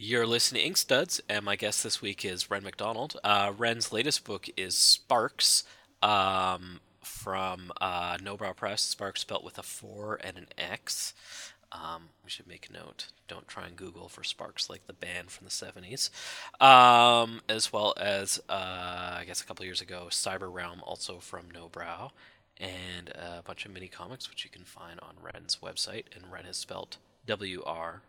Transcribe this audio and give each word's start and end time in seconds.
You're 0.00 0.28
listening 0.28 0.62
to 0.62 0.70
Inkstuds, 0.70 1.20
and 1.28 1.44
my 1.44 1.56
guest 1.56 1.82
this 1.82 2.00
week 2.00 2.24
is 2.24 2.52
Wren 2.52 2.62
McDonald. 2.62 3.16
Uh, 3.24 3.52
Wren's 3.58 3.92
latest 3.92 4.22
book 4.22 4.48
is 4.56 4.76
Sparks 4.76 5.64
um, 6.00 6.78
from 7.02 7.72
uh, 7.80 8.16
Nobrow 8.18 8.54
Press. 8.54 8.80
Sparks 8.80 9.22
spelt 9.22 9.42
with 9.42 9.58
a 9.58 9.64
4 9.64 10.20
and 10.22 10.38
an 10.38 10.46
X. 10.56 11.14
Um, 11.72 12.10
we 12.22 12.30
should 12.30 12.46
make 12.46 12.68
a 12.70 12.72
note. 12.72 13.08
Don't 13.26 13.48
try 13.48 13.66
and 13.66 13.74
Google 13.74 14.08
for 14.08 14.22
Sparks 14.22 14.70
like 14.70 14.86
the 14.86 14.92
band 14.92 15.32
from 15.32 15.46
the 15.46 15.50
70s. 15.50 16.10
Um, 16.64 17.40
as 17.48 17.72
well 17.72 17.92
as, 17.96 18.40
uh, 18.48 19.16
I 19.18 19.24
guess, 19.26 19.40
a 19.40 19.44
couple 19.44 19.64
years 19.64 19.80
ago, 19.80 20.06
Cyber 20.10 20.52
Realm, 20.52 20.80
also 20.84 21.18
from 21.18 21.46
Nobrow, 21.50 22.12
and 22.56 23.08
a 23.08 23.42
bunch 23.44 23.66
of 23.66 23.72
mini 23.72 23.88
comics, 23.88 24.30
which 24.30 24.44
you 24.44 24.50
can 24.50 24.62
find 24.62 25.00
on 25.00 25.16
Wren's 25.20 25.56
website. 25.56 26.04
And 26.14 26.30
Wren 26.30 26.46
is 26.46 26.56
spelled 26.56 26.98
W 27.26 27.64
R 27.66 28.02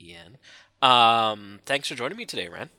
Ian. 0.00 0.38
Um, 0.82 1.60
thanks 1.66 1.88
for 1.88 1.94
joining 1.94 2.16
me 2.16 2.26
today, 2.26 2.48
Wren. 2.48 2.70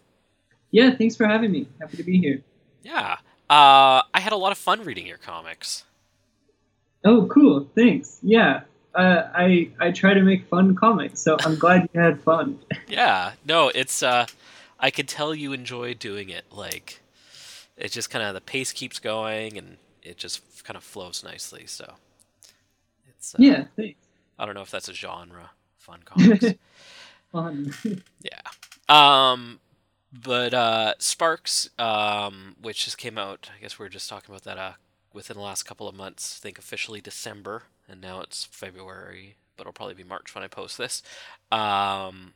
Yeah, 0.71 0.95
thanks 0.95 1.15
for 1.15 1.25
having 1.27 1.51
me. 1.51 1.67
Happy 1.79 1.97
to 1.97 2.03
be 2.03 2.19
here. 2.19 2.41
Yeah. 2.83 3.17
Uh, 3.49 4.01
I 4.13 4.19
had 4.19 4.33
a 4.33 4.37
lot 4.37 4.51
of 4.51 4.57
fun 4.57 4.83
reading 4.83 5.07
your 5.07 5.17
comics. 5.17 5.85
Oh, 7.05 7.25
cool. 7.27 7.67
Thanks. 7.75 8.19
Yeah. 8.21 8.61
Uh, 8.93 9.29
I 9.33 9.69
I 9.79 9.91
try 9.91 10.13
to 10.13 10.21
make 10.21 10.47
fun 10.47 10.75
comics, 10.75 11.19
so 11.21 11.37
I'm 11.41 11.55
glad 11.55 11.87
you 11.93 12.01
had 12.01 12.19
fun. 12.21 12.59
yeah. 12.87 13.33
No, 13.45 13.69
it's 13.73 14.01
uh 14.01 14.25
I 14.79 14.89
could 14.91 15.07
tell 15.07 15.35
you 15.35 15.53
enjoy 15.53 15.93
doing 15.93 16.29
it. 16.29 16.45
Like 16.51 17.01
it 17.77 17.91
just 17.91 18.09
kind 18.09 18.25
of 18.25 18.33
the 18.33 18.41
pace 18.41 18.73
keeps 18.73 18.97
going 18.99 19.57
and 19.57 19.77
it 20.01 20.17
just 20.17 20.63
kind 20.63 20.75
of 20.75 20.83
flows 20.83 21.23
nicely, 21.23 21.63
so 21.67 21.93
it's 23.07 23.35
uh, 23.35 23.37
Yeah, 23.39 23.65
thanks. 23.75 23.99
I 24.39 24.45
don't 24.45 24.55
know 24.55 24.61
if 24.61 24.71
that's 24.71 24.89
a 24.89 24.93
genre, 24.93 25.51
fun 25.77 25.99
comics. 26.03 26.45
Fun. 27.31 27.73
yeah. 28.21 28.41
Um, 28.89 29.59
but 30.11 30.53
uh, 30.53 30.93
Sparks, 30.99 31.69
um, 31.77 32.55
which 32.61 32.85
just 32.85 32.97
came 32.97 33.17
out. 33.17 33.49
I 33.57 33.61
guess 33.61 33.77
we 33.77 33.83
were 33.85 33.89
just 33.89 34.09
talking 34.09 34.33
about 34.33 34.43
that 34.43 34.57
uh, 34.57 34.73
within 35.13 35.37
the 35.37 35.43
last 35.43 35.63
couple 35.63 35.87
of 35.87 35.95
months. 35.95 36.39
I 36.39 36.41
think 36.41 36.57
officially 36.57 37.01
December, 37.01 37.63
and 37.87 38.01
now 38.01 38.21
it's 38.21 38.45
February, 38.45 39.35
but 39.55 39.63
it'll 39.63 39.73
probably 39.73 39.95
be 39.95 40.03
March 40.03 40.33
when 40.33 40.43
I 40.43 40.47
post 40.47 40.77
this. 40.77 41.03
Um, 41.51 42.33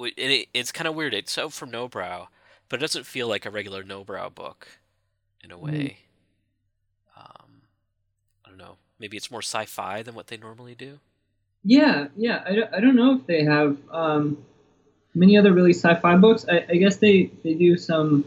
it, 0.00 0.48
it's 0.52 0.72
kind 0.72 0.88
of 0.88 0.94
weird. 0.94 1.14
It's 1.14 1.38
out 1.38 1.52
from 1.52 1.70
Nobrow, 1.70 2.26
but 2.68 2.80
it 2.80 2.80
doesn't 2.80 3.06
feel 3.06 3.28
like 3.28 3.46
a 3.46 3.50
regular 3.50 3.82
Nobrow 3.82 4.34
book, 4.34 4.68
in 5.42 5.50
a 5.50 5.58
way. 5.58 5.98
Um, 7.16 7.62
I 8.44 8.48
don't 8.48 8.58
know. 8.58 8.76
Maybe 8.98 9.16
it's 9.16 9.30
more 9.30 9.42
sci-fi 9.42 10.02
than 10.02 10.14
what 10.14 10.26
they 10.28 10.36
normally 10.36 10.74
do. 10.74 11.00
Yeah, 11.64 12.08
yeah. 12.16 12.42
I, 12.46 12.54
don't- 12.54 12.74
I 12.74 12.80
don't 12.80 12.96
know 12.96 13.14
if 13.16 13.26
they 13.26 13.44
have 13.44 13.76
um, 13.90 14.38
many 15.14 15.36
other 15.38 15.52
really 15.52 15.72
sci-fi 15.72 16.16
books. 16.16 16.44
I, 16.50 16.64
I 16.68 16.76
guess 16.76 16.96
they, 16.96 17.30
they 17.42 17.54
do 17.54 17.76
some 17.76 18.24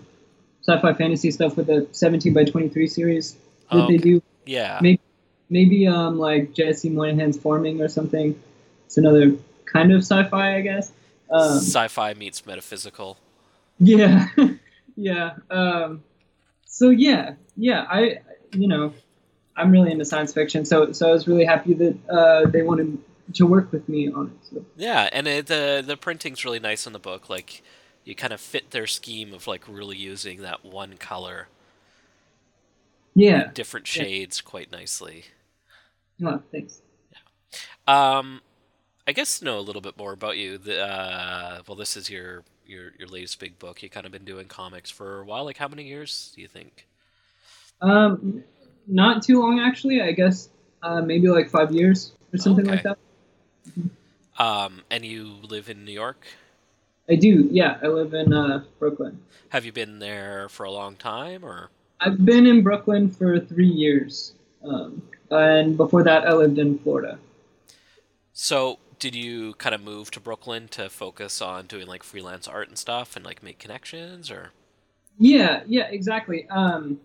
sci-fi 0.61 0.93
fantasy 0.93 1.31
stuff 1.31 1.55
with 1.55 1.67
the 1.67 1.87
17 1.91 2.33
by 2.33 2.43
23 2.45 2.87
series 2.87 3.33
that 3.33 3.39
Oh, 3.71 3.87
they 3.87 3.97
do. 3.97 4.21
Yeah. 4.45 4.79
Maybe 4.81 5.01
maybe 5.49 5.87
um 5.87 6.17
like 6.19 6.53
Jesse 6.53 6.89
Moynihan's 6.89 7.37
Forming 7.37 7.81
or 7.81 7.87
something. 7.87 8.37
It's 8.85 8.97
another 8.97 9.33
kind 9.65 9.91
of 9.93 9.99
sci-fi, 10.01 10.55
I 10.57 10.61
guess. 10.61 10.91
Um, 11.29 11.57
Sci-fi 11.59 12.13
meets 12.15 12.45
metaphysical. 12.45 13.17
yeah, 13.79 14.27
yeah. 14.95 15.35
Um, 15.49 16.03
so 16.65 16.89
yeah, 16.89 17.33
yeah. 17.57 17.85
I 17.89 18.19
you 18.53 18.67
know 18.67 18.93
I'm 19.55 19.71
really 19.71 19.91
into 19.91 20.05
science 20.05 20.33
fiction, 20.33 20.63
so 20.65 20.91
so 20.93 21.09
I 21.09 21.11
was 21.13 21.27
really 21.27 21.45
happy 21.45 21.73
that 21.75 21.97
uh, 22.09 22.49
they 22.49 22.63
wanted 22.63 22.97
to 23.33 23.45
work 23.45 23.71
with 23.71 23.87
me 23.89 24.11
on 24.11 24.27
it. 24.27 24.47
So. 24.49 24.65
Yeah, 24.77 25.09
and 25.11 25.27
it, 25.27 25.47
the 25.47 25.83
the 25.85 25.97
printing's 25.97 26.43
really 26.45 26.59
nice 26.59 26.87
in 26.87 26.93
the 26.93 26.99
book. 26.99 27.29
Like, 27.29 27.61
you 28.03 28.15
kind 28.15 28.33
of 28.33 28.39
fit 28.39 28.71
their 28.71 28.87
scheme 28.87 29.33
of 29.33 29.47
like 29.47 29.63
really 29.67 29.97
using 29.97 30.41
that 30.41 30.63
one 30.63 30.97
color, 30.97 31.47
Yeah. 33.15 33.51
different 33.53 33.93
Yeah. 33.95 34.03
shades, 34.03 34.41
quite 34.41 34.71
nicely. 34.71 35.25
Oh, 36.23 36.41
thanks. 36.51 36.81
Yeah. 37.11 38.17
Um, 38.17 38.41
I 39.07 39.11
guess 39.11 39.39
to 39.39 39.45
know 39.45 39.59
a 39.59 39.61
little 39.61 39.81
bit 39.81 39.97
more 39.97 40.13
about 40.13 40.37
you. 40.37 40.57
The, 40.57 40.81
uh, 40.81 41.61
well, 41.67 41.75
this 41.75 41.95
is 41.97 42.09
your 42.09 42.43
your 42.65 42.91
your 42.99 43.07
latest 43.07 43.39
big 43.39 43.57
book. 43.59 43.81
You 43.81 43.89
kind 43.89 44.05
of 44.05 44.11
been 44.11 44.25
doing 44.25 44.47
comics 44.47 44.89
for 44.89 45.21
a 45.21 45.25
while. 45.25 45.45
Like, 45.45 45.57
how 45.57 45.67
many 45.67 45.83
years 45.83 46.31
do 46.35 46.41
you 46.41 46.47
think? 46.47 46.87
Um, 47.81 48.43
not 48.87 49.21
too 49.23 49.39
long 49.41 49.59
actually. 49.59 50.01
I 50.01 50.11
guess 50.11 50.49
uh, 50.81 51.01
maybe 51.01 51.27
like 51.27 51.49
five 51.49 51.71
years 51.71 52.13
or 52.33 52.37
something 52.37 52.65
like 52.65 52.85
Okay. 52.85 52.99
Um, 54.39 54.83
and 54.91 55.03
you 55.03 55.35
live 55.43 55.69
in 55.69 55.83
New 55.83 55.91
York. 55.91 56.25
I 57.09 57.15
do. 57.15 57.47
Yeah, 57.51 57.77
I 57.81 57.87
live 57.87 58.13
in 58.13 58.33
uh, 58.33 58.63
Brooklyn. 58.79 59.19
Have 59.49 59.65
you 59.65 59.71
been 59.71 59.99
there 59.99 60.49
for 60.49 60.65
a 60.65 60.71
long 60.71 60.95
time, 60.95 61.43
or? 61.43 61.69
I've 61.99 62.23
been 62.25 62.45
in 62.45 62.63
Brooklyn 62.63 63.09
for 63.09 63.39
three 63.39 63.67
years, 63.67 64.33
um, 64.63 65.01
and 65.31 65.77
before 65.77 66.03
that, 66.03 66.27
I 66.27 66.33
lived 66.33 66.59
in 66.59 66.77
Florida. 66.79 67.17
So, 68.33 68.77
did 68.99 69.15
you 69.15 69.53
kind 69.53 69.73
of 69.73 69.81
move 69.81 70.11
to 70.11 70.19
Brooklyn 70.19 70.67
to 70.69 70.89
focus 70.89 71.41
on 71.41 71.65
doing 71.65 71.87
like 71.87 72.03
freelance 72.03 72.47
art 72.47 72.67
and 72.67 72.77
stuff, 72.77 73.15
and 73.15 73.25
like 73.25 73.41
make 73.41 73.57
connections, 73.57 74.29
or? 74.29 74.51
Yeah, 75.17 75.63
yeah, 75.65 75.87
exactly. 75.89 76.47
Um, 76.49 76.99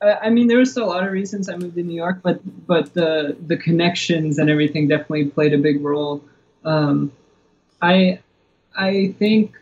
I, 0.00 0.12
I 0.12 0.30
mean, 0.30 0.48
there 0.48 0.58
was 0.58 0.76
a 0.76 0.84
lot 0.84 1.04
of 1.04 1.12
reasons 1.12 1.48
I 1.48 1.56
moved 1.56 1.74
to 1.76 1.82
New 1.82 1.94
York, 1.94 2.20
but 2.22 2.40
but 2.66 2.94
the 2.94 3.36
the 3.46 3.56
connections 3.56 4.38
and 4.38 4.48
everything 4.50 4.88
definitely 4.88 5.26
played 5.26 5.52
a 5.52 5.58
big 5.58 5.82
role. 5.82 6.22
Um, 6.64 7.12
I 7.82 8.20
I 8.76 9.14
think 9.18 9.56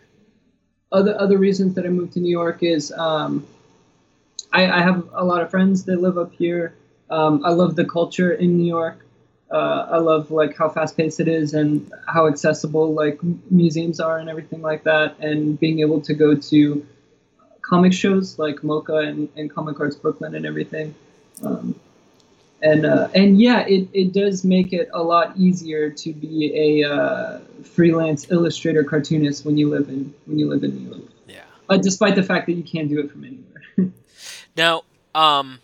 other 0.92 1.18
other 1.18 1.38
reasons 1.38 1.74
that 1.74 1.86
I 1.86 1.88
moved 1.88 2.14
to 2.14 2.20
New 2.20 2.30
York 2.30 2.62
is 2.62 2.92
um, 2.92 3.46
I, 4.52 4.70
I 4.70 4.82
have 4.82 5.08
a 5.12 5.24
lot 5.24 5.42
of 5.42 5.50
friends 5.50 5.84
that 5.84 6.00
live 6.00 6.18
up 6.18 6.32
here. 6.32 6.74
Um, 7.10 7.44
I 7.44 7.50
love 7.50 7.76
the 7.76 7.84
culture 7.84 8.32
in 8.32 8.56
New 8.58 8.66
York. 8.66 9.04
Uh, 9.50 9.86
I 9.90 9.98
love 9.98 10.30
like 10.30 10.56
how 10.56 10.68
fast 10.68 10.96
paced 10.96 11.20
it 11.20 11.28
is 11.28 11.54
and 11.54 11.92
how 12.06 12.26
accessible 12.26 12.92
like 12.92 13.20
museums 13.50 14.00
are 14.00 14.18
and 14.18 14.28
everything 14.28 14.60
like 14.60 14.82
that. 14.84 15.18
And 15.20 15.58
being 15.58 15.80
able 15.80 16.00
to 16.00 16.14
go 16.14 16.34
to 16.34 16.86
comic 17.66 17.92
shows 17.92 18.38
like 18.38 18.56
MoCCA 18.56 19.08
and, 19.08 19.28
and 19.36 19.50
Comic 19.50 19.80
Arts 19.80 19.96
Brooklyn 19.96 20.34
and 20.34 20.46
everything. 20.46 20.94
Um, 21.44 21.78
and 22.62 22.86
uh, 22.86 23.08
and 23.14 23.40
yeah, 23.40 23.66
it, 23.66 23.88
it 23.92 24.12
does 24.12 24.44
make 24.44 24.72
it 24.72 24.88
a 24.94 25.02
lot 25.02 25.36
easier 25.36 25.90
to 25.90 26.12
be 26.12 26.82
a 26.82 26.90
uh, 26.90 27.40
freelance 27.62 28.30
illustrator 28.30 28.82
cartoonist 28.82 29.44
when 29.44 29.58
you 29.58 29.68
live 29.68 29.88
in 29.88 30.14
when 30.24 30.38
you 30.38 30.48
live 30.48 30.64
in 30.64 30.74
New 30.74 30.90
York. 30.90 31.10
Yeah. 31.26 31.42
Uh, 31.68 31.76
despite 31.76 32.14
the 32.14 32.22
fact 32.22 32.46
that 32.46 32.52
you 32.52 32.62
can't 32.62 32.88
do 32.88 33.00
it 33.00 33.10
from 33.10 33.24
anywhere. 33.24 33.92
Now, 34.56 34.84
um, 35.14 35.60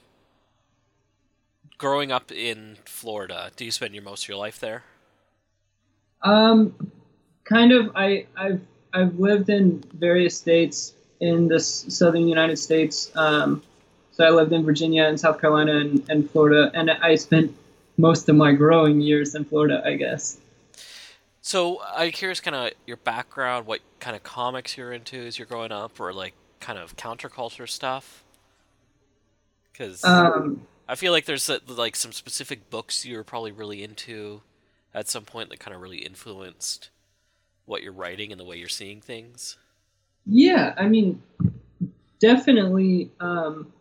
growing 1.79 2.13
up 2.13 2.31
in 2.31 2.77
Florida, 2.85 3.51
do 3.57 3.65
you 3.65 3.71
spend 3.71 3.95
your 3.95 4.03
most 4.03 4.25
of 4.25 4.29
your 4.29 4.37
life 4.37 4.61
there? 4.61 4.85
Um, 6.21 6.93
kind 7.45 7.73
of. 7.73 7.91
I 7.95 8.27
I've 8.37 8.61
I've 8.93 9.19
lived 9.19 9.49
in 9.49 9.83
various 9.95 10.37
states 10.37 10.93
in 11.23 11.47
the 11.47 11.61
southern 11.61 12.27
United 12.27 12.59
States. 12.59 13.11
Um, 13.17 13.63
so 14.11 14.27
I 14.27 14.31
lived 14.31 14.53
in 14.53 14.65
Virginia 14.65 15.05
and 15.05 15.19
South 15.19 15.41
Carolina 15.41 15.77
and, 15.77 16.05
and 16.11 16.29
Florida, 16.29 16.71
and 16.75 16.91
I 16.91 17.15
spent 17.15 17.55
most 17.97 18.29
of 18.29 18.35
my 18.37 18.53
growing 18.53 19.01
years 19.01 19.35
in 19.37 19.45
Florida, 19.45 19.81
I 19.87 19.95
guess. 19.95 20.39
So 21.41 21.81
I'm 21.95 22.11
curious, 22.11 22.41
kind 22.41 22.57
of 22.57 22.73
your 22.87 22.97
background, 22.99 23.67
what 23.67 23.81
kind 24.01 24.17
of 24.17 24.23
comics 24.23 24.77
you're 24.77 24.93
into 24.93 25.17
as 25.17 25.39
you're 25.39 25.47
growing 25.47 25.73
up, 25.73 26.01
or 26.01 26.13
like 26.13 26.35
kind 26.61 26.79
of 26.79 26.97
counterculture 26.97 27.69
stuff. 27.69 28.25
Because 29.73 30.05
Um, 30.05 30.67
I 30.89 30.97
feel 30.97 31.13
like 31.13 31.25
there's 31.25 31.49
uh, 31.49 31.59
like 31.69 31.97
some 31.97 32.13
specific 32.13 32.69
books 32.69 33.05
you 33.07 33.17
were 33.17 33.25
probably 33.25 33.53
really 33.53 33.83
into 33.83 34.43
at 34.93 35.09
some 35.09 35.25
point 35.25 35.51
that 35.51 35.61
kind 35.61 35.75
of 35.75 35.81
really 35.81 35.99
influenced 35.99 36.91
what 37.65 37.83
you're 37.83 37.93
writing 37.93 38.33
and 38.33 38.41
the 38.41 38.45
way 38.45 38.57
you're 38.57 38.69
seeing 38.69 39.01
things. 39.01 39.57
Yeah, 40.27 40.75
I 40.77 40.89
mean, 40.89 41.23
definitely. 42.21 43.11
Um, 43.21 43.73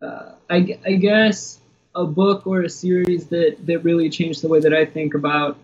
uh, 0.00 0.32
I, 0.48 0.78
I 0.86 0.92
guess 0.92 1.58
a 1.94 2.04
book 2.04 2.46
or 2.46 2.62
a 2.62 2.68
series 2.68 3.26
that, 3.26 3.56
that 3.66 3.80
really 3.80 4.08
changed 4.10 4.42
the 4.42 4.48
way 4.48 4.60
that 4.60 4.72
I 4.72 4.84
think 4.84 5.14
about 5.14 5.58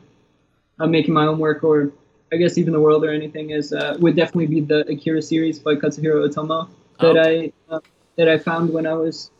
uh, 0.81 0.87
making 0.87 1.15
my 1.15 1.27
own 1.27 1.39
work, 1.39 1.63
or 1.63 1.93
I 2.33 2.37
guess 2.37 2.59
even 2.59 2.73
the 2.73 2.81
world 2.81 3.05
or 3.05 3.13
anything, 3.13 3.51
is 3.51 3.73
uh, 3.73 3.97
would 4.01 4.17
definitely 4.17 4.47
be 4.47 4.61
the 4.61 4.81
Akira 4.91 5.23
series 5.23 5.59
by 5.59 5.77
Katsuhiro 5.77 6.29
Otomo 6.29 6.69
that 7.01 7.17
I 7.17 7.53
uh, 7.73 7.81
that 8.17 8.29
I 8.29 8.39
found 8.39 8.73
when 8.73 8.87
I 8.87 8.95
was 8.95 9.31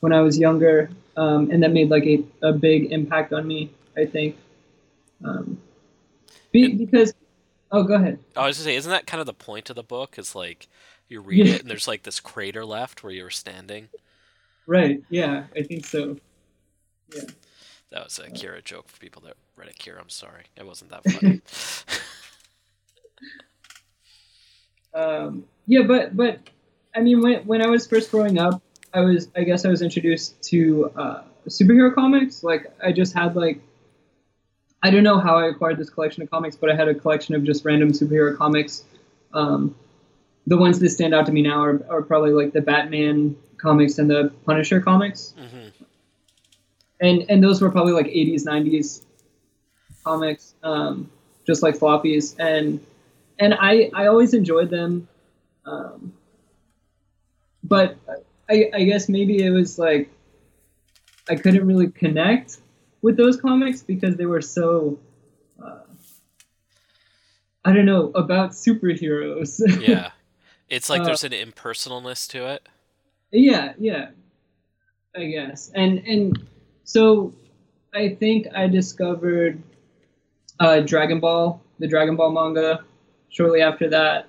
when 0.00 0.12
I 0.12 0.20
was 0.20 0.38
younger, 0.38 0.90
um, 1.16 1.50
and 1.50 1.62
that 1.62 1.72
made 1.72 1.90
like 1.90 2.04
a, 2.04 2.22
a 2.42 2.52
big 2.52 2.92
impact 2.92 3.32
on 3.32 3.46
me. 3.46 3.70
I 3.96 4.04
think 4.04 4.36
um, 5.24 5.60
be, 6.52 6.74
because 6.74 7.14
oh, 7.70 7.82
go 7.82 7.94
ahead. 7.94 8.18
I 8.36 8.46
was 8.46 8.58
gonna 8.58 8.64
say, 8.64 8.76
isn't 8.76 8.90
that 8.90 9.06
kind 9.06 9.20
of 9.20 9.26
the 9.26 9.34
point 9.34 9.70
of 9.70 9.76
the 9.76 9.82
book? 9.82 10.18
Is 10.18 10.34
like 10.34 10.68
you 11.08 11.20
read 11.20 11.46
it 11.46 11.60
and 11.60 11.70
there's 11.70 11.88
like 11.88 12.02
this 12.02 12.20
crater 12.20 12.64
left 12.64 13.02
where 13.02 13.12
you 13.12 13.24
were 13.24 13.30
standing. 13.30 13.88
Right? 14.66 15.02
Yeah, 15.10 15.44
I 15.56 15.62
think 15.62 15.86
so. 15.86 16.16
Yeah. 17.14 17.22
That 17.90 18.04
was 18.04 18.18
Akira 18.18 18.62
joke 18.62 18.88
for 18.88 18.98
people 18.98 19.22
that 19.22 19.34
read 19.54 19.68
Akira. 19.68 20.00
I'm 20.00 20.08
sorry, 20.08 20.46
it 20.56 20.66
wasn't 20.66 20.90
that 20.90 21.04
funny. 21.08 21.40
Um, 24.96 25.44
yeah, 25.66 25.82
but 25.82 26.16
but 26.16 26.40
I 26.94 27.00
mean, 27.00 27.20
when 27.20 27.46
when 27.46 27.62
I 27.62 27.66
was 27.68 27.86
first 27.86 28.10
growing 28.10 28.38
up, 28.38 28.62
I 28.94 29.00
was 29.00 29.28
I 29.36 29.42
guess 29.42 29.64
I 29.64 29.68
was 29.68 29.82
introduced 29.82 30.42
to 30.44 30.90
uh, 30.96 31.22
superhero 31.48 31.94
comics. 31.94 32.42
Like 32.42 32.72
I 32.82 32.92
just 32.92 33.12
had 33.12 33.36
like 33.36 33.60
I 34.86 34.90
don't 34.90 35.02
know 35.02 35.18
how 35.18 35.36
I 35.36 35.48
acquired 35.48 35.78
this 35.78 35.90
collection 35.90 36.22
of 36.22 36.30
comics, 36.30 36.54
but 36.54 36.70
I 36.70 36.76
had 36.76 36.86
a 36.86 36.94
collection 36.94 37.34
of 37.34 37.42
just 37.42 37.64
random 37.64 37.90
superhero 37.90 38.36
comics. 38.36 38.84
Um, 39.34 39.74
the 40.46 40.56
ones 40.56 40.78
that 40.78 40.90
stand 40.90 41.12
out 41.12 41.26
to 41.26 41.32
me 41.32 41.42
now 41.42 41.60
are, 41.60 41.84
are 41.90 42.02
probably 42.02 42.30
like 42.30 42.52
the 42.52 42.60
Batman 42.60 43.34
comics 43.58 43.98
and 43.98 44.08
the 44.08 44.32
Punisher 44.44 44.80
comics, 44.80 45.34
hmm 45.36 45.66
and 47.00 47.26
and 47.28 47.42
those 47.42 47.60
were 47.60 47.70
probably 47.70 47.92
like 47.92 48.06
80s 48.06 48.44
90s 48.46 49.02
comics, 50.04 50.54
um, 50.62 51.10
just 51.46 51.64
like 51.64 51.76
floppies, 51.76 52.36
and 52.38 52.80
and 53.40 53.54
I 53.54 53.90
I 53.92 54.06
always 54.06 54.34
enjoyed 54.34 54.70
them, 54.70 55.08
um, 55.64 56.12
but 57.64 57.96
I 58.48 58.70
I 58.72 58.84
guess 58.84 59.08
maybe 59.08 59.44
it 59.44 59.50
was 59.50 59.80
like 59.80 60.10
I 61.28 61.34
couldn't 61.34 61.66
really 61.66 61.88
connect 61.88 62.58
with 63.06 63.16
those 63.16 63.40
comics 63.40 63.84
because 63.84 64.16
they 64.16 64.26
were 64.26 64.42
so 64.42 64.98
uh, 65.62 65.86
I 67.64 67.72
don't 67.72 67.86
know 67.86 68.10
about 68.16 68.50
superheroes. 68.50 69.60
Yeah. 69.80 70.10
It's 70.68 70.90
like 70.90 71.02
Uh, 71.02 71.04
there's 71.04 71.22
an 71.22 71.30
impersonalness 71.32 72.26
to 72.30 72.38
it. 72.54 72.68
yeah, 73.30 73.74
yeah. 73.78 74.08
I 75.14 75.26
guess. 75.26 75.70
And 75.72 75.92
and 76.12 76.36
so 76.82 77.32
I 77.94 78.16
think 78.20 78.48
I 78.52 78.66
discovered 78.66 79.62
uh, 80.58 80.80
Dragon 80.80 81.20
Ball, 81.20 81.60
the 81.78 81.86
Dragon 81.86 82.16
Ball 82.16 82.32
manga, 82.32 82.82
shortly 83.28 83.62
after 83.62 83.88
that, 83.90 84.26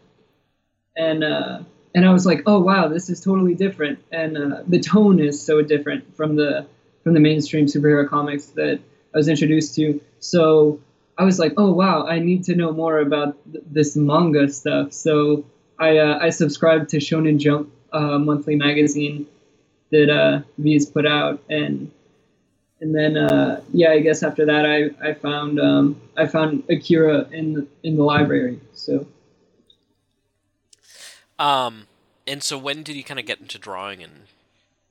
and 0.96 1.24
uh, 1.24 1.60
and 1.96 2.06
I 2.06 2.14
was 2.14 2.28
like, 2.28 2.44
oh 2.46 2.60
wow, 2.60 2.88
this 2.88 3.10
is 3.10 3.22
totally 3.22 3.56
different, 3.56 3.98
and 4.12 4.38
uh, 4.38 4.62
the 4.68 4.80
tone 4.80 5.20
is 5.20 5.42
so 5.42 5.64
different 5.64 6.16
from 6.16 6.36
the 6.36 6.68
from 7.08 7.14
the 7.14 7.22
mainstream 7.22 7.68
superhero 7.68 8.06
comics 8.06 8.48
that 8.48 8.82
I 9.14 9.18
was 9.18 9.30
introduced 9.30 9.76
to. 9.76 10.02
So 10.20 10.82
I 11.18 11.24
was 11.24 11.40
like, 11.40 11.54
oh 11.56 11.72
wow, 11.72 12.06
I 12.06 12.20
need 12.20 12.44
to 12.44 12.54
know 12.54 12.74
more 12.74 13.00
about 13.00 13.38
th- 13.50 13.64
this 13.72 13.96
manga 13.96 14.50
stuff. 14.50 14.92
So 14.92 15.46
I 15.80 16.00
uh, 16.00 16.20
I 16.22 16.32
subscribed 16.32 16.90
to 16.90 16.98
Shonen 16.98 17.38
Jump 17.40 17.72
uh, 17.94 18.20
monthly 18.20 18.58
magazine 18.58 19.26
that 19.90 20.10
uh, 20.10 20.42
Viz 20.58 20.86
put 20.88 21.06
out, 21.06 21.42
and 21.50 21.90
and 22.82 22.94
then 22.94 23.16
uh, 23.16 23.62
yeah, 23.72 23.92
I 23.92 24.00
guess 24.02 24.22
after 24.22 24.46
that 24.46 24.66
I, 24.66 25.10
I 25.10 25.14
found 25.14 25.62
um, 25.62 26.02
I 26.18 26.28
found 26.28 26.64
Akira 26.70 27.30
in 27.32 27.54
the, 27.54 27.68
in 27.84 27.96
the 27.96 28.04
library. 28.04 28.60
So 28.74 29.08
Um, 31.40 31.88
and 32.28 32.44
so 32.44 32.58
when 32.58 32.84
did 32.84 32.98
you 32.98 33.06
kind 33.06 33.18
of 33.18 33.26
get 33.26 33.40
into 33.40 33.58
drawing 33.58 34.04
and 34.04 34.14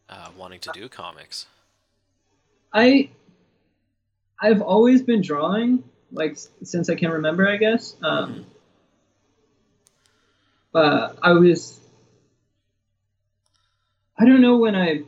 uh, 0.09 0.29
wanting 0.35 0.61
to 0.61 0.71
do 0.73 0.89
comics? 0.89 1.45
I 2.77 3.09
I've 4.39 4.61
always 4.61 5.01
been 5.01 5.23
drawing 5.23 5.83
like 6.13 6.37
since 6.63 6.91
I 6.91 6.95
can 6.95 7.11
remember, 7.11 7.49
I 7.49 7.57
guess. 7.57 7.97
Um, 8.03 8.45
but 10.73 11.19
I 11.23 11.33
was 11.33 11.81
I 14.19 14.27
don't 14.27 14.43
know 14.43 14.59
when 14.59 14.77
I 14.77 15.05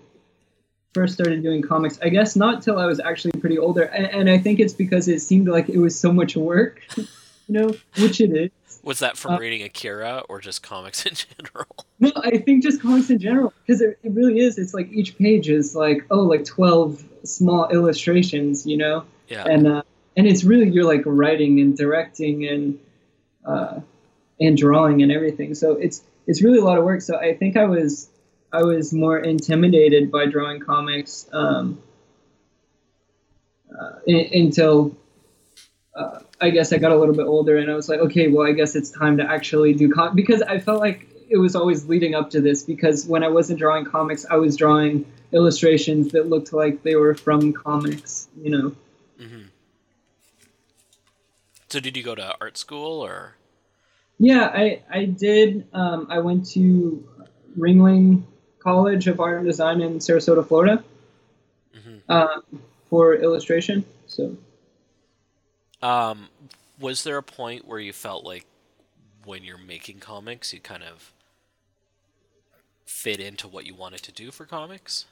first 0.94 1.14
started 1.14 1.42
doing 1.42 1.60
comics. 1.60 1.98
I 2.02 2.08
guess 2.08 2.36
not 2.36 2.62
till 2.62 2.78
I 2.78 2.86
was 2.86 3.00
actually 3.00 3.38
pretty 3.38 3.58
older, 3.58 3.82
and, 3.82 4.06
and 4.06 4.30
I 4.30 4.38
think 4.38 4.60
it's 4.60 4.72
because 4.72 5.06
it 5.06 5.20
seemed 5.20 5.46
like 5.48 5.68
it 5.68 5.78
was 5.78 5.98
so 5.98 6.10
much 6.10 6.36
work, 6.36 6.80
you 6.96 7.06
know, 7.48 7.74
which 7.98 8.22
it 8.22 8.32
is. 8.34 8.50
Was 8.82 9.00
that 9.00 9.18
from 9.18 9.34
Uh, 9.34 9.38
reading 9.38 9.62
Akira 9.62 10.22
or 10.30 10.40
just 10.40 10.62
comics 10.62 11.04
in 11.06 11.14
general? 11.14 11.86
No, 12.00 12.12
I 12.16 12.38
think 12.38 12.62
just 12.62 12.80
comics 12.80 13.10
in 13.10 13.18
general, 13.18 13.52
because 13.66 13.82
it, 13.82 13.98
it 14.02 14.12
really 14.12 14.40
is. 14.40 14.56
It's 14.56 14.72
like 14.72 14.90
each 14.90 15.18
page 15.18 15.50
is 15.50 15.74
like 15.74 16.06
oh, 16.10 16.20
like 16.20 16.46
twelve 16.46 17.04
small 17.24 17.68
illustrations, 17.68 18.66
you 18.66 18.76
know. 18.76 19.04
Yeah. 19.28 19.44
and 19.44 19.66
uh, 19.66 19.82
and 20.16 20.26
it's 20.26 20.42
really 20.42 20.70
you're 20.70 20.84
like 20.86 21.02
writing 21.04 21.60
and 21.60 21.76
directing 21.76 22.46
and 22.46 22.78
uh, 23.44 23.80
and 24.40 24.56
drawing 24.56 25.02
and 25.02 25.12
everything. 25.12 25.54
So 25.54 25.72
it's 25.72 26.02
it's 26.26 26.42
really 26.42 26.58
a 26.58 26.64
lot 26.64 26.78
of 26.78 26.84
work. 26.84 27.02
So 27.02 27.16
I 27.16 27.34
think 27.34 27.56
I 27.56 27.64
was 27.66 28.08
I 28.52 28.62
was 28.62 28.92
more 28.92 29.18
intimidated 29.18 30.10
by 30.10 30.26
drawing 30.26 30.60
comics 30.60 31.28
um, 31.32 31.78
uh, 33.78 33.92
i- 34.08 34.30
until 34.32 34.96
uh, 35.94 36.20
I 36.40 36.50
guess 36.50 36.72
I 36.72 36.78
got 36.78 36.92
a 36.92 36.96
little 36.96 37.14
bit 37.14 37.26
older 37.26 37.56
and 37.58 37.70
I 37.70 37.74
was 37.74 37.88
like, 37.88 38.00
okay, 38.00 38.28
well 38.28 38.46
I 38.46 38.52
guess 38.52 38.74
it's 38.76 38.90
time 38.90 39.18
to 39.18 39.24
actually 39.30 39.74
do 39.74 39.92
because 40.14 40.42
I 40.42 40.58
felt 40.58 40.80
like 40.80 41.06
it 41.28 41.36
was 41.38 41.54
always 41.56 41.86
leading 41.86 42.14
up 42.14 42.30
to 42.30 42.40
this 42.40 42.62
because 42.64 43.06
when 43.06 43.22
I 43.24 43.28
wasn't 43.28 43.58
drawing 43.58 43.84
comics, 43.84 44.24
I 44.30 44.36
was 44.36 44.56
drawing 44.56 45.06
illustrations 45.32 46.12
that 46.12 46.28
looked 46.28 46.52
like 46.52 46.82
they 46.82 46.96
were 46.96 47.14
from 47.14 47.52
comics, 47.52 48.28
you 48.42 48.50
know. 48.50 48.74
hmm 49.18 49.50
So 51.68 51.80
did 51.80 51.96
you 51.96 52.02
go 52.02 52.14
to 52.14 52.34
art 52.40 52.58
school 52.58 53.00
or? 53.04 53.36
Yeah, 54.18 54.50
I 54.52 54.82
I 54.90 55.04
did. 55.04 55.66
Um, 55.72 56.06
I 56.10 56.18
went 56.20 56.46
to 56.50 57.06
Ringling 57.58 58.24
College 58.58 59.06
of 59.08 59.20
Art 59.20 59.38
and 59.38 59.46
Design 59.46 59.80
in 59.80 59.98
Sarasota, 59.98 60.46
Florida, 60.46 60.84
Mhm. 61.74 62.02
um, 62.08 62.42
for 62.88 63.14
illustration. 63.14 63.84
So 64.06 64.36
Um, 65.82 66.28
was 66.78 67.04
there 67.04 67.16
a 67.18 67.22
point 67.22 67.66
where 67.66 67.78
you 67.78 67.92
felt 67.92 68.24
like 68.24 68.46
when 69.24 69.44
you're 69.44 69.58
making 69.58 70.00
comics, 70.00 70.52
you 70.52 70.60
kind 70.60 70.82
of 70.82 71.12
fit 72.88 73.20
into 73.20 73.46
what 73.46 73.66
you 73.66 73.74
wanted 73.74 74.02
to 74.02 74.12
do 74.12 74.32
for 74.32 74.46
comics, 74.46 75.06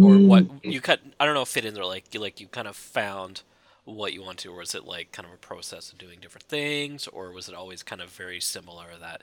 or 0.00 0.18
Mm, 0.18 0.26
what 0.26 0.46
you 0.62 0.80
cut? 0.80 1.00
I 1.20 1.24
don't 1.24 1.34
know. 1.34 1.44
Fit 1.44 1.64
in 1.64 1.74
there 1.74 1.84
like 1.84 2.12
you 2.12 2.20
like 2.20 2.40
you 2.40 2.46
kind 2.48 2.68
of 2.68 2.76
found 2.76 3.42
what 3.84 4.12
you 4.12 4.22
want 4.22 4.38
to, 4.38 4.52
or 4.52 4.58
was 4.58 4.74
it 4.74 4.84
like 4.84 5.12
kind 5.12 5.26
of 5.26 5.34
a 5.34 5.38
process 5.38 5.92
of 5.92 5.98
doing 5.98 6.18
different 6.20 6.44
things, 6.44 7.06
or 7.08 7.32
was 7.32 7.48
it 7.48 7.54
always 7.54 7.82
kind 7.82 8.00
of 8.02 8.10
very 8.10 8.40
similar 8.40 8.86
that 9.00 9.22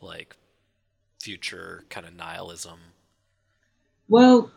like 0.00 0.36
future 1.20 1.84
kind 1.90 2.06
of 2.06 2.16
nihilism? 2.16 2.80
Well, 4.08 4.50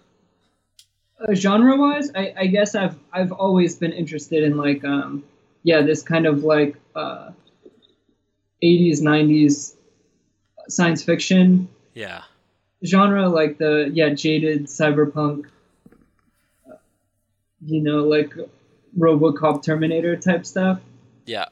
uh, 1.20 1.34
genre-wise, 1.34 2.12
I, 2.16 2.34
I 2.38 2.48
guess 2.48 2.76
I've 2.76 2.98
I've 3.14 3.32
always 3.32 3.76
been 3.76 3.92
interested 3.92 4.44
in 4.44 4.58
like 4.58 4.84
um, 4.84 5.24
yeah, 5.64 5.82
this 5.82 6.02
kind 6.02 6.26
of 6.26 6.44
like 6.44 6.76
uh, 6.96 7.32
80s, 8.62 9.02
90s 9.02 9.76
science 10.72 11.04
fiction 11.04 11.68
Yeah, 11.94 12.24
genre, 12.86 13.30
like 13.30 13.58
the 13.58 13.90
yeah 13.94 14.10
jaded 14.10 14.66
cyberpunk, 14.66 15.46
you 17.66 17.82
know, 17.82 18.04
like 18.04 18.34
RoboCop, 18.98 19.64
Terminator 19.64 20.16
type 20.18 20.46
stuff. 20.46 20.80
yeah, 21.26 21.46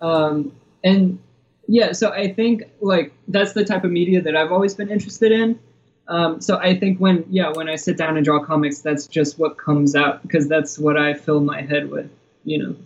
Um, 0.00 0.52
and 0.82 1.18
yeah, 1.66 1.92
so 1.92 2.10
I 2.10 2.32
think 2.32 2.64
like 2.80 3.12
that's 3.28 3.52
the 3.52 3.64
type 3.64 3.84
of 3.84 3.90
media 3.90 4.20
that 4.22 4.36
I've 4.36 4.52
always 4.52 4.74
been 4.74 4.90
interested 4.90 5.32
in. 5.32 5.58
Um, 6.08 6.40
so 6.40 6.58
I 6.58 6.78
think 6.78 6.98
when 6.98 7.24
yeah 7.30 7.50
when 7.54 7.68
I 7.68 7.76
sit 7.76 7.96
down 7.96 8.16
and 8.16 8.24
draw 8.24 8.44
comics, 8.44 8.80
that's 8.80 9.06
just 9.06 9.38
what 9.38 9.56
comes 9.56 9.94
out 9.94 10.22
because 10.22 10.48
that's 10.48 10.78
what 10.78 10.96
I 10.98 11.14
fill 11.14 11.40
my 11.40 11.62
head 11.62 11.90
with, 11.90 12.10
you 12.44 12.58
know. 12.62 12.76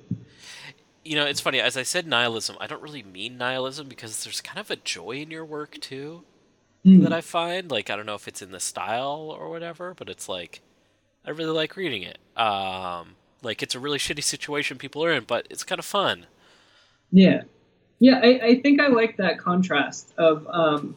You 1.09 1.17
know, 1.17 1.25
it's 1.27 1.41
funny. 1.41 1.61
As 1.61 1.77
I 1.77 1.83
said, 1.83 2.07
nihilism. 2.07 2.57
I 2.61 2.67
don't 2.67 2.83
really 2.83 3.03
mean 3.03 3.39
nihilism 3.39 3.89
because 3.89 4.25
there's 4.25 4.41
kind 4.41 4.59
of 4.59 4.71
a 4.71 4.77
joy 4.77 5.13
in 5.13 5.31
your 5.31 5.45
work 5.45 5.79
too 5.81 6.25
Hmm. 6.85 7.03
that 7.03 7.13
I 7.13 7.21
find. 7.21 7.71
Like 7.71 7.91
I 7.91 7.97
don't 7.97 8.07
know 8.07 8.15
if 8.15 8.29
it's 8.29 8.43
in 8.43 8.53
the 8.53 8.61
style 8.61 9.35
or 9.37 9.49
whatever, 9.51 9.95
but 9.95 10.09
it's 10.09 10.29
like 10.29 10.61
I 11.27 11.31
really 11.31 11.53
like 11.53 11.77
reading 11.77 12.03
it. 12.03 12.19
Um, 12.37 13.17
like 13.43 13.63
it's 13.63 13.75
a 13.75 13.81
really 13.81 13.99
shitty 13.99 14.23
situation 14.23 14.79
people 14.79 15.05
are 15.05 15.13
in, 15.13 15.25
but 15.25 15.47
it's 15.51 15.65
kind 15.65 15.79
of 15.79 15.85
fun. 15.85 16.27
Yeah, 17.11 17.43
yeah. 17.99 18.21
I, 18.23 18.41
I 18.43 18.61
think 18.61 18.81
I 18.81 18.89
like 18.89 19.17
that 19.17 19.39
contrast 19.39 20.13
of 20.19 20.47
um, 20.49 20.95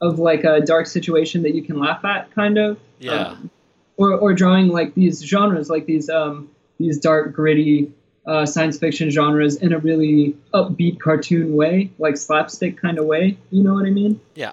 of 0.00 0.18
like 0.18 0.44
a 0.44 0.60
dark 0.60 0.86
situation 0.86 1.42
that 1.42 1.54
you 1.54 1.62
can 1.62 1.78
laugh 1.78 2.04
at, 2.04 2.34
kind 2.34 2.58
of. 2.58 2.78
Yeah. 2.98 3.12
Um, 3.12 3.50
or 3.96 4.12
or 4.12 4.34
drawing 4.34 4.68
like 4.68 4.94
these 4.94 5.22
genres, 5.22 5.70
like 5.70 5.86
these 5.86 6.10
um 6.10 6.50
these 6.80 6.98
dark, 6.98 7.32
gritty 7.32 7.92
uh, 8.26 8.46
science 8.46 8.78
fiction 8.78 9.10
genres 9.10 9.56
in 9.56 9.72
a 9.72 9.78
really 9.78 10.36
upbeat 10.54 10.98
cartoon 11.00 11.54
way, 11.54 11.90
like 11.98 12.16
slapstick 12.16 12.80
kind 12.80 12.98
of 12.98 13.04
way. 13.06 13.36
You 13.50 13.62
know 13.62 13.74
what 13.74 13.86
I 13.86 13.90
mean? 13.90 14.20
Yeah. 14.34 14.52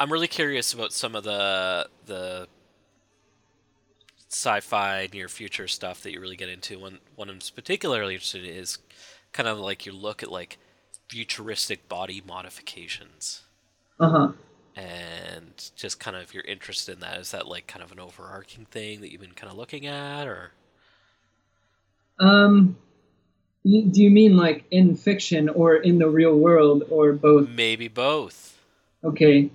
I'm 0.00 0.12
really 0.12 0.28
curious 0.28 0.72
about 0.72 0.92
some 0.92 1.14
of 1.14 1.24
the 1.24 1.88
the 2.06 2.46
sci-fi 4.30 5.08
near 5.12 5.28
future 5.28 5.66
stuff 5.68 6.02
that 6.02 6.12
you 6.12 6.20
really 6.20 6.36
get 6.36 6.48
into. 6.48 6.78
One 6.78 6.98
one 7.16 7.28
I'm 7.28 7.38
particularly 7.54 8.14
interested 8.14 8.44
in 8.44 8.50
is 8.54 8.78
kind 9.32 9.48
of 9.48 9.58
like 9.58 9.86
your 9.86 9.94
look 9.94 10.22
at 10.22 10.30
like 10.30 10.58
futuristic 11.08 11.88
body 11.88 12.22
modifications 12.26 13.42
Uh 13.98 14.08
huh. 14.10 14.32
and 14.76 15.70
just 15.74 15.98
kind 15.98 16.16
of 16.16 16.32
your 16.32 16.44
interest 16.44 16.88
in 16.88 17.00
that. 17.00 17.18
Is 17.18 17.30
that 17.32 17.48
like 17.48 17.66
kind 17.66 17.82
of 17.82 17.90
an 17.90 17.98
overarching 18.00 18.66
thing 18.66 19.00
that 19.00 19.10
you've 19.10 19.20
been 19.20 19.32
kind 19.32 19.50
of 19.50 19.58
looking 19.58 19.86
at 19.86 20.26
or 20.28 20.52
Um, 22.20 22.76
do 23.64 24.02
you 24.02 24.10
mean 24.10 24.36
like 24.36 24.64
in 24.70 24.96
fiction 24.96 25.48
or 25.48 25.76
in 25.76 25.98
the 25.98 26.08
real 26.08 26.34
world 26.34 26.84
or 26.90 27.12
both? 27.12 27.48
maybe 27.48 27.88
both? 27.88 28.58
Okay. 29.04 29.50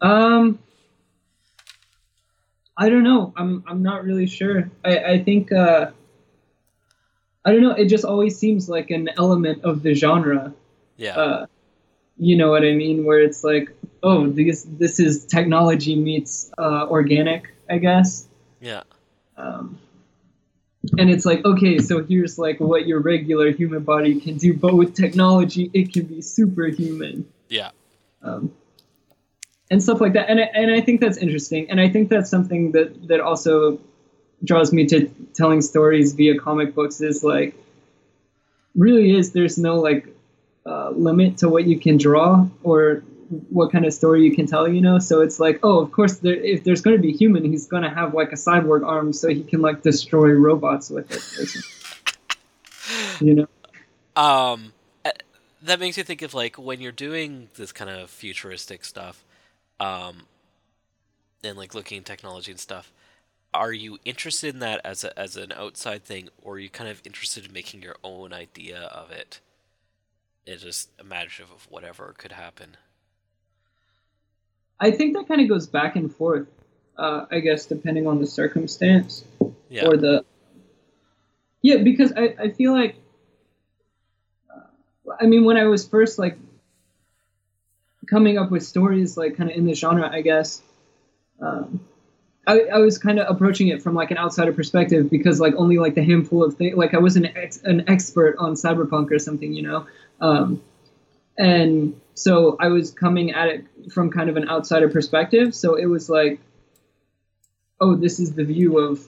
Um, 0.00 0.58
I 2.76 2.88
don't 2.88 3.02
know. 3.02 3.32
I'm 3.36 3.64
I'm 3.66 3.82
not 3.82 4.04
really 4.04 4.26
sure. 4.26 4.70
I 4.84 4.98
I 4.98 5.24
think 5.24 5.52
uh, 5.52 5.90
I 7.44 7.52
don't 7.52 7.62
know. 7.62 7.72
It 7.72 7.86
just 7.86 8.04
always 8.04 8.38
seems 8.38 8.68
like 8.68 8.90
an 8.90 9.10
element 9.16 9.64
of 9.64 9.82
the 9.82 9.94
genre. 9.94 10.52
Yeah. 10.96 11.18
Uh, 11.18 11.46
you 12.16 12.36
know 12.36 12.50
what 12.50 12.62
I 12.62 12.72
mean? 12.72 13.04
Where 13.04 13.20
it's 13.20 13.42
like, 13.42 13.70
oh, 14.02 14.28
this 14.28 14.66
this 14.68 15.00
is 15.00 15.24
technology 15.24 15.96
meets 15.96 16.50
uh, 16.58 16.86
organic, 16.88 17.54
I 17.70 17.78
guess. 17.78 18.28
yeah. 18.60 18.82
Um, 19.36 19.78
and 20.96 21.10
it's 21.10 21.26
like, 21.26 21.44
okay, 21.44 21.78
so 21.78 22.04
here's 22.04 22.38
like 22.38 22.60
what 22.60 22.86
your 22.86 23.00
regular 23.00 23.50
human 23.50 23.82
body 23.82 24.20
can 24.20 24.36
do, 24.36 24.54
but 24.54 24.74
with 24.74 24.94
technology, 24.94 25.70
it 25.74 25.92
can 25.92 26.04
be 26.04 26.22
superhuman. 26.22 27.26
Yeah. 27.48 27.70
Um, 28.22 28.52
and 29.70 29.82
stuff 29.82 30.00
like 30.00 30.14
that. 30.14 30.30
And 30.30 30.40
I, 30.40 30.44
and 30.54 30.70
I 30.70 30.80
think 30.80 31.00
that's 31.00 31.18
interesting. 31.18 31.70
And 31.70 31.80
I 31.80 31.88
think 31.88 32.08
that's 32.08 32.30
something 32.30 32.72
that 32.72 33.08
that 33.08 33.20
also 33.20 33.80
draws 34.44 34.72
me 34.72 34.86
to 34.86 35.08
telling 35.34 35.60
stories 35.60 36.12
via 36.14 36.38
comic 36.38 36.74
books 36.74 37.00
is 37.00 37.24
like 37.24 37.54
really 38.76 39.16
is 39.16 39.32
there's 39.32 39.58
no 39.58 39.80
like 39.80 40.06
uh, 40.64 40.90
limit 40.90 41.38
to 41.38 41.48
what 41.48 41.66
you 41.66 41.78
can 41.78 41.96
draw 41.96 42.46
or 42.62 43.02
what 43.50 43.72
kind 43.72 43.86
of 43.86 43.92
story 43.94 44.24
you 44.24 44.34
can 44.34 44.46
tell 44.46 44.68
you 44.68 44.80
know 44.80 44.98
so 44.98 45.20
it's 45.22 45.40
like 45.40 45.60
oh 45.62 45.80
of 45.80 45.92
course 45.92 46.18
there, 46.18 46.34
if 46.34 46.64
there's 46.64 46.82
going 46.82 46.96
to 46.96 47.02
be 47.02 47.12
human 47.12 47.44
he's 47.44 47.66
going 47.66 47.82
to 47.82 47.90
have 47.90 48.14
like 48.14 48.32
a 48.32 48.36
cyborg 48.36 48.86
arm 48.86 49.12
so 49.12 49.28
he 49.28 49.42
can 49.44 49.60
like 49.62 49.82
destroy 49.82 50.30
robots 50.32 50.90
with 50.90 51.10
it 51.10 51.56
you 53.20 53.34
know 53.34 53.46
Um, 54.16 54.72
uh, 55.04 55.10
that 55.62 55.80
makes 55.80 55.96
me 55.96 56.02
think 56.02 56.22
of 56.22 56.34
like 56.34 56.58
when 56.58 56.80
you're 56.80 56.92
doing 56.92 57.50
this 57.56 57.72
kind 57.72 57.90
of 57.90 58.10
futuristic 58.10 58.84
stuff, 58.84 59.24
um, 59.80 60.26
and 61.44 61.56
like 61.58 61.74
looking 61.74 61.98
at 61.98 62.04
technology 62.06 62.50
and 62.52 62.60
stuff. 62.60 62.92
Are 63.54 63.72
you 63.72 63.98
interested 64.04 64.54
in 64.54 64.60
that 64.60 64.80
as 64.84 65.04
a, 65.04 65.18
as 65.18 65.36
an 65.36 65.52
outside 65.52 66.04
thing, 66.04 66.28
or 66.42 66.54
are 66.54 66.58
you 66.58 66.70
kind 66.70 66.90
of 66.90 67.02
interested 67.04 67.46
in 67.46 67.52
making 67.52 67.82
your 67.82 67.96
own 68.04 68.32
idea 68.32 68.80
of 68.82 69.10
it? 69.10 69.40
It's 70.46 70.62
just 70.64 70.90
imaginative 71.00 71.54
of 71.54 71.66
whatever 71.70 72.14
could 72.18 72.32
happen. 72.32 72.76
I 74.80 74.90
think 74.90 75.14
that 75.16 75.26
kind 75.28 75.40
of 75.40 75.48
goes 75.48 75.66
back 75.66 75.96
and 75.96 76.14
forth 76.14 76.46
uh, 76.98 77.26
i 77.30 77.40
guess 77.40 77.66
depending 77.66 78.06
on 78.06 78.20
the 78.20 78.26
circumstance 78.26 79.24
Yeah. 79.68 79.86
or 79.86 79.96
the 79.96 80.24
yeah 81.62 81.76
because 81.78 82.12
i, 82.16 82.34
I 82.38 82.50
feel 82.50 82.72
like 82.72 82.96
uh, 84.54 85.12
i 85.20 85.26
mean 85.26 85.44
when 85.44 85.56
i 85.56 85.64
was 85.64 85.86
first 85.86 86.18
like 86.18 86.38
coming 88.08 88.38
up 88.38 88.50
with 88.50 88.64
stories 88.64 89.16
like 89.16 89.36
kind 89.36 89.50
of 89.50 89.56
in 89.56 89.66
the 89.66 89.74
genre 89.74 90.08
i 90.10 90.22
guess 90.22 90.62
um, 91.40 91.80
I, 92.48 92.62
I 92.72 92.78
was 92.78 92.96
kind 92.98 93.18
of 93.20 93.26
approaching 93.28 93.68
it 93.68 93.82
from 93.82 93.94
like 93.94 94.10
an 94.10 94.16
outsider 94.16 94.52
perspective 94.52 95.10
because 95.10 95.38
like 95.38 95.54
only 95.56 95.78
like 95.78 95.94
the 95.94 96.02
handful 96.02 96.42
of 96.42 96.54
things 96.54 96.76
like 96.76 96.94
i 96.94 96.98
was 96.98 97.16
an 97.16 97.26
ex- 97.36 97.62
an 97.64 97.84
expert 97.88 98.36
on 98.38 98.54
cyberpunk 98.54 99.10
or 99.10 99.18
something 99.18 99.52
you 99.52 99.62
know 99.62 99.86
um, 100.20 100.60
and 101.36 102.00
so 102.18 102.56
i 102.60 102.68
was 102.68 102.90
coming 102.90 103.30
at 103.30 103.48
it 103.48 103.64
from 103.92 104.10
kind 104.10 104.28
of 104.28 104.36
an 104.36 104.48
outsider 104.48 104.88
perspective 104.88 105.54
so 105.54 105.74
it 105.74 105.86
was 105.86 106.08
like 106.08 106.40
oh 107.80 107.94
this 107.94 108.18
is 108.18 108.34
the 108.34 108.44
view 108.44 108.78
of 108.78 109.06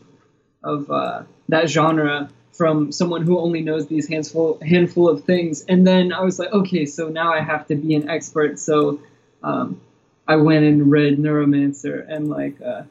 of 0.63 0.91
uh, 0.91 1.23
that 1.49 1.69
genre 1.69 2.31
from 2.53 2.93
someone 2.93 3.23
who 3.23 3.39
only 3.39 3.63
knows 3.63 3.87
these 3.87 4.09
handful 4.09 4.59
handful 4.61 5.09
of 5.09 5.25
things. 5.25 5.65
And 5.67 5.87
then 5.87 6.13
I 6.13 6.21
was 6.21 6.39
like, 6.39 6.53
okay, 6.53 6.87
so 6.87 7.09
now 7.09 7.33
I 7.33 7.41
have 7.41 7.67
to 7.69 7.75
be 7.75 7.95
an 7.95 8.09
expert. 8.11 8.59
So 8.59 9.01
um, 9.43 9.81
I 10.27 10.37
went 10.37 10.65
and 10.65 10.91
read 10.91 11.19
Neuromancer 11.19 12.07
and 12.09 12.29
like, 12.29 12.61
uh, 12.61 12.83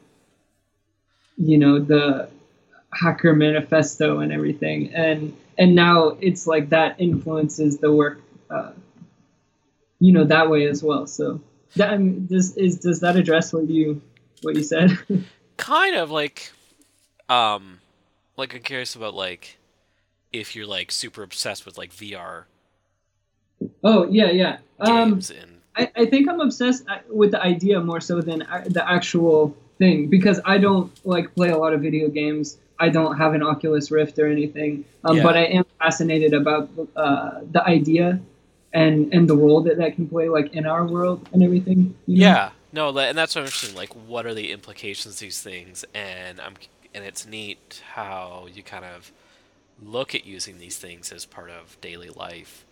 you 1.36 1.58
know, 1.58 1.78
the 1.78 2.28
Hacker 2.92 3.34
Manifesto 3.34 4.18
and 4.20 4.32
everything. 4.32 4.92
And 4.94 5.36
and 5.56 5.74
now 5.74 6.16
it's 6.20 6.46
like 6.46 6.70
that 6.70 6.96
influences 6.98 7.78
the 7.78 7.92
work, 7.92 8.20
uh, 8.50 8.72
you 10.00 10.12
know, 10.12 10.24
that 10.24 10.50
way 10.50 10.66
as 10.66 10.82
well. 10.82 11.06
So 11.06 11.40
that 11.76 11.90
I 11.90 11.96
mean, 11.98 12.26
does 12.26 12.56
is 12.56 12.78
does 12.78 13.00
that 13.00 13.16
address 13.16 13.52
what 13.52 13.68
you 13.68 14.00
what 14.42 14.56
you 14.56 14.62
said? 14.64 14.98
kind 15.56 15.94
of 15.94 16.10
like 16.10 16.52
um 17.28 17.80
like 18.38 18.54
i'm 18.54 18.62
curious 18.62 18.94
about 18.94 19.12
like 19.12 19.58
if 20.32 20.56
you're 20.56 20.66
like 20.66 20.90
super 20.90 21.22
obsessed 21.22 21.66
with 21.66 21.76
like 21.76 21.92
vr 21.92 22.44
oh 23.84 24.06
yeah, 24.10 24.30
yeah. 24.30 24.58
Um, 24.80 25.10
games 25.10 25.30
and 25.30 25.60
I, 25.76 25.90
I 25.94 26.06
think 26.06 26.28
I'm 26.28 26.40
obsessed 26.40 26.88
uh, 26.88 26.98
with 27.08 27.32
the 27.32 27.42
idea 27.42 27.78
more 27.80 28.00
so 28.00 28.20
than 28.20 28.40
the 28.66 28.82
actual 28.88 29.54
thing 29.78 30.08
because 30.08 30.40
I 30.44 30.58
don't 30.58 30.90
like 31.06 31.34
play 31.34 31.50
a 31.50 31.58
lot 31.58 31.74
of 31.74 31.80
video 31.80 32.08
games. 32.08 32.58
I 32.78 32.88
don't 32.88 33.16
have 33.18 33.34
an 33.34 33.42
Oculus 33.42 33.90
Rift 33.90 34.18
or 34.18 34.26
anything, 34.26 34.84
um, 35.04 35.18
Yeah. 35.18 35.22
but 35.22 35.36
I 35.36 35.44
am 35.44 35.64
fascinated 35.78 36.32
about 36.32 36.70
uh, 36.96 37.40
the 37.52 37.62
idea 37.64 38.18
and 38.72 39.12
and 39.12 39.28
the 39.28 39.36
role 39.36 39.62
that 39.62 39.78
that 39.78 39.94
can 39.94 40.08
play 40.08 40.28
like 40.28 40.52
in 40.54 40.66
our 40.66 40.86
world 40.86 41.28
and 41.32 41.42
everything. 41.42 41.94
you 42.06 42.18
know? 42.18 42.26
yeah 42.26 42.50
no 42.72 42.96
and 42.96 43.18
that's 43.18 43.34
what 43.34 43.40
i'm 43.42 43.46
interested 43.46 43.70
in 43.70 43.76
like 43.76 43.94
what 43.94 44.26
are 44.26 44.34
the 44.34 44.52
implications 44.52 45.14
of 45.14 45.20
these 45.20 45.42
things 45.42 45.84
and 45.94 46.40
i'm 46.40 46.54
and 46.94 47.04
it's 47.04 47.26
neat 47.26 47.82
how 47.94 48.46
you 48.52 48.62
kind 48.62 48.84
of 48.84 49.12
look 49.82 50.14
at 50.14 50.26
using 50.26 50.58
these 50.58 50.76
things 50.76 51.10
as 51.12 51.24
part 51.24 51.50
of 51.50 51.80
daily 51.80 52.10
life 52.10 52.64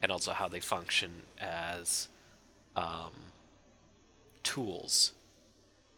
and 0.00 0.12
also 0.12 0.32
how 0.32 0.48
they 0.48 0.60
function 0.60 1.10
as 1.40 2.08
um, 2.76 3.10
tools 4.42 5.12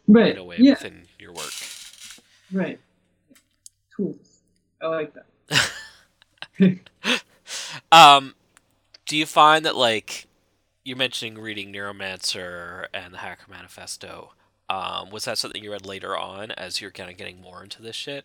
right. 0.09 0.33
in 0.33 0.38
a 0.38 0.45
way 0.45 0.57
yeah, 0.59 0.73
within 0.73 1.03
your 1.19 1.33
work 1.33 1.53
right. 2.53 2.79
Tools. 3.97 4.40
I 4.81 4.87
like 4.87 5.12
that. 5.49 5.71
Um, 7.90 8.35
do 9.14 9.18
you 9.18 9.27
find 9.27 9.64
that 9.64 9.77
like 9.77 10.27
you're 10.83 10.96
mentioning 10.96 11.38
reading 11.38 11.72
Neuromancer 11.72 12.87
and 12.92 13.14
the 13.14 13.18
Hacker 13.18 13.48
Manifesto? 13.48 14.33
Um, 14.68 15.11
was 15.11 15.24
that 15.27 15.38
something 15.38 15.62
you 15.62 15.70
read 15.70 15.87
later 15.87 16.18
on 16.18 16.50
as 16.50 16.81
you're 16.81 16.90
kind 16.90 17.09
of 17.09 17.16
getting 17.16 17.40
more 17.40 17.62
into 17.62 17.81
this 17.81 17.94
shit? 17.94 18.24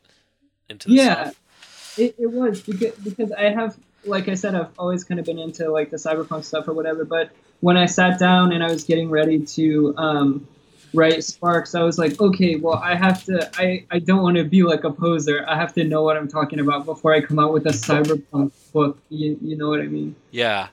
Into 0.68 0.88
this 0.88 0.98
Yeah. 0.98 1.14
stuff? 1.26 1.96
It, 2.00 2.16
it 2.18 2.32
was 2.32 2.62
because 2.62 2.96
because 2.96 3.32
I 3.32 3.52
have 3.52 3.78
like 4.04 4.30
I 4.30 4.34
said 4.34 4.56
I've 4.56 4.72
always 4.80 5.04
kind 5.04 5.20
of 5.20 5.28
been 5.28 5.38
into 5.38 5.70
like 5.72 5.92
the 5.92 5.98
cyberpunk 5.98 6.44
stuff 6.44 6.68
or 6.68 6.74
whatever. 6.74 7.06
But 7.06 7.30
when 7.60 7.78
I 7.78 7.86
sat 7.86 8.18
down 8.18 8.52
and 8.52 8.64
I 8.64 8.72
was 8.72 8.84
getting 8.84 9.12
ready 9.12 9.46
to 9.46 9.94
um, 9.96 10.48
write 10.96 11.24
Sparks, 11.24 11.76
I 11.76 11.84
was 11.84 12.00
like, 12.00 12.20
okay, 12.20 12.56
well 12.56 12.82
I 12.84 12.96
have 12.96 13.24
to. 13.26 13.48
I 13.62 13.86
I 13.92 14.00
don't 14.00 14.24
want 14.24 14.38
to 14.38 14.44
be 14.44 14.64
like 14.64 14.86
a 14.86 14.92
poser. 14.92 15.46
I 15.48 15.56
have 15.56 15.72
to 15.76 15.84
know 15.84 16.02
what 16.02 16.18
I'm 16.18 16.28
talking 16.28 16.60
about 16.60 16.86
before 16.86 17.14
I 17.14 17.22
come 17.22 17.38
out 17.38 17.54
with 17.54 17.68
a 17.68 17.74
cyberpunk 17.74 18.54
book. 18.74 18.98
You 19.10 19.38
you 19.40 19.56
know 19.56 19.70
what 19.70 19.82
I 19.82 19.86
mean? 19.86 20.16
Yeah. 20.32 20.70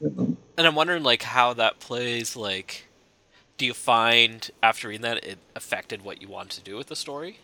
And 0.00 0.36
I'm 0.58 0.74
wondering 0.74 1.02
like 1.02 1.22
how 1.22 1.52
that 1.54 1.80
plays. 1.80 2.36
Like, 2.36 2.86
do 3.58 3.66
you 3.66 3.74
find 3.74 4.50
after 4.62 4.88
reading 4.88 5.02
that 5.02 5.24
it 5.24 5.38
affected 5.54 6.02
what 6.02 6.20
you 6.20 6.28
want 6.28 6.50
to 6.50 6.60
do 6.60 6.76
with 6.76 6.88
the 6.88 6.96
story? 6.96 7.38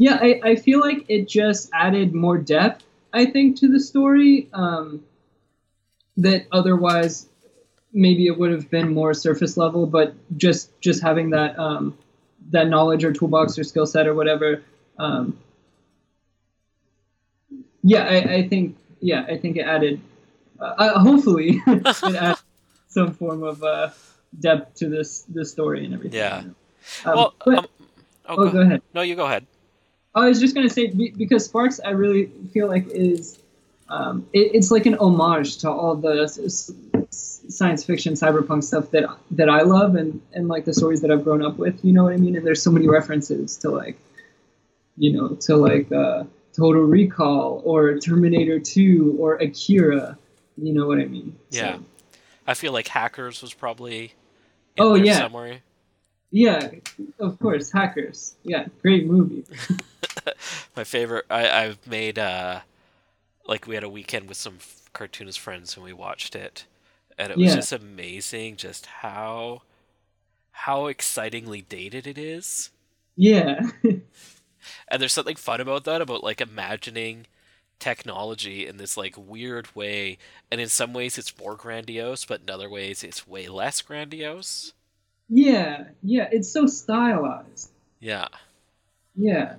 yeah, 0.00 0.18
I, 0.18 0.40
I 0.42 0.56
feel 0.56 0.80
like 0.80 1.04
it 1.08 1.28
just 1.28 1.68
added 1.74 2.14
more 2.14 2.38
depth, 2.38 2.82
I 3.12 3.26
think, 3.26 3.58
to 3.58 3.68
the 3.68 3.78
story. 3.78 4.48
Um, 4.54 5.04
that 6.16 6.46
otherwise 6.50 7.28
maybe 7.92 8.26
it 8.26 8.38
would 8.38 8.50
have 8.50 8.70
been 8.70 8.94
more 8.94 9.12
surface 9.12 9.58
level, 9.58 9.84
but 9.84 10.14
just 10.38 10.70
just 10.80 11.02
having 11.02 11.30
that 11.30 11.58
um, 11.58 11.98
that 12.50 12.68
knowledge 12.68 13.04
or 13.04 13.12
toolbox 13.12 13.58
or 13.58 13.64
skill 13.64 13.84
set 13.84 14.06
or 14.06 14.14
whatever. 14.14 14.62
Um, 14.98 15.38
yeah, 17.82 18.04
I, 18.04 18.34
I 18.36 18.48
think 18.48 18.78
yeah, 19.00 19.26
I 19.28 19.36
think 19.36 19.58
it 19.58 19.66
added. 19.66 20.00
Uh, 20.60 20.64
uh, 20.64 20.98
hopefully, 20.98 21.62
it 21.66 21.86
added 22.02 22.38
some 22.88 23.14
form 23.14 23.42
of 23.42 23.62
uh, 23.62 23.90
depth 24.38 24.74
to 24.76 24.88
this 24.88 25.22
this 25.28 25.50
story 25.50 25.84
and 25.84 25.94
everything. 25.94 26.18
Yeah. 26.18 26.42
Um, 27.04 27.16
well, 27.16 27.34
but- 27.44 27.58
um, 27.58 27.66
oh, 28.28 28.36
oh, 28.38 28.50
go 28.50 28.60
ahead. 28.60 28.82
No, 28.94 29.02
you 29.02 29.16
go 29.16 29.26
ahead. 29.26 29.46
I 30.14 30.28
was 30.28 30.40
just 30.40 30.54
gonna 30.54 30.70
say 30.70 30.88
because 30.88 31.44
Sparks, 31.44 31.80
I 31.84 31.90
really 31.90 32.26
feel 32.52 32.66
like 32.68 32.88
is 32.88 33.38
um, 33.88 34.26
it, 34.32 34.50
it's 34.54 34.70
like 34.70 34.86
an 34.86 34.96
homage 34.98 35.58
to 35.58 35.70
all 35.70 35.94
the 35.94 36.28
science 37.10 37.84
fiction 37.84 38.14
cyberpunk 38.14 38.64
stuff 38.64 38.90
that 38.90 39.04
that 39.32 39.48
I 39.48 39.62
love 39.62 39.94
and 39.94 40.20
and 40.32 40.48
like 40.48 40.64
the 40.64 40.74
stories 40.74 41.00
that 41.02 41.10
I've 41.10 41.24
grown 41.24 41.42
up 41.42 41.56
with. 41.58 41.84
You 41.84 41.92
know 41.92 42.04
what 42.04 42.12
I 42.12 42.16
mean? 42.16 42.36
And 42.36 42.46
there's 42.46 42.62
so 42.62 42.70
many 42.70 42.88
references 42.88 43.56
to 43.58 43.70
like, 43.70 43.98
you 44.96 45.12
know, 45.12 45.28
to 45.46 45.56
like 45.56 45.90
uh, 45.92 46.24
Total 46.56 46.82
Recall 46.82 47.62
or 47.64 47.98
Terminator 47.98 48.58
2 48.58 49.16
or 49.18 49.34
Akira. 49.36 50.16
You 50.60 50.72
know 50.74 50.86
what 50.86 50.98
I 50.98 51.06
mean? 51.06 51.36
So- 51.50 51.58
Yeah. 51.58 51.78
I 52.46 52.54
feel 52.54 52.72
like 52.72 52.88
Hackers 52.88 53.42
was 53.42 53.54
probably 53.54 54.14
in 54.76 54.84
Oh, 54.84 54.94
yeah. 54.94 55.18
somewhere. 55.18 55.60
yeah, 56.32 56.70
of 57.20 57.38
course, 57.38 57.70
Hackers. 57.70 58.34
Yeah, 58.42 58.66
great 58.82 59.06
movie. 59.06 59.44
My 60.76 60.84
favorite. 60.84 61.26
I, 61.30 61.48
I've 61.64 61.86
made 61.86 62.18
uh, 62.18 62.60
like 63.46 63.66
we 63.66 63.74
had 63.74 63.84
a 63.84 63.88
weekend 63.88 64.28
with 64.28 64.36
some 64.36 64.58
cartoonist 64.92 65.38
friends 65.38 65.76
and 65.76 65.84
we 65.84 65.92
watched 65.92 66.34
it, 66.34 66.64
and 67.18 67.30
it 67.30 67.36
was 67.38 67.50
Yeah. 67.50 67.54
just 67.56 67.72
amazing 67.72 68.56
just 68.56 68.86
how 68.86 69.62
how 70.50 70.86
excitingly 70.86 71.62
dated 71.62 72.06
it 72.06 72.18
is. 72.18 72.70
Yeah. 73.16 73.60
And 74.88 75.00
there's 75.00 75.14
something 75.14 75.36
fun 75.36 75.60
about 75.62 75.84
that, 75.84 76.02
about 76.02 76.22
like 76.22 76.40
imagining 76.42 77.26
technology 77.80 78.66
in 78.66 78.76
this 78.76 78.96
like 78.96 79.16
weird 79.16 79.74
way, 79.74 80.18
and 80.52 80.60
in 80.60 80.68
some 80.68 80.92
ways 80.92 81.18
it's 81.18 81.36
more 81.38 81.56
grandiose, 81.56 82.24
but 82.24 82.42
in 82.42 82.50
other 82.50 82.68
ways 82.70 83.02
it's 83.02 83.26
way 83.26 83.48
less 83.48 83.80
grandiose. 83.82 84.72
yeah, 85.28 85.84
yeah, 86.02 86.28
it's 86.30 86.48
so 86.52 86.66
stylized. 86.66 87.70
Yeah. 87.98 88.28
Yeah. 89.16 89.56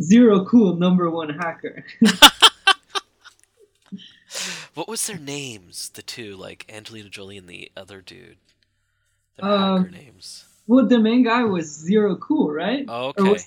Zero 0.00 0.44
cool 0.44 0.76
number 0.76 1.10
one 1.10 1.30
hacker. 1.30 1.84
What 4.74 4.88
was 4.88 5.06
their 5.06 5.18
names? 5.18 5.88
The 5.88 6.02
two, 6.02 6.36
like 6.36 6.66
Angelina 6.68 7.08
Jolie 7.08 7.38
and 7.38 7.48
the 7.48 7.72
other 7.76 8.02
dude. 8.02 8.36
Their 9.36 9.48
Um, 9.50 9.84
hacker 9.84 9.90
names. 9.90 10.44
Well, 10.66 10.86
the 10.86 10.98
main 10.98 11.22
guy 11.24 11.44
was 11.44 11.66
Zero 11.72 12.16
Cool, 12.16 12.50
right? 12.50 12.84
Oh, 12.86 13.14
okay. 13.16 13.38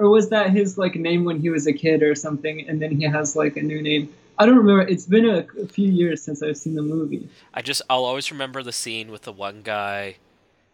Or 0.00 0.08
was 0.08 0.30
that 0.30 0.50
his 0.50 0.78
like 0.78 0.94
name 0.94 1.24
when 1.24 1.38
he 1.38 1.50
was 1.50 1.66
a 1.66 1.72
kid 1.72 2.02
or 2.02 2.14
something, 2.14 2.66
and 2.68 2.80
then 2.80 2.90
he 2.90 3.04
has 3.04 3.36
like 3.36 3.56
a 3.56 3.62
new 3.62 3.82
name? 3.82 4.12
I 4.38 4.46
don't 4.46 4.56
remember. 4.56 4.82
It's 4.82 5.04
been 5.04 5.28
a, 5.28 5.46
a 5.62 5.66
few 5.66 5.88
years 5.88 6.22
since 6.22 6.42
I've 6.42 6.56
seen 6.56 6.74
the 6.74 6.82
movie. 6.82 7.28
I 7.52 7.60
just 7.60 7.82
I'll 7.90 8.04
always 8.06 8.30
remember 8.32 8.62
the 8.62 8.72
scene 8.72 9.10
with 9.10 9.22
the 9.22 9.32
one 9.32 9.60
guy 9.62 10.16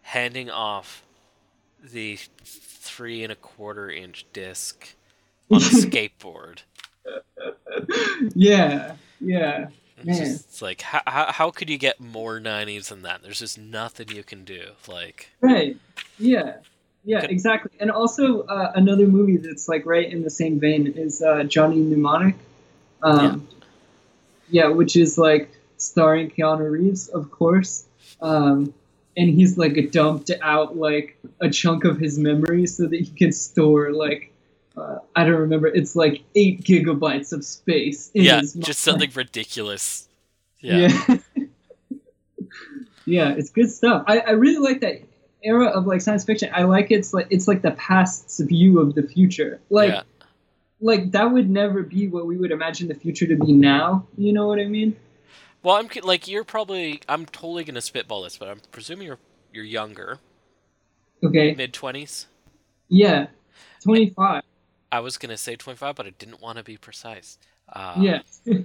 handing 0.01 0.49
off 0.49 1.03
the 1.83 2.17
three 2.45 3.23
and 3.23 3.31
a 3.31 3.35
quarter 3.35 3.89
inch 3.91 4.25
disc 4.31 4.95
on 5.51 5.57
a 5.57 5.59
skateboard. 5.65 6.59
yeah, 8.33 8.95
yeah. 9.19 9.67
It's, 9.97 10.05
Man. 10.05 10.17
just, 10.17 10.45
it's 10.45 10.61
like 10.61 10.81
how, 10.81 11.01
how 11.07 11.31
how 11.31 11.51
could 11.51 11.69
you 11.69 11.77
get 11.77 11.99
more 11.99 12.39
'90s 12.39 12.89
than 12.89 13.01
that? 13.01 13.23
There's 13.23 13.39
just 13.39 13.57
nothing 13.57 14.09
you 14.09 14.23
can 14.23 14.45
do. 14.45 14.61
Like 14.87 15.31
Right. 15.41 15.75
Yeah. 16.19 16.57
Yeah, 17.07 17.23
exactly. 17.23 17.71
And 17.79 17.89
also 17.89 18.41
uh, 18.41 18.73
another 18.75 19.07
movie 19.07 19.37
that's 19.37 19.69
like 19.69 19.85
right 19.85 20.11
in 20.11 20.23
the 20.23 20.29
same 20.29 20.59
vein 20.59 20.87
is 20.87 21.21
uh, 21.21 21.43
Johnny 21.43 21.77
Mnemonic. 21.77 22.35
Um, 23.01 23.47
yeah. 24.49 24.67
which 24.67 24.97
is 24.97 25.17
like 25.17 25.49
starring 25.77 26.29
Keanu 26.29 26.69
Reeves, 26.69 27.07
of 27.07 27.31
course. 27.31 27.85
Um, 28.21 28.73
and 29.15 29.29
he's 29.29 29.57
like 29.57 29.91
dumped 29.91 30.31
out 30.41 30.75
like 30.75 31.17
a 31.39 31.49
chunk 31.49 31.85
of 31.85 31.97
his 31.97 32.19
memory 32.19 32.67
so 32.67 32.87
that 32.87 32.99
he 32.99 33.09
can 33.09 33.31
store 33.31 33.93
like 33.93 34.33
uh, 34.75 34.99
I 35.15 35.23
don't 35.23 35.39
remember. 35.39 35.67
It's 35.67 35.95
like 35.95 36.23
eight 36.35 36.61
gigabytes 36.61 37.31
of 37.31 37.45
space. 37.45 38.11
In 38.13 38.25
yeah, 38.25 38.41
just 38.41 38.81
something 38.81 39.11
ridiculous. 39.15 40.03
Yeah. 40.59 40.89
Yeah. 41.07 41.17
Yeah, 43.05 43.35
it's 43.37 43.51
good 43.51 43.71
stuff. 43.71 44.03
I, 44.05 44.19
I 44.19 44.31
really 44.31 44.57
like 44.57 44.81
that 44.81 45.01
era 45.43 45.67
of 45.67 45.85
like 45.85 46.01
science 46.01 46.23
fiction. 46.23 46.49
I 46.53 46.63
like 46.63 46.91
it's 46.91 47.13
like 47.13 47.27
it's 47.29 47.47
like 47.47 47.61
the 47.61 47.71
past's 47.71 48.39
view 48.39 48.79
of 48.79 48.95
the 48.95 49.03
future. 49.03 49.59
Like 49.69 49.91
yeah. 49.91 50.01
like 50.81 51.11
that 51.11 51.31
would 51.31 51.49
never 51.49 51.83
be 51.83 52.07
what 52.07 52.25
we 52.25 52.37
would 52.37 52.51
imagine 52.51 52.87
the 52.87 52.95
future 52.95 53.27
to 53.27 53.35
be 53.35 53.53
now. 53.53 54.05
You 54.17 54.33
know 54.33 54.47
what 54.47 54.59
I 54.59 54.65
mean? 54.65 54.95
Well, 55.63 55.75
I'm 55.75 55.89
like 56.03 56.27
you're 56.27 56.43
probably 56.43 57.01
I'm 57.07 57.25
totally 57.25 57.63
gonna 57.63 57.81
spitball 57.81 58.23
this, 58.23 58.37
but 58.37 58.47
I'm 58.47 58.61
presuming 58.71 59.07
you're 59.07 59.19
you're 59.53 59.65
younger, 59.65 60.19
Okay. 61.23 61.53
mid 61.55 61.73
twenties. 61.73 62.27
Yeah. 62.89 63.27
Twenty 63.83 64.09
five. 64.09 64.43
I 64.91 65.01
was 65.01 65.17
gonna 65.17 65.37
say 65.37 65.55
25, 65.57 65.95
but 65.95 66.05
I 66.05 66.11
didn't 66.11 66.41
want 66.41 66.57
to 66.57 66.63
be 66.63 66.77
precise. 66.77 67.37
Uh, 67.71 67.95
yeah. 67.99 68.19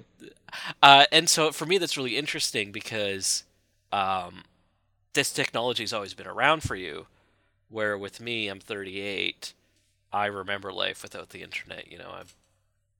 Uh, 0.82 1.06
and 1.10 1.30
so 1.30 1.50
for 1.50 1.64
me, 1.64 1.78
that's 1.78 1.96
really 1.96 2.16
interesting 2.16 2.72
because 2.72 3.44
um, 3.90 4.44
this 5.14 5.32
technology's 5.32 5.92
always 5.92 6.14
been 6.14 6.26
around 6.26 6.62
for 6.62 6.76
you. 6.76 7.06
Where 7.68 7.96
with 7.96 8.20
me, 8.20 8.48
I'm 8.48 8.60
38. 8.60 9.54
I 10.12 10.26
remember 10.26 10.72
life 10.72 11.02
without 11.02 11.30
the 11.30 11.42
internet. 11.42 11.90
You 11.90 11.98
know, 11.98 12.10
I'm, 12.14 12.26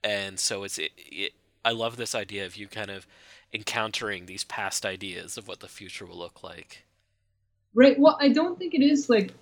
and 0.03 0.38
so 0.38 0.64
it's 0.64 0.79
it, 0.79 0.92
it. 0.96 1.33
I 1.64 1.72
love 1.72 1.96
this 1.96 2.14
idea 2.14 2.46
of 2.46 2.57
you 2.57 2.68
kind 2.68 2.90
of 2.90 3.07
encountering 3.53 4.27
these 4.27 4.44
past 4.44 4.87
ideas 4.87 5.37
of 5.37 5.46
what 5.46 5.61
the 5.61 5.68
future 5.68 6.07
will 6.07 6.18
look 6.18 6.42
like. 6.42 6.85
Right. 7.75 7.98
Well, 7.98 8.16
I 8.20 8.31
don't 8.31 8.59
think 8.59 8.75
it 8.75 8.83
is 8.83 9.09
like 9.11 9.33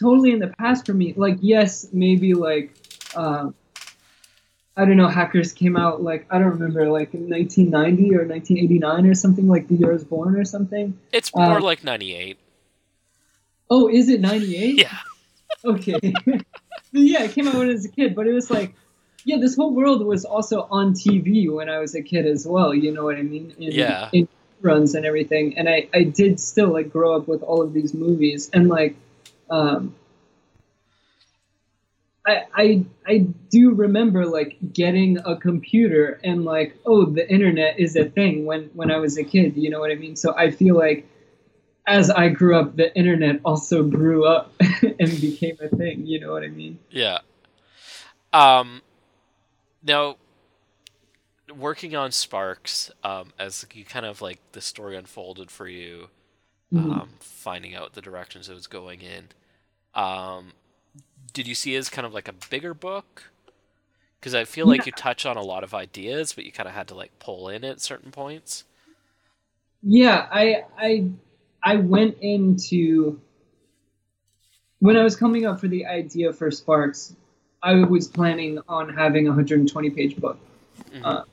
totally 0.00 0.32
in 0.32 0.38
the 0.38 0.48
past 0.58 0.86
for 0.86 0.94
me. 0.94 1.12
Like, 1.16 1.38
yes, 1.40 1.88
maybe 1.92 2.34
like 2.34 2.72
uh, 3.14 3.50
I 4.76 4.84
don't 4.84 4.96
know. 4.98 5.08
Hackers 5.08 5.52
came 5.52 5.76
out 5.76 6.02
like 6.02 6.26
I 6.30 6.38
don't 6.38 6.50
remember, 6.50 6.88
like 6.90 7.14
in 7.14 7.30
1990 7.30 8.14
or 8.14 8.26
1989 8.26 9.06
or 9.06 9.14
something, 9.14 9.48
like 9.48 9.68
the 9.68 9.74
year 9.76 9.90
I 9.90 9.94
was 9.94 10.04
born 10.04 10.36
or 10.36 10.44
something. 10.44 10.98
It's 11.12 11.34
more 11.34 11.58
Uh, 11.58 11.60
like 11.60 11.82
98. 11.82 12.36
Oh, 13.70 13.88
is 13.88 14.08
it 14.08 14.20
98? 14.20 14.78
Yeah. 14.78 14.98
Okay. 15.64 15.98
yeah, 16.92 17.22
it 17.24 17.32
came 17.32 17.48
out 17.48 17.54
when 17.54 17.68
I 17.68 17.72
was 17.72 17.86
a 17.86 17.88
kid, 17.88 18.14
but 18.14 18.26
it 18.26 18.32
was 18.32 18.50
like, 18.50 18.74
yeah, 19.24 19.38
this 19.38 19.56
whole 19.56 19.72
world 19.72 20.04
was 20.04 20.24
also 20.24 20.68
on 20.70 20.92
TV 20.92 21.50
when 21.52 21.68
I 21.68 21.78
was 21.78 21.94
a 21.94 22.02
kid 22.02 22.26
as 22.26 22.46
well. 22.46 22.74
You 22.74 22.92
know 22.92 23.04
what 23.04 23.16
I 23.16 23.22
mean? 23.22 23.54
In, 23.58 23.72
Yeah. 23.72 24.10
In 24.12 24.28
runs 24.60 24.94
and 24.94 25.04
everything, 25.04 25.58
and 25.58 25.68
I 25.68 25.88
I 25.92 26.02
did 26.04 26.38
still 26.40 26.68
like 26.68 26.90
grow 26.90 27.16
up 27.16 27.28
with 27.28 27.42
all 27.42 27.62
of 27.62 27.72
these 27.72 27.94
movies 27.94 28.50
and 28.52 28.68
like, 28.68 28.94
um. 29.50 29.94
I, 32.26 32.44
I 32.54 32.84
I 33.06 33.18
do 33.50 33.72
remember 33.72 34.26
like 34.26 34.56
getting 34.72 35.18
a 35.24 35.36
computer 35.36 36.20
and 36.24 36.44
like 36.44 36.76
oh 36.84 37.04
the 37.06 37.30
internet 37.30 37.78
is 37.78 37.94
a 37.96 38.04
thing 38.06 38.44
when 38.44 38.64
when 38.74 38.90
I 38.90 38.96
was 38.96 39.16
a 39.16 39.24
kid 39.24 39.56
you 39.56 39.70
know 39.70 39.80
what 39.80 39.92
I 39.92 39.94
mean 39.94 40.16
so 40.16 40.34
I 40.36 40.50
feel 40.50 40.76
like 40.76 41.06
as 41.86 42.10
I 42.10 42.28
grew 42.28 42.58
up, 42.58 42.76
the 42.76 42.94
internet 42.96 43.40
also 43.44 43.84
grew 43.84 44.24
up 44.26 44.52
and 44.82 45.20
became 45.20 45.56
a 45.60 45.68
thing. 45.68 46.04
You 46.04 46.20
know 46.20 46.32
what 46.32 46.42
I 46.42 46.48
mean? 46.48 46.78
Yeah. 46.90 47.18
Um, 48.32 48.82
now, 49.82 50.16
working 51.54 51.94
on 51.94 52.10
Sparks, 52.10 52.90
um, 53.04 53.32
as 53.38 53.64
you 53.72 53.84
kind 53.84 54.04
of 54.04 54.20
like 54.20 54.40
the 54.52 54.60
story 54.60 54.96
unfolded 54.96 55.50
for 55.50 55.68
you, 55.68 56.08
Mhm. 56.72 56.90
um, 56.90 57.10
finding 57.20 57.76
out 57.76 57.92
the 57.92 58.02
directions 58.02 58.48
it 58.48 58.54
was 58.54 58.66
going 58.66 59.00
in, 59.00 59.28
um, 59.94 60.52
did 61.32 61.46
you 61.46 61.54
see 61.54 61.74
it 61.74 61.78
as 61.78 61.88
kind 61.88 62.06
of 62.06 62.14
like 62.14 62.28
a 62.28 62.34
bigger 62.50 62.74
book? 62.74 63.30
Because 64.20 64.34
I 64.34 64.44
feel 64.44 64.66
like 64.66 64.86
you 64.86 64.92
touch 64.92 65.24
on 65.24 65.36
a 65.36 65.42
lot 65.42 65.62
of 65.62 65.74
ideas, 65.74 66.32
but 66.32 66.44
you 66.44 66.52
kind 66.52 66.68
of 66.68 66.74
had 66.74 66.88
to 66.88 66.94
like 66.94 67.16
pull 67.18 67.48
in 67.48 67.64
at 67.64 67.80
certain 67.80 68.10
points. 68.10 68.64
Yeah, 69.82 70.26
I 70.30 70.64
I 70.76 71.10
I 71.62 71.76
went 71.76 72.18
into 72.20 73.20
when 74.80 74.96
I 74.96 75.04
was 75.04 75.16
coming 75.16 75.46
up 75.46 75.60
for 75.60 75.68
the 75.68 75.86
idea 75.86 76.32
for 76.32 76.50
Sparks. 76.50 77.14
I 77.62 77.74
was 77.84 78.08
planning 78.08 78.58
on 78.68 78.88
having 78.88 79.26
a 79.26 79.30
120 79.30 79.90
page 79.90 80.16
book. 80.16 80.38
Mhm. 80.92 81.00
Uh, 81.04 81.24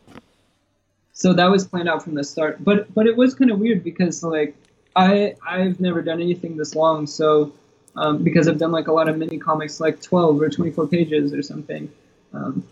so 1.13 1.33
that 1.33 1.49
was 1.49 1.65
planned 1.65 1.89
out 1.89 2.03
from 2.03 2.15
the 2.15 2.23
start. 2.23 2.63
But 2.63 2.93
but 2.93 3.07
it 3.07 3.15
was 3.15 3.33
kind 3.33 3.51
of 3.51 3.59
weird 3.59 3.83
because 3.83 4.23
like 4.23 4.55
I 4.95 5.35
I've 5.47 5.79
never 5.79 6.01
done 6.01 6.21
anything 6.21 6.57
this 6.57 6.75
long. 6.75 7.07
So 7.07 7.53
um, 7.95 8.23
because 8.23 8.47
I've 8.47 8.57
done 8.57 8.71
like 8.71 8.87
a 8.87 8.93
lot 8.93 9.07
of 9.09 9.17
mini 9.17 9.37
comics, 9.37 9.79
like 9.79 10.01
12 10.01 10.41
or 10.41 10.49
24 10.49 10.87
pages 10.87 11.33
or 11.33 11.41
something. 11.41 11.91
Um, 12.33 12.67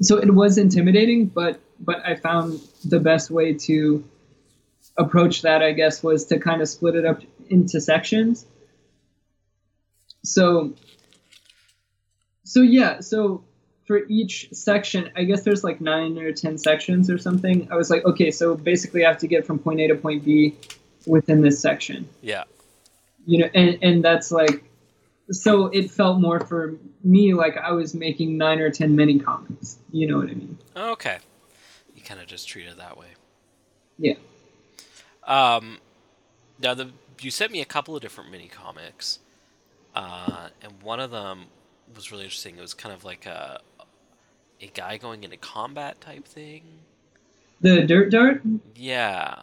so 0.00 0.16
it 0.16 0.32
was 0.32 0.58
intimidating, 0.58 1.26
but 1.26 1.60
but 1.78 2.04
I 2.06 2.14
found 2.14 2.60
the 2.84 3.00
best 3.00 3.30
way 3.30 3.54
to 3.54 4.04
approach 4.96 5.42
that, 5.42 5.62
I 5.62 5.72
guess, 5.72 6.02
was 6.02 6.26
to 6.26 6.38
kind 6.38 6.60
of 6.62 6.68
split 6.68 6.94
it 6.94 7.04
up 7.04 7.20
into 7.48 7.80
sections. 7.80 8.46
So 10.22 10.74
so 12.44 12.62
yeah, 12.62 13.00
so 13.00 13.44
for 13.86 14.06
each 14.08 14.48
section, 14.52 15.10
I 15.16 15.24
guess 15.24 15.42
there's 15.42 15.64
like 15.64 15.80
nine 15.80 16.16
or 16.18 16.32
ten 16.32 16.58
sections 16.58 17.10
or 17.10 17.18
something. 17.18 17.68
I 17.70 17.76
was 17.76 17.90
like, 17.90 18.04
okay, 18.04 18.30
so 18.30 18.54
basically 18.54 19.04
I 19.04 19.08
have 19.08 19.18
to 19.18 19.26
get 19.26 19.46
from 19.46 19.58
point 19.58 19.80
A 19.80 19.88
to 19.88 19.94
point 19.94 20.24
B 20.24 20.56
within 21.06 21.42
this 21.42 21.60
section. 21.60 22.08
Yeah. 22.22 22.44
You 23.26 23.38
know, 23.38 23.50
and, 23.54 23.78
and 23.82 24.04
that's 24.04 24.30
like 24.32 24.64
so 25.30 25.66
it 25.66 25.90
felt 25.90 26.20
more 26.20 26.40
for 26.40 26.76
me 27.04 27.34
like 27.34 27.56
I 27.56 27.72
was 27.72 27.94
making 27.94 28.36
nine 28.36 28.58
or 28.58 28.70
ten 28.70 28.96
mini 28.96 29.18
comics. 29.18 29.78
You 29.92 30.06
know 30.08 30.18
what 30.18 30.30
I 30.30 30.34
mean? 30.34 30.58
Okay. 30.76 31.18
You 31.94 32.02
kind 32.02 32.20
of 32.20 32.26
just 32.26 32.48
treat 32.48 32.66
it 32.66 32.76
that 32.78 32.96
way. 32.98 33.08
Yeah. 33.98 34.14
Um, 35.24 35.78
now 36.62 36.74
the 36.74 36.90
you 37.20 37.30
sent 37.30 37.52
me 37.52 37.60
a 37.60 37.66
couple 37.66 37.94
of 37.94 38.02
different 38.02 38.30
mini 38.30 38.48
comics, 38.48 39.18
uh, 39.94 40.48
and 40.62 40.72
one 40.82 41.00
of 41.00 41.10
them 41.10 41.46
was 41.94 42.10
really 42.10 42.24
interesting. 42.24 42.56
It 42.56 42.62
was 42.62 42.74
kind 42.74 42.94
of 42.94 43.04
like 43.04 43.26
a 43.26 43.60
a 44.60 44.66
guy 44.68 44.96
going 44.96 45.24
into 45.24 45.36
combat 45.36 46.00
type 46.00 46.26
thing. 46.26 46.62
The 47.60 47.82
dirt 47.82 48.10
dart? 48.10 48.42
Yeah, 48.74 49.42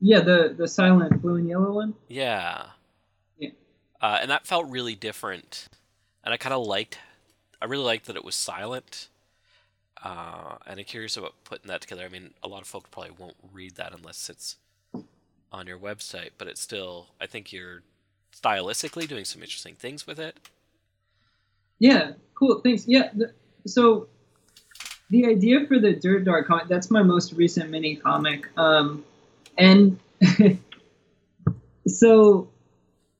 Yeah, 0.00 0.20
the 0.20 0.54
the 0.56 0.68
silent 0.68 1.20
blue 1.22 1.36
and 1.36 1.48
yellow 1.48 1.72
one. 1.72 1.94
yeah, 2.08 2.66
Yeah. 2.66 2.66
Uh, 4.00 4.18
and 4.20 4.30
that 4.30 4.46
felt 4.46 4.68
really 4.68 4.94
different, 4.94 5.68
and 6.24 6.32
I 6.32 6.36
kind 6.36 6.54
of 6.54 6.64
liked. 6.66 6.98
I 7.60 7.64
really 7.64 7.84
liked 7.84 8.06
that 8.06 8.16
it 8.16 8.24
was 8.24 8.34
silent. 8.34 9.08
Uh, 10.04 10.56
and 10.66 10.78
I'm 10.78 10.84
curious 10.84 11.16
about 11.16 11.34
putting 11.42 11.66
that 11.66 11.80
together. 11.80 12.04
I 12.04 12.08
mean, 12.08 12.30
a 12.42 12.46
lot 12.46 12.62
of 12.62 12.68
folks 12.68 12.88
probably 12.92 13.10
won't 13.18 13.34
read 13.52 13.74
that 13.76 13.92
unless 13.92 14.30
it's 14.30 14.56
on 15.50 15.66
your 15.66 15.78
website, 15.78 16.30
but 16.38 16.46
it's 16.46 16.60
still. 16.60 17.08
I 17.20 17.26
think 17.26 17.52
you're 17.52 17.82
stylistically 18.32 19.08
doing 19.08 19.24
some 19.24 19.42
interesting 19.42 19.74
things 19.74 20.06
with 20.06 20.20
it. 20.20 20.36
Yeah, 21.78 22.12
cool. 22.34 22.60
Thanks. 22.60 22.86
Yeah. 22.86 23.10
The, 23.14 23.32
so 23.66 24.08
the 25.10 25.26
idea 25.26 25.66
for 25.66 25.78
the 25.78 25.94
Dirt 25.94 26.24
Dart 26.24 26.46
comic, 26.46 26.68
that's 26.68 26.90
my 26.90 27.02
most 27.02 27.32
recent 27.32 27.70
mini 27.70 27.96
comic. 27.96 28.48
Um, 28.56 29.04
and 29.56 29.98
so, 31.86 32.48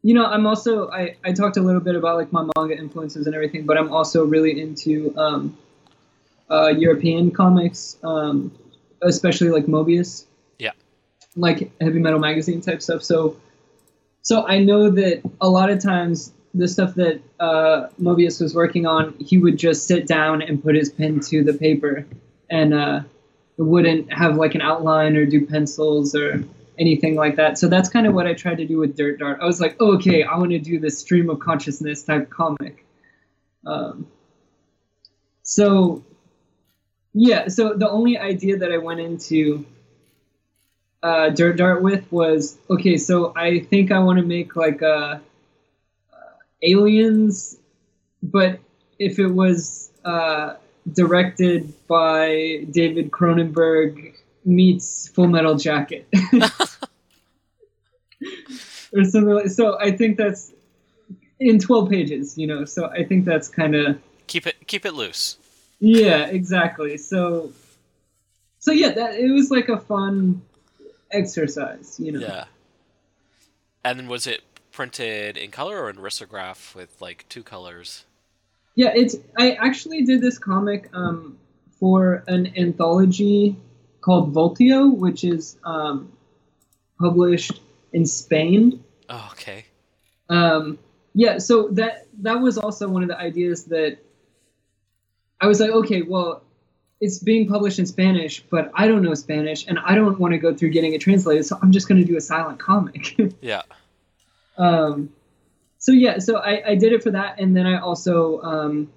you 0.02 0.14
know, 0.14 0.24
I'm 0.26 0.46
also, 0.46 0.90
I, 0.90 1.16
I 1.24 1.32
talked 1.32 1.56
a 1.56 1.62
little 1.62 1.80
bit 1.80 1.94
about 1.94 2.16
like 2.16 2.32
my 2.32 2.48
manga 2.56 2.76
influences 2.76 3.26
and 3.26 3.34
everything, 3.34 3.66
but 3.66 3.76
I'm 3.76 3.92
also 3.92 4.24
really 4.24 4.60
into 4.60 5.12
um, 5.16 5.56
uh, 6.50 6.68
European 6.68 7.30
comics, 7.30 7.96
um, 8.04 8.52
especially 9.02 9.50
like 9.50 9.66
Moebius. 9.66 10.24
Yeah. 10.58 10.72
Like 11.36 11.72
heavy 11.80 11.98
metal 11.98 12.18
magazine 12.18 12.60
type 12.60 12.82
stuff. 12.82 13.02
So, 13.02 13.36
so 14.22 14.46
I 14.46 14.58
know 14.58 14.90
that 14.90 15.22
a 15.40 15.48
lot 15.48 15.70
of 15.70 15.82
times 15.82 16.32
the 16.54 16.68
stuff 16.68 16.94
that 16.94 17.20
uh, 17.40 17.88
Moebius 18.00 18.40
was 18.40 18.54
working 18.54 18.86
on, 18.86 19.14
he 19.18 19.38
would 19.38 19.56
just 19.56 19.86
sit 19.86 20.06
down 20.06 20.42
and 20.42 20.62
put 20.62 20.74
his 20.74 20.90
pen 20.90 21.20
to 21.20 21.44
the 21.44 21.54
paper, 21.54 22.06
and 22.50 22.72
uh, 22.72 23.00
wouldn't 23.58 24.12
have 24.12 24.36
like 24.36 24.54
an 24.54 24.62
outline 24.62 25.16
or 25.16 25.26
do 25.26 25.44
pencils 25.44 26.14
or 26.14 26.44
anything 26.78 27.16
like 27.16 27.36
that. 27.36 27.58
So 27.58 27.68
that's 27.68 27.88
kind 27.88 28.06
of 28.06 28.14
what 28.14 28.26
I 28.26 28.34
tried 28.34 28.58
to 28.58 28.66
do 28.66 28.78
with 28.78 28.96
Dirt 28.96 29.18
Dart. 29.18 29.40
I 29.40 29.46
was 29.46 29.60
like, 29.60 29.76
oh, 29.80 29.94
okay, 29.96 30.22
I 30.22 30.36
want 30.36 30.50
to 30.50 30.58
do 30.58 30.78
this 30.78 30.98
stream 30.98 31.28
of 31.30 31.40
consciousness 31.40 32.02
type 32.02 32.30
comic. 32.30 32.84
Um, 33.66 34.06
so 35.42 36.04
yeah, 37.12 37.48
so 37.48 37.74
the 37.74 37.88
only 37.88 38.18
idea 38.18 38.58
that 38.58 38.70
I 38.70 38.78
went 38.78 39.00
into 39.00 39.66
uh, 41.02 41.30
Dirt 41.30 41.56
Dart 41.56 41.82
with 41.82 42.10
was 42.12 42.58
okay. 42.70 42.96
So 42.96 43.32
I 43.34 43.60
think 43.60 43.90
I 43.90 43.98
want 43.98 44.18
to 44.18 44.24
make 44.24 44.56
like 44.56 44.82
a 44.82 45.20
uh, 46.12 46.26
aliens, 46.62 47.56
but 48.22 48.60
if 48.98 49.18
it 49.18 49.28
was 49.28 49.90
uh, 50.04 50.54
directed 50.92 51.72
by 51.86 52.66
David 52.70 53.10
Cronenberg 53.10 54.14
meets 54.44 55.08
Full 55.08 55.28
Metal 55.28 55.56
Jacket. 55.56 56.06
or 58.94 59.04
something 59.04 59.34
like 59.34 59.48
so 59.48 59.78
i 59.80 59.90
think 59.90 60.16
that's 60.16 60.52
in 61.40 61.58
12 61.58 61.88
pages 61.90 62.36
you 62.38 62.46
know 62.46 62.64
so 62.64 62.86
i 62.90 63.04
think 63.04 63.24
that's 63.24 63.48
kind 63.48 63.74
of 63.74 63.98
Keep 64.26 64.46
it 64.46 64.56
keep 64.66 64.84
it 64.84 64.92
loose. 64.94 65.36
yeah 65.80 66.26
exactly 66.26 66.96
so 66.98 67.52
so 68.58 68.72
yeah 68.72 68.90
that 68.92 69.14
it 69.14 69.30
was 69.30 69.50
like 69.50 69.68
a 69.68 69.78
fun 69.78 70.42
exercise 71.10 71.96
you 71.98 72.12
know 72.12 72.20
Yeah. 72.20 72.44
And 73.84 74.08
was 74.08 74.26
it 74.26 74.42
printed 74.72 75.36
in 75.38 75.50
color 75.50 75.78
or 75.80 75.88
in 75.88 75.96
risograph 75.96 76.74
with 76.74 77.00
like 77.00 77.24
two 77.28 77.42
colors? 77.42 78.04
Yeah, 78.74 78.92
it's. 78.94 79.16
I 79.38 79.52
actually 79.52 80.02
did 80.04 80.20
this 80.20 80.36
comic 80.38 80.90
um, 80.92 81.38
for 81.80 82.24
an 82.26 82.52
anthology 82.58 83.56
called 84.02 84.34
Voltio, 84.34 84.94
which 84.94 85.24
is 85.24 85.56
um, 85.64 86.12
published 87.00 87.60
in 87.92 88.06
Spain. 88.06 88.82
Oh, 89.08 89.28
okay. 89.32 89.64
Um, 90.28 90.78
yeah, 91.14 91.38
so 91.38 91.68
that 91.72 92.06
that 92.20 92.40
was 92.40 92.58
also 92.58 92.88
one 92.88 93.02
of 93.02 93.08
the 93.08 93.18
ideas 93.18 93.64
that 93.66 93.98
I 95.40 95.46
was 95.46 95.60
like, 95.60 95.70
okay, 95.70 96.02
well, 96.02 96.42
it's 97.00 97.18
being 97.18 97.48
published 97.48 97.78
in 97.78 97.86
Spanish, 97.86 98.40
but 98.50 98.70
I 98.74 98.86
don't 98.88 99.02
know 99.02 99.14
Spanish, 99.14 99.66
and 99.66 99.78
I 99.78 99.94
don't 99.94 100.18
want 100.18 100.32
to 100.32 100.38
go 100.38 100.54
through 100.54 100.70
getting 100.70 100.94
it 100.94 101.00
translated, 101.00 101.46
so 101.46 101.58
I'm 101.62 101.72
just 101.72 101.88
going 101.88 102.00
to 102.00 102.06
do 102.06 102.16
a 102.16 102.20
silent 102.20 102.58
comic. 102.58 103.16
Yeah. 103.40 103.62
um, 104.56 105.10
so 105.78 105.92
yeah, 105.92 106.18
so 106.18 106.38
I, 106.38 106.70
I 106.70 106.74
did 106.74 106.92
it 106.92 107.02
for 107.02 107.12
that, 107.12 107.38
and 107.38 107.56
then 107.56 107.66
I 107.66 107.80
also 107.80 108.42
um, 108.42 108.92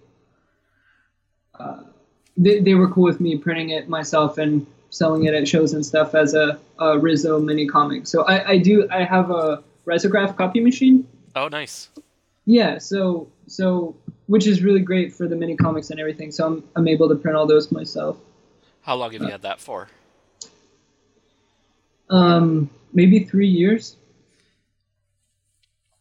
uh, 1.57 1.83
they, 2.37 2.59
they 2.59 2.73
were 2.73 2.89
cool 2.89 3.03
with 3.03 3.19
me 3.19 3.37
printing 3.37 3.69
it 3.69 3.87
myself 3.87 4.37
and 4.37 4.65
selling 4.91 5.23
it 5.23 5.33
at 5.33 5.47
shows 5.47 5.73
and 5.73 5.83
stuff 5.83 6.13
as 6.13 6.35
a, 6.35 6.59
a 6.77 6.99
Riso 6.99 7.39
mini 7.39 7.65
comic. 7.65 8.05
So 8.05 8.23
I, 8.23 8.49
I 8.51 8.57
do 8.57 8.87
I 8.91 9.03
have 9.03 9.31
a 9.31 9.63
Risograph 9.87 10.37
copy 10.37 10.59
machine. 10.59 11.07
Oh, 11.35 11.47
nice. 11.47 11.89
Yeah, 12.45 12.77
so 12.77 13.29
so 13.47 13.95
which 14.27 14.45
is 14.45 14.61
really 14.61 14.81
great 14.81 15.13
for 15.13 15.27
the 15.27 15.35
mini 15.35 15.55
comics 15.55 15.89
and 15.89 15.99
everything. 15.99 16.31
So 16.31 16.45
I'm 16.45 16.63
I'm 16.75 16.87
able 16.87 17.09
to 17.09 17.15
print 17.15 17.35
all 17.35 17.47
those 17.47 17.71
myself. 17.71 18.17
How 18.81 18.95
long 18.95 19.11
have 19.13 19.21
you 19.21 19.29
had 19.29 19.43
that 19.43 19.59
for? 19.59 19.87
Um, 22.09 22.69
maybe 22.93 23.23
three 23.23 23.47
years. 23.47 23.95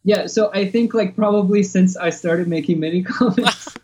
Yeah, 0.03 0.25
so 0.27 0.51
I 0.51 0.67
think 0.69 0.93
like 0.93 1.15
probably 1.15 1.63
since 1.63 1.95
I 1.95 2.09
started 2.09 2.47
making 2.47 2.79
mini 2.79 3.03
comics. 3.03 3.77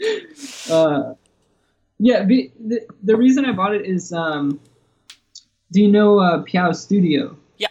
uh, 0.70 1.14
yeah, 1.98 2.24
the 2.24 2.50
the 3.02 3.16
reason 3.16 3.44
I 3.44 3.52
bought 3.52 3.74
it 3.74 3.86
is 3.86 4.12
um, 4.12 4.60
do 5.72 5.82
you 5.82 5.88
know 5.88 6.18
uh, 6.20 6.42
Peow 6.42 6.72
Studio? 6.72 7.36
Yeah. 7.58 7.68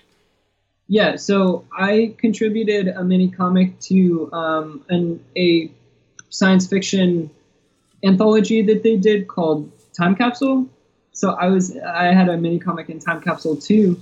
Yeah, 0.88 1.16
so 1.16 1.66
I 1.78 2.16
contributed 2.18 2.88
a 2.88 3.04
mini 3.04 3.30
comic 3.30 3.80
to 3.82 4.32
um, 4.34 4.86
an 4.90 5.24
a 5.38 5.72
science 6.30 6.68
fiction 6.68 7.30
anthology 8.04 8.62
that 8.64 8.84
they 8.84 8.98
did 8.98 9.28
called 9.28 9.72
Time 9.94 10.16
Capsule. 10.16 10.68
So 11.14 11.32
I 11.32 11.48
was 11.48 11.78
I 11.78 12.06
had 12.06 12.30
a 12.30 12.38
mini 12.38 12.60
comic 12.60 12.90
in 12.90 13.00
Time 13.00 13.22
Capsule 13.22 13.56
2. 13.56 14.00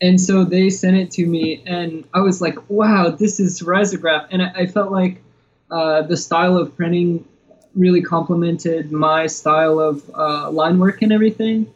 And 0.00 0.20
so 0.20 0.44
they 0.44 0.70
sent 0.70 0.96
it 0.96 1.10
to 1.12 1.26
me 1.26 1.62
and 1.66 2.04
I 2.12 2.20
was 2.20 2.40
like, 2.40 2.58
wow, 2.68 3.10
this 3.10 3.40
is 3.40 3.62
risograph. 3.62 4.26
And 4.30 4.42
I, 4.42 4.52
I 4.54 4.66
felt 4.66 4.92
like 4.92 5.22
uh, 5.70 6.02
the 6.02 6.16
style 6.16 6.56
of 6.56 6.76
printing 6.76 7.24
really 7.74 8.02
complemented 8.02 8.92
my 8.92 9.26
style 9.26 9.78
of 9.78 10.08
uh, 10.14 10.50
line 10.50 10.78
work 10.78 11.02
and 11.02 11.12
everything 11.12 11.72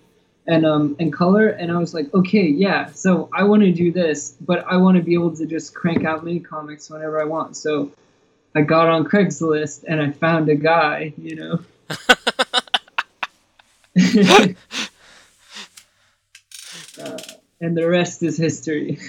and 0.49 0.65
um, 0.65 0.97
and 0.99 1.13
color 1.13 1.49
and 1.49 1.71
I 1.71 1.79
was 1.79 1.95
like, 1.95 2.13
okay, 2.15 2.47
yeah, 2.47 2.91
so 2.93 3.29
I 3.33 3.45
want 3.45 3.63
to 3.63 3.73
do 3.73 3.93
this, 3.93 4.35
but 4.41 4.65
I 4.67 4.79
want 4.79 4.97
to 4.97 5.03
be 5.03 5.15
able 5.15 5.37
to 5.37 5.47
just 5.47 5.75
crank 5.75 6.05
out 6.05 6.25
mini 6.25 6.41
comics 6.41 6.91
whenever 6.91 7.21
I 7.21 7.25
want. 7.25 7.57
So 7.57 7.93
I 8.55 8.63
got 8.63 8.89
on 8.89 9.05
Craigslist 9.05 9.85
and 9.87 10.01
I 10.01 10.11
found 10.11 10.49
a 10.49 10.57
guy, 10.57 11.13
you 11.19 11.37
know. 11.37 11.61
uh, 17.01 17.19
and 17.61 17.77
the 17.77 17.87
rest 17.87 18.23
is 18.23 18.37
history. 18.37 18.99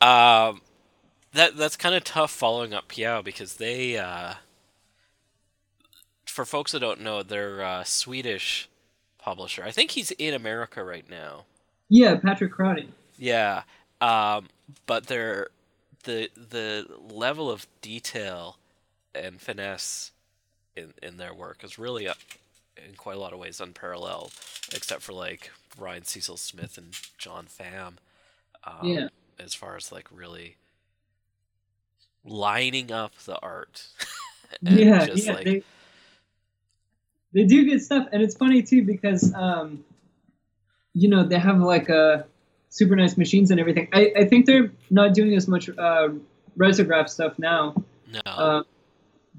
Um, 0.00 0.60
that 1.32 1.56
that's 1.56 1.76
kind 1.76 1.92
of 1.92 2.04
tough 2.04 2.30
following 2.30 2.72
up 2.72 2.86
Peow 2.86 3.20
because 3.20 3.54
they, 3.54 3.98
uh, 3.98 4.34
for 6.38 6.44
folks 6.44 6.70
that 6.70 6.78
don't 6.78 7.00
know, 7.00 7.24
they're 7.24 7.58
a 7.62 7.82
Swedish 7.84 8.68
publisher. 9.18 9.64
I 9.64 9.72
think 9.72 9.90
he's 9.90 10.12
in 10.12 10.34
America 10.34 10.84
right 10.84 11.04
now. 11.10 11.46
yeah, 11.88 12.14
Patrick 12.14 12.52
Crotty. 12.52 12.90
Yeah, 13.18 13.62
um, 14.00 14.46
but 14.86 15.08
they're 15.08 15.48
the 16.04 16.30
the 16.36 16.86
level 17.12 17.50
of 17.50 17.66
detail 17.82 18.56
and 19.16 19.40
finesse 19.40 20.12
in 20.76 20.94
in 21.02 21.16
their 21.16 21.34
work 21.34 21.64
is 21.64 21.76
really 21.76 22.06
in 22.06 22.94
quite 22.96 23.16
a 23.16 23.20
lot 23.20 23.32
of 23.32 23.40
ways 23.40 23.60
unparalleled, 23.60 24.30
except 24.72 25.02
for 25.02 25.14
like 25.14 25.50
Ryan 25.76 26.04
Cecil 26.04 26.36
Smith 26.36 26.78
and 26.78 26.92
John 27.18 27.46
Pham. 27.46 27.94
Um, 28.62 28.86
Yeah. 28.86 29.08
As 29.40 29.54
far 29.54 29.74
as 29.74 29.90
like 29.90 30.06
really 30.14 30.54
lining 32.24 32.92
up 32.92 33.16
the 33.24 33.40
art. 33.40 33.88
yeah, 34.62 35.04
just, 35.04 35.26
yeah, 35.26 35.32
like- 35.32 35.44
they 35.44 35.62
they 37.38 37.44
do 37.44 37.64
good 37.64 37.80
stuff, 37.80 38.08
and 38.10 38.20
it's 38.20 38.34
funny 38.34 38.62
too 38.62 38.82
because 38.82 39.32
um, 39.32 39.84
you 40.92 41.08
know 41.08 41.22
they 41.24 41.38
have 41.38 41.60
like 41.60 41.88
a 41.88 42.26
super 42.68 42.96
nice 42.96 43.16
machines 43.16 43.52
and 43.52 43.60
everything. 43.60 43.86
I, 43.92 44.12
I 44.16 44.24
think 44.24 44.46
they're 44.46 44.72
not 44.90 45.14
doing 45.14 45.34
as 45.36 45.46
much 45.46 45.68
uh, 45.68 46.08
risograph 46.56 47.08
stuff 47.08 47.38
now, 47.38 47.76
no. 48.12 48.20
uh, 48.26 48.62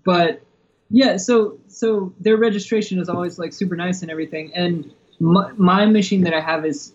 but 0.06 0.42
yeah. 0.90 1.18
So 1.18 1.60
so 1.68 2.14
their 2.22 2.38
registration 2.38 3.00
is 3.00 3.10
always 3.10 3.38
like 3.38 3.52
super 3.52 3.76
nice 3.76 4.02
and 4.02 4.10
everything, 4.10 4.54
and 4.56 4.94
my, 5.20 5.52
my 5.58 5.86
machine 5.86 6.22
that 6.22 6.34
I 6.34 6.40
have 6.40 6.66
is 6.66 6.94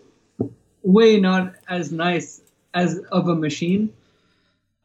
way 0.81 1.19
not 1.19 1.53
as 1.69 1.91
nice 1.91 2.41
as 2.73 2.97
of 3.11 3.27
a 3.27 3.35
machine. 3.35 3.93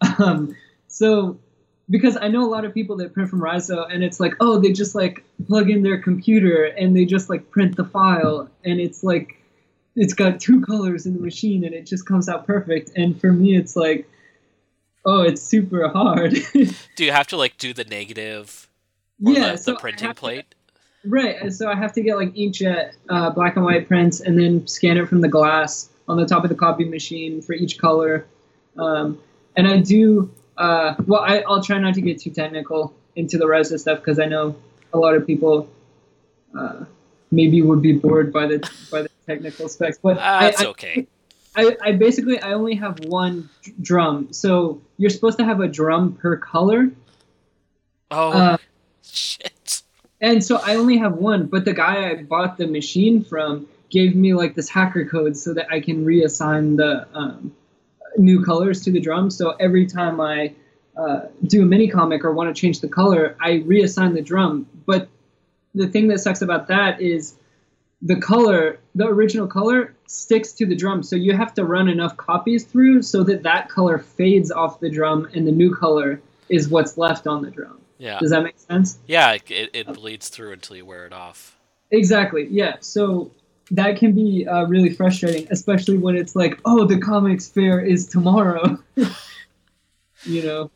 Um, 0.18 0.56
so 0.88 1.38
because 1.90 2.16
I 2.20 2.28
know 2.28 2.44
a 2.44 2.48
lot 2.48 2.64
of 2.64 2.72
people 2.72 2.96
that 2.98 3.12
print 3.12 3.28
from 3.28 3.42
Riso, 3.42 3.84
and 3.84 4.04
it's 4.04 4.20
like, 4.20 4.34
oh, 4.40 4.58
they 4.58 4.72
just 4.72 4.94
like 4.94 5.24
plug 5.46 5.68
in 5.68 5.82
their 5.82 6.00
computer 6.00 6.64
and 6.64 6.96
they 6.96 7.04
just 7.04 7.28
like 7.28 7.50
print 7.50 7.76
the 7.76 7.84
file, 7.84 8.48
and 8.64 8.80
it's 8.80 9.02
like 9.02 9.36
it's 9.96 10.14
got 10.14 10.40
two 10.40 10.60
colors 10.60 11.04
in 11.04 11.14
the 11.14 11.20
machine, 11.20 11.64
and 11.64 11.74
it 11.74 11.86
just 11.86 12.06
comes 12.06 12.28
out 12.28 12.46
perfect. 12.46 12.92
And 12.96 13.20
for 13.20 13.32
me, 13.32 13.56
it's 13.56 13.74
like, 13.74 14.08
oh, 15.04 15.22
it's 15.22 15.42
super 15.42 15.88
hard. 15.88 16.36
do 16.96 17.04
you 17.04 17.12
have 17.12 17.26
to 17.28 17.36
like 17.36 17.58
do 17.58 17.74
the 17.74 17.84
negative 17.84 18.68
or 19.24 19.32
yeah, 19.32 19.52
the, 19.52 19.58
so 19.58 19.72
the 19.72 19.80
printing 19.80 20.06
have 20.06 20.16
to- 20.16 20.20
plate? 20.20 20.54
Right, 21.02 21.50
so 21.50 21.70
I 21.70 21.76
have 21.76 21.94
to 21.94 22.02
get 22.02 22.16
like 22.16 22.34
inkjet 22.34 22.92
uh, 23.08 23.30
black 23.30 23.56
and 23.56 23.64
white 23.64 23.88
prints, 23.88 24.20
and 24.20 24.38
then 24.38 24.66
scan 24.66 24.98
it 24.98 25.08
from 25.08 25.22
the 25.22 25.28
glass 25.28 25.88
on 26.06 26.18
the 26.18 26.26
top 26.26 26.44
of 26.44 26.50
the 26.50 26.56
copy 26.56 26.84
machine 26.84 27.40
for 27.40 27.54
each 27.54 27.78
color. 27.78 28.26
Um, 28.76 29.18
and 29.56 29.66
I 29.66 29.78
do 29.78 30.30
uh, 30.60 30.94
well. 31.06 31.22
I, 31.22 31.40
I'll 31.48 31.62
try 31.62 31.78
not 31.78 31.94
to 31.94 32.02
get 32.02 32.20
too 32.20 32.30
technical 32.30 32.94
into 33.16 33.38
the 33.38 33.46
rest 33.46 33.72
of 33.72 33.80
stuff 33.80 33.98
because 33.98 34.18
I 34.18 34.26
know 34.26 34.56
a 34.92 34.98
lot 34.98 35.14
of 35.14 35.26
people 35.26 35.68
uh, 36.56 36.84
maybe 37.30 37.62
would 37.62 37.82
be 37.82 37.92
bored 37.92 38.32
by 38.32 38.46
the 38.46 38.58
by 38.90 39.02
the 39.02 39.10
technical 39.26 39.68
specs. 39.68 39.98
But 39.98 40.18
I, 40.18 40.50
That's 40.50 40.62
I, 40.62 40.66
okay. 40.66 41.06
I, 41.56 41.76
I 41.82 41.92
basically 41.92 42.40
I 42.40 42.52
only 42.52 42.74
have 42.76 43.00
one 43.06 43.48
drum, 43.80 44.32
so 44.32 44.80
you're 44.98 45.10
supposed 45.10 45.38
to 45.38 45.44
have 45.44 45.60
a 45.60 45.68
drum 45.68 46.12
per 46.12 46.36
color. 46.36 46.90
Oh 48.10 48.32
Uh, 48.32 48.56
shit. 49.02 49.82
And 50.20 50.44
so 50.44 50.60
I 50.62 50.76
only 50.76 50.98
have 50.98 51.14
one, 51.14 51.46
but 51.46 51.64
the 51.64 51.72
guy 51.72 52.10
I 52.10 52.22
bought 52.22 52.58
the 52.58 52.66
machine 52.66 53.24
from 53.24 53.66
gave 53.88 54.14
me 54.14 54.34
like 54.34 54.54
this 54.54 54.68
hacker 54.68 55.04
code 55.04 55.36
so 55.36 55.54
that 55.54 55.66
I 55.70 55.80
can 55.80 56.04
reassign 56.04 56.76
the 56.76 57.08
um, 57.14 57.52
new 58.16 58.44
colors 58.44 58.82
to 58.82 58.92
the 58.92 59.00
drum. 59.00 59.30
So 59.30 59.50
every 59.52 59.86
time 59.86 60.20
I 60.20 60.54
uh, 60.96 61.26
do 61.44 61.62
a 61.62 61.66
mini 61.66 61.88
comic 61.88 62.24
or 62.24 62.32
want 62.32 62.54
to 62.54 62.60
change 62.60 62.80
the 62.80 62.88
color, 62.88 63.36
I 63.40 63.58
reassign 63.58 64.14
the 64.14 64.22
drum. 64.22 64.66
But 64.86 65.08
the 65.74 65.88
thing 65.88 66.08
that 66.08 66.18
sucks 66.18 66.42
about 66.42 66.68
that 66.68 67.00
is 67.00 67.36
the 68.02 68.16
color, 68.16 68.78
the 68.94 69.06
original 69.06 69.46
color, 69.46 69.94
sticks 70.06 70.52
to 70.54 70.66
the 70.66 70.74
drum. 70.74 71.02
So 71.02 71.16
you 71.16 71.36
have 71.36 71.54
to 71.54 71.64
run 71.64 71.88
enough 71.88 72.16
copies 72.16 72.64
through 72.64 73.02
so 73.02 73.22
that 73.24 73.42
that 73.44 73.68
color 73.68 73.98
fades 73.98 74.50
off 74.50 74.80
the 74.80 74.90
drum 74.90 75.28
and 75.34 75.46
the 75.46 75.52
new 75.52 75.74
color 75.74 76.20
is 76.48 76.68
what's 76.68 76.98
left 76.98 77.26
on 77.26 77.42
the 77.42 77.50
drum. 77.50 77.78
Yeah. 77.98 78.18
Does 78.18 78.30
that 78.30 78.42
make 78.42 78.58
sense? 78.58 78.98
Yeah, 79.06 79.32
it, 79.32 79.70
it 79.72 79.86
bleeds 79.92 80.30
through 80.30 80.52
until 80.52 80.76
you 80.76 80.86
wear 80.86 81.06
it 81.06 81.12
off. 81.12 81.56
Exactly. 81.90 82.48
Yeah. 82.50 82.76
So 82.80 83.30
that 83.72 83.96
can 83.96 84.12
be 84.12 84.46
uh, 84.46 84.64
really 84.64 84.90
frustrating, 84.90 85.46
especially 85.50 85.98
when 85.98 86.16
it's 86.16 86.34
like, 86.34 86.58
oh, 86.64 86.84
the 86.84 86.98
comics 86.98 87.48
fair 87.48 87.80
is 87.80 88.06
tomorrow. 88.06 88.78
you 90.24 90.42
know. 90.42 90.70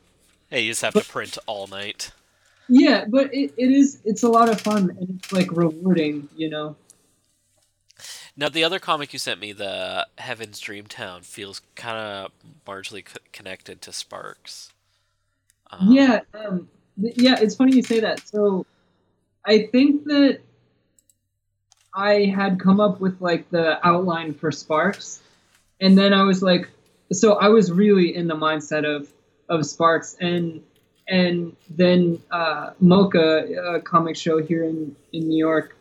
Hey, 0.51 0.63
you 0.63 0.71
just 0.71 0.83
have 0.83 0.95
to 0.95 1.05
print 1.05 1.37
all 1.47 1.67
night. 1.67 2.13
Yeah, 2.69 3.05
but 3.09 3.35
it, 3.35 3.53
it 3.57 3.71
is 3.71 4.01
it's 4.05 4.23
a 4.23 4.29
lot 4.29 4.49
of 4.49 4.61
fun 4.61 4.91
and 4.99 5.19
it's 5.19 5.33
like 5.33 5.51
rewarding, 5.53 6.29
you 6.37 6.49
know. 6.49 6.77
Now, 8.37 8.49
the 8.49 8.65
other 8.65 8.79
comic 8.79 9.13
you 9.13 9.19
sent 9.19 9.39
me, 9.39 9.53
the 9.53 10.07
Heaven's 10.19 10.61
Dreamtown, 10.61 11.25
feels 11.25 11.63
kind 11.77 11.97
of 11.97 12.33
largely 12.67 13.03
co- 13.03 13.19
connected 13.33 13.81
to 13.83 13.93
Sparks. 13.93 14.73
Um, 15.71 15.93
Yeah, 15.93 16.21
um, 16.35 16.69
th- 17.01 17.15
yeah, 17.17 17.39
it's 17.41 17.55
funny 17.55 17.77
you 17.77 17.83
say 17.83 18.01
that. 18.01 18.27
So, 18.27 18.67
I 19.45 19.67
think 19.67 20.05
that 20.07 20.41
I 21.95 22.25
had 22.25 22.59
come 22.59 22.81
up 22.81 23.01
with 23.01 23.21
like 23.21 23.49
the 23.51 23.85
outline 23.87 24.35
for 24.35 24.51
Sparks, 24.51 25.21
and 25.81 25.97
then 25.97 26.13
I 26.13 26.25
was 26.25 26.43
like, 26.43 26.69
so 27.13 27.35
I 27.35 27.49
was 27.49 27.71
really 27.71 28.17
in 28.17 28.27
the 28.27 28.35
mindset 28.35 28.85
of 28.85 29.09
of 29.49 29.65
Sparks, 29.65 30.17
and 30.21 30.63
and 31.07 31.55
then 31.71 32.21
uh, 32.31 32.71
MoCCA, 32.83 33.77
a 33.77 33.81
comic 33.81 34.17
show 34.17 34.43
here 34.43 34.65
in 34.65 34.97
in 35.13 35.29
New 35.29 35.39
York, 35.39 35.77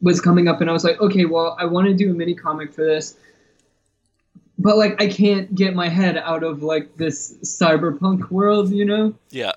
was 0.00 0.20
coming 0.20 0.48
up, 0.48 0.60
and 0.60 0.68
I 0.68 0.72
was 0.72 0.84
like, 0.84 1.00
okay, 1.00 1.24
well, 1.24 1.56
I 1.58 1.66
want 1.66 1.86
to 1.86 1.94
do 1.94 2.10
a 2.10 2.14
mini 2.14 2.34
comic 2.34 2.72
for 2.72 2.84
this. 2.84 3.16
But 4.58 4.78
like 4.78 5.00
I 5.00 5.06
can't 5.08 5.54
get 5.54 5.74
my 5.74 5.88
head 5.88 6.16
out 6.16 6.42
of 6.42 6.62
like 6.62 6.96
this 6.96 7.34
cyberpunk 7.44 8.30
world, 8.30 8.72
you 8.72 8.84
know 8.84 9.14
Yeah. 9.30 9.52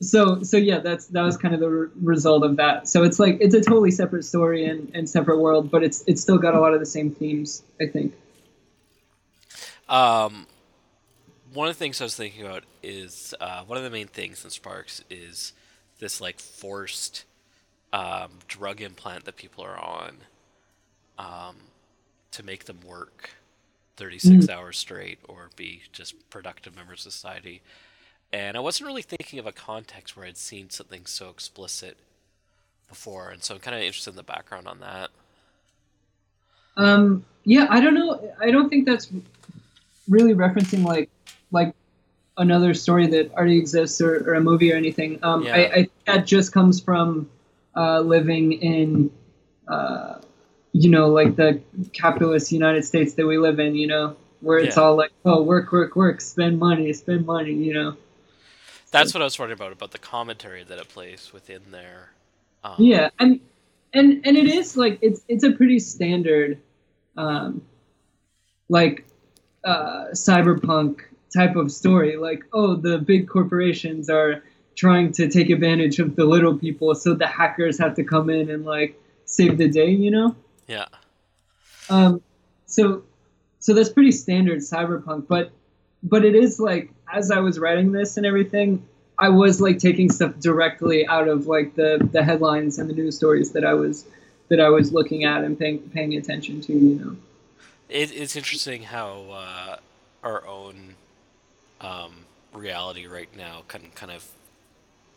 So 0.00 0.42
so 0.42 0.56
yeah 0.56 0.78
that's 0.78 1.06
that 1.06 1.22
was 1.22 1.36
kind 1.36 1.54
of 1.54 1.60
the 1.60 1.70
re- 1.70 1.88
result 2.02 2.44
of 2.44 2.56
that. 2.56 2.88
So 2.88 3.02
it's 3.02 3.18
like 3.18 3.38
it's 3.40 3.54
a 3.54 3.60
totally 3.60 3.90
separate 3.90 4.24
story 4.24 4.66
and, 4.66 4.90
and 4.94 5.08
separate 5.08 5.38
world 5.38 5.70
but 5.70 5.82
it's 5.82 6.04
it's 6.06 6.22
still 6.22 6.38
got 6.38 6.54
a 6.54 6.60
lot 6.60 6.74
of 6.74 6.80
the 6.80 6.86
same 6.86 7.10
themes 7.10 7.62
i 7.80 7.86
think. 7.86 8.14
Um, 9.88 10.46
one 11.52 11.68
of 11.68 11.74
the 11.74 11.78
things 11.78 12.00
I 12.00 12.04
was 12.04 12.16
thinking 12.16 12.44
about 12.44 12.64
is 12.82 13.34
uh, 13.40 13.62
one 13.64 13.78
of 13.78 13.84
the 13.84 13.90
main 13.90 14.08
things 14.08 14.44
in 14.44 14.50
Sparks 14.50 15.02
is 15.08 15.52
this 16.00 16.20
like 16.20 16.38
forced 16.38 17.24
um, 17.92 18.30
drug 18.46 18.80
implant 18.80 19.24
that 19.24 19.36
people 19.36 19.64
are 19.64 19.78
on 19.78 20.16
um, 21.18 21.56
to 22.32 22.42
make 22.42 22.64
them 22.64 22.80
work 22.86 23.30
36 23.96 24.48
hours 24.50 24.76
straight 24.76 25.18
or 25.28 25.48
be 25.56 25.82
just 25.92 26.28
productive 26.28 26.76
members 26.76 27.06
of 27.06 27.12
society. 27.12 27.62
And 28.32 28.56
I 28.56 28.60
wasn't 28.60 28.88
really 28.88 29.02
thinking 29.02 29.38
of 29.38 29.46
a 29.46 29.52
context 29.52 30.16
where 30.16 30.26
I'd 30.26 30.36
seen 30.36 30.70
something 30.70 31.06
so 31.06 31.30
explicit 31.30 31.96
before, 32.88 33.30
and 33.30 33.42
so 33.42 33.54
I'm 33.54 33.60
kind 33.60 33.74
of 33.76 33.82
interested 33.82 34.10
in 34.10 34.16
the 34.16 34.22
background 34.22 34.66
on 34.68 34.80
that. 34.80 35.10
um 36.76 37.24
yeah 37.44 37.66
i 37.70 37.80
don't 37.80 37.94
know 37.94 38.34
i 38.40 38.50
don't 38.50 38.68
think 38.68 38.86
that's 38.86 39.10
really 40.08 40.34
referencing 40.34 40.82
like 40.84 41.08
like 41.50 41.74
another 42.38 42.74
story 42.74 43.06
that 43.06 43.32
already 43.32 43.58
exists 43.58 44.00
or, 44.00 44.16
or 44.28 44.34
a 44.34 44.40
movie 44.40 44.72
or 44.72 44.76
anything 44.76 45.18
um 45.22 45.44
Yeah. 45.44 45.54
I, 45.54 45.58
I 45.58 45.88
that 46.06 46.26
just 46.26 46.52
comes 46.52 46.80
from 46.80 47.30
uh 47.76 48.00
living 48.00 48.52
in 48.52 49.10
uh 49.68 50.18
you 50.72 50.90
know 50.90 51.08
like 51.08 51.36
the 51.36 51.60
capitalist 51.92 52.52
united 52.52 52.84
states 52.84 53.14
that 53.14 53.26
we 53.26 53.38
live 53.38 53.58
in 53.58 53.74
you 53.74 53.86
know 53.86 54.16
where 54.40 54.58
it's 54.58 54.76
Yeah. 54.76 54.82
all 54.82 54.96
like 54.96 55.12
oh 55.24 55.42
work 55.42 55.72
work 55.72 55.96
work 55.96 56.20
spend 56.20 56.58
money 56.58 56.92
spend 56.92 57.24
money 57.24 57.52
you 57.52 57.72
know 57.72 57.96
That's 58.96 59.14
what 59.14 59.20
I 59.20 59.24
was 59.24 59.38
wondering 59.38 59.58
about 59.58 59.72
about 59.72 59.90
the 59.90 59.98
commentary 59.98 60.64
that 60.64 60.78
it 60.78 60.88
plays 60.88 61.30
within 61.32 61.60
there. 61.70 62.10
Um, 62.64 62.74
Yeah, 62.78 63.10
and 63.18 63.40
and 63.92 64.26
and 64.26 64.36
it 64.36 64.48
is 64.48 64.76
like 64.76 64.98
it's 65.02 65.22
it's 65.28 65.44
a 65.44 65.52
pretty 65.52 65.78
standard, 65.78 66.58
um, 67.16 67.62
like 68.68 69.04
uh, 69.64 70.06
cyberpunk 70.12 71.00
type 71.32 71.56
of 71.56 71.70
story. 71.70 72.16
Like, 72.16 72.44
oh, 72.52 72.76
the 72.76 72.98
big 72.98 73.28
corporations 73.28 74.08
are 74.08 74.42
trying 74.76 75.12
to 75.12 75.28
take 75.28 75.50
advantage 75.50 75.98
of 75.98 76.16
the 76.16 76.24
little 76.24 76.56
people, 76.56 76.94
so 76.94 77.14
the 77.14 77.26
hackers 77.26 77.78
have 77.78 77.94
to 77.96 78.04
come 78.04 78.30
in 78.30 78.50
and 78.50 78.64
like 78.64 78.98
save 79.26 79.58
the 79.58 79.68
day. 79.68 79.90
You 79.90 80.10
know. 80.10 80.36
Yeah. 80.66 80.86
Um, 81.90 82.22
so 82.64 83.02
so 83.60 83.74
that's 83.74 83.90
pretty 83.90 84.12
standard 84.12 84.60
cyberpunk, 84.60 85.28
but 85.28 85.50
but 86.02 86.24
it 86.24 86.34
is 86.34 86.58
like 86.58 86.90
as 87.16 87.30
I 87.30 87.40
was 87.40 87.58
writing 87.58 87.92
this 87.92 88.16
and 88.16 88.26
everything, 88.26 88.86
I 89.18 89.30
was 89.30 89.60
like 89.60 89.78
taking 89.78 90.10
stuff 90.10 90.38
directly 90.38 91.06
out 91.06 91.28
of 91.28 91.46
like 91.46 91.74
the 91.74 92.06
the 92.12 92.22
headlines 92.22 92.78
and 92.78 92.88
the 92.90 92.94
news 92.94 93.16
stories 93.16 93.52
that 93.52 93.64
I 93.64 93.74
was 93.74 94.04
that 94.48 94.60
I 94.60 94.68
was 94.68 94.92
looking 94.92 95.24
at 95.24 95.42
and 95.44 95.58
paying 95.58 95.78
paying 95.90 96.14
attention 96.14 96.60
to. 96.62 96.72
You 96.72 96.94
know. 96.98 97.16
It, 97.88 98.12
it's 98.14 98.36
interesting 98.36 98.82
how 98.84 99.26
uh, 99.30 99.76
our 100.22 100.46
own 100.46 100.96
um, 101.80 102.26
reality 102.52 103.06
right 103.06 103.34
now 103.36 103.62
can 103.68 103.90
kind 103.94 104.12
of 104.12 104.28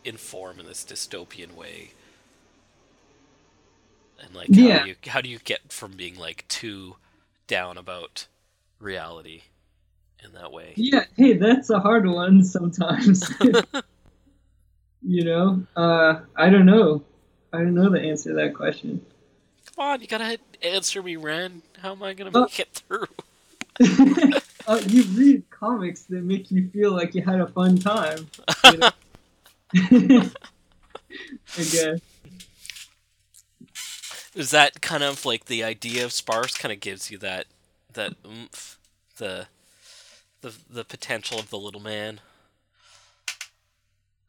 inform 0.04 0.60
in 0.60 0.66
this 0.66 0.84
dystopian 0.84 1.54
way. 1.54 1.90
And 4.22 4.34
like, 4.34 4.54
how 4.54 4.56
Yeah. 4.56 4.78
do 4.82 4.88
you 4.88 4.94
how 5.08 5.20
do 5.20 5.28
you 5.28 5.38
get 5.38 5.72
from 5.72 5.92
being 5.92 6.16
like 6.16 6.44
too 6.48 6.96
down 7.46 7.76
about 7.78 8.26
reality 8.78 9.42
in 10.24 10.32
that 10.34 10.52
way? 10.52 10.72
Yeah. 10.76 11.04
Hey, 11.16 11.34
that's 11.34 11.70
a 11.70 11.78
hard 11.80 12.06
one 12.06 12.42
sometimes. 12.44 13.28
you 15.02 15.24
know. 15.24 15.62
Uh, 15.76 16.20
I 16.36 16.50
don't 16.50 16.66
know. 16.66 17.02
I 17.52 17.58
don't 17.58 17.74
know 17.74 17.90
the 17.90 18.00
answer 18.00 18.30
to 18.30 18.34
that 18.36 18.54
question. 18.54 19.04
Come 19.76 19.84
on, 19.84 20.00
you 20.00 20.06
gotta 20.06 20.38
answer 20.62 21.02
me, 21.02 21.16
Wren. 21.16 21.62
How 21.80 21.92
am 21.92 22.02
I 22.02 22.14
gonna 22.14 22.30
Oh. 22.34 22.42
make 22.42 22.60
it 22.60 22.68
through? 22.72 23.06
uh, 24.66 24.80
you 24.86 25.02
read 25.14 25.48
comics 25.50 26.02
that 26.04 26.22
make 26.22 26.50
you 26.50 26.68
feel 26.70 26.92
like 26.92 27.14
you 27.14 27.22
had 27.22 27.40
a 27.40 27.46
fun 27.46 27.78
time. 27.78 28.26
You 28.64 28.76
know? 28.78 28.90
I 31.56 31.56
guess. 31.56 32.00
Is 34.34 34.50
that 34.52 34.80
kind 34.80 35.02
of 35.02 35.24
like 35.24 35.46
the 35.46 35.64
idea 35.64 36.04
of 36.04 36.12
Sparks? 36.12 36.56
kind 36.56 36.72
of 36.72 36.80
gives 36.80 37.10
you 37.10 37.18
that 37.18 37.46
that 37.94 38.14
oomph, 38.24 38.78
the 39.16 39.46
the 40.42 40.54
the 40.68 40.84
potential 40.84 41.38
of 41.38 41.50
the 41.50 41.58
little 41.58 41.80
man? 41.80 42.20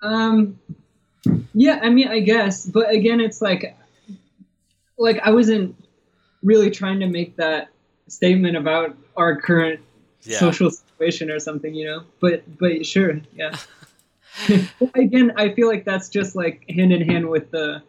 Um, 0.01 0.59
yeah, 1.53 1.79
I 1.81 1.89
mean, 1.89 2.07
I 2.07 2.19
guess, 2.21 2.65
but 2.65 2.89
again, 2.89 3.19
it's 3.19 3.41
like, 3.41 3.77
like 4.97 5.19
I 5.23 5.29
wasn't 5.31 5.75
really 6.41 6.71
trying 6.71 6.99
to 7.01 7.07
make 7.07 7.35
that 7.37 7.69
statement 8.07 8.57
about 8.57 8.95
our 9.15 9.39
current 9.39 9.79
Yeah. 10.23 10.39
social 10.39 10.69
situation 10.71 11.29
or 11.31 11.39
something, 11.39 11.73
you 11.73 11.85
know. 11.85 12.03
But 12.19 12.43
but 12.57 12.85
sure, 12.85 13.21
yeah. 13.35 13.55
again, 14.95 15.33
I 15.35 15.53
feel 15.53 15.67
like 15.67 15.85
that's 15.85 16.09
just 16.09 16.35
like 16.35 16.63
hand 16.69 16.91
in 16.93 17.01
hand 17.07 17.29
with 17.29 17.51
the 17.51 17.83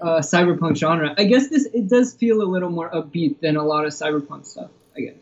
uh, 0.00 0.20
cyberpunk 0.20 0.76
genre. 0.76 1.14
I 1.18 1.24
guess 1.24 1.48
this 1.48 1.66
it 1.72 1.88
does 1.88 2.14
feel 2.14 2.40
a 2.42 2.48
little 2.48 2.70
more 2.70 2.90
upbeat 2.90 3.40
than 3.40 3.56
a 3.56 3.64
lot 3.64 3.84
of 3.84 3.92
cyberpunk 3.92 4.46
stuff. 4.46 4.70
I 4.96 5.00
guess. 5.00 5.14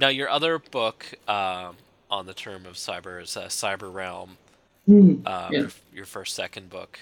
Now, 0.00 0.08
your 0.08 0.28
other 0.30 0.58
book 0.58 1.06
um, 1.28 1.76
on 2.10 2.26
the 2.26 2.34
term 2.34 2.66
of 2.66 2.74
cyber 2.74 3.22
is 3.22 3.36
uh, 3.36 3.46
Cyber 3.46 3.92
Realm, 3.92 4.38
Hmm, 4.86 5.26
um, 5.26 5.52
Yeah. 5.52 5.60
your, 5.60 5.70
your 5.94 6.04
first 6.06 6.34
second 6.34 6.70
book. 6.70 6.98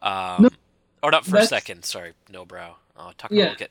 Um, 0.00 0.42
No, 0.42 0.48
or 1.02 1.10
not 1.10 1.26
first 1.26 1.48
second, 1.48 1.84
sorry, 1.84 2.12
Nobrow. 2.32 2.74
Oh, 2.96 3.10
Tucker 3.18 3.34
Yeah. 3.34 3.48
will 3.48 3.56
get 3.56 3.70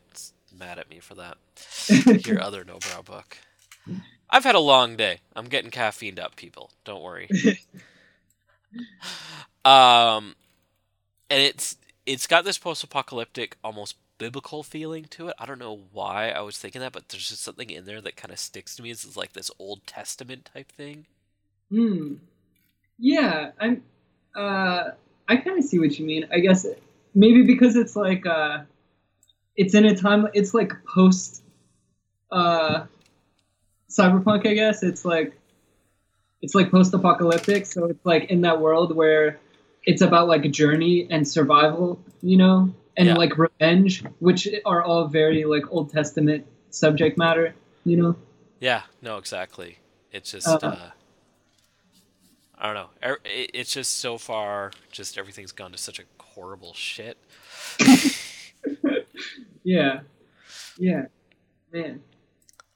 mad 0.57 0.77
at 0.77 0.89
me 0.89 0.99
for 0.99 1.15
that. 1.15 1.37
your 2.27 2.41
other 2.41 2.65
Nobrow 2.65 3.03
book. 3.03 3.37
I've 4.29 4.43
had 4.43 4.55
a 4.55 4.59
long 4.59 4.97
day. 4.97 5.21
I'm 5.35 5.47
getting 5.47 5.71
caffeined 5.71 6.19
up, 6.19 6.35
people. 6.35 6.69
Don't 6.83 7.01
worry. 7.01 7.29
um, 9.65 10.35
and 11.29 11.41
it's 11.41 11.77
it's 12.05 12.27
got 12.27 12.43
this 12.43 12.57
post-apocalyptic, 12.57 13.55
almost 13.63 13.95
biblical 14.19 14.61
feeling 14.61 15.05
to 15.05 15.29
it. 15.29 15.35
I 15.39 15.47
don't 15.47 15.57
know 15.57 15.79
why 15.91 16.29
I 16.29 16.41
was 16.41 16.59
thinking 16.59 16.81
that, 16.81 16.91
but 16.91 17.09
there's 17.09 17.29
just 17.29 17.41
something 17.41 17.71
in 17.71 17.85
there 17.85 18.01
that 18.01 18.15
kind 18.15 18.31
of 18.31 18.37
sticks 18.37 18.75
to 18.75 18.83
me. 18.83 18.91
It's 18.91 19.17
like 19.17 19.33
this 19.33 19.49
Old 19.57 19.87
Testament 19.87 20.51
type 20.53 20.71
thing. 20.71 21.07
Hmm. 21.71 22.15
Yeah, 22.99 23.51
I'm. 23.59 23.81
Uh, 24.35 24.91
I 25.27 25.37
kind 25.37 25.57
of 25.57 25.65
see 25.65 25.79
what 25.79 25.97
you 25.97 26.05
mean. 26.05 26.27
I 26.31 26.39
guess 26.39 26.67
maybe 27.15 27.43
because 27.43 27.75
it's 27.75 27.95
like 27.95 28.27
uh, 28.27 28.59
it's 29.55 29.73
in 29.73 29.85
a 29.85 29.95
time. 29.95 30.27
It's 30.33 30.53
like 30.53 30.73
post. 30.85 31.41
Uh, 32.31 32.85
cyberpunk, 33.89 34.47
I 34.47 34.53
guess. 34.53 34.83
It's 34.83 35.03
like 35.03 35.33
it's 36.41 36.55
like 36.55 36.71
post-apocalyptic, 36.71 37.65
so 37.65 37.85
it's 37.85 38.05
like 38.05 38.29
in 38.29 38.41
that 38.41 38.61
world 38.61 38.95
where 38.95 39.39
it's 39.83 40.01
about 40.01 40.27
like 40.27 40.45
a 40.45 40.49
journey 40.49 41.07
and 41.09 41.27
survival, 41.27 41.99
you 42.21 42.37
know, 42.37 42.73
and 42.99 43.07
Yeah. 43.07 43.15
like 43.15 43.35
revenge, 43.37 44.03
which 44.19 44.47
are 44.65 44.83
all 44.83 45.07
very 45.07 45.45
like 45.45 45.63
Old 45.71 45.89
Testament 45.91 46.45
subject 46.69 47.17
matter, 47.17 47.55
you 47.85 47.97
know. 47.97 48.15
Yeah, 48.59 48.83
no, 49.01 49.17
exactly. 49.17 49.79
It's 50.11 50.31
just, 50.31 50.47
Uh, 50.47 50.59
uh, 50.61 50.91
I 52.57 52.65
don't 52.65 52.75
know. 52.75 52.89
Er- 53.01 53.21
It's 53.25 53.71
just 53.73 53.97
so 53.97 54.17
far, 54.19 54.71
just 54.91 55.17
everything's 55.17 55.51
gone 55.53 55.71
to 55.71 55.77
such 55.77 55.97
a 55.99 56.03
horrible 56.21 56.73
shit. 56.75 57.17
Yeah, 59.63 60.01
yeah, 60.77 61.05
man. 61.71 62.01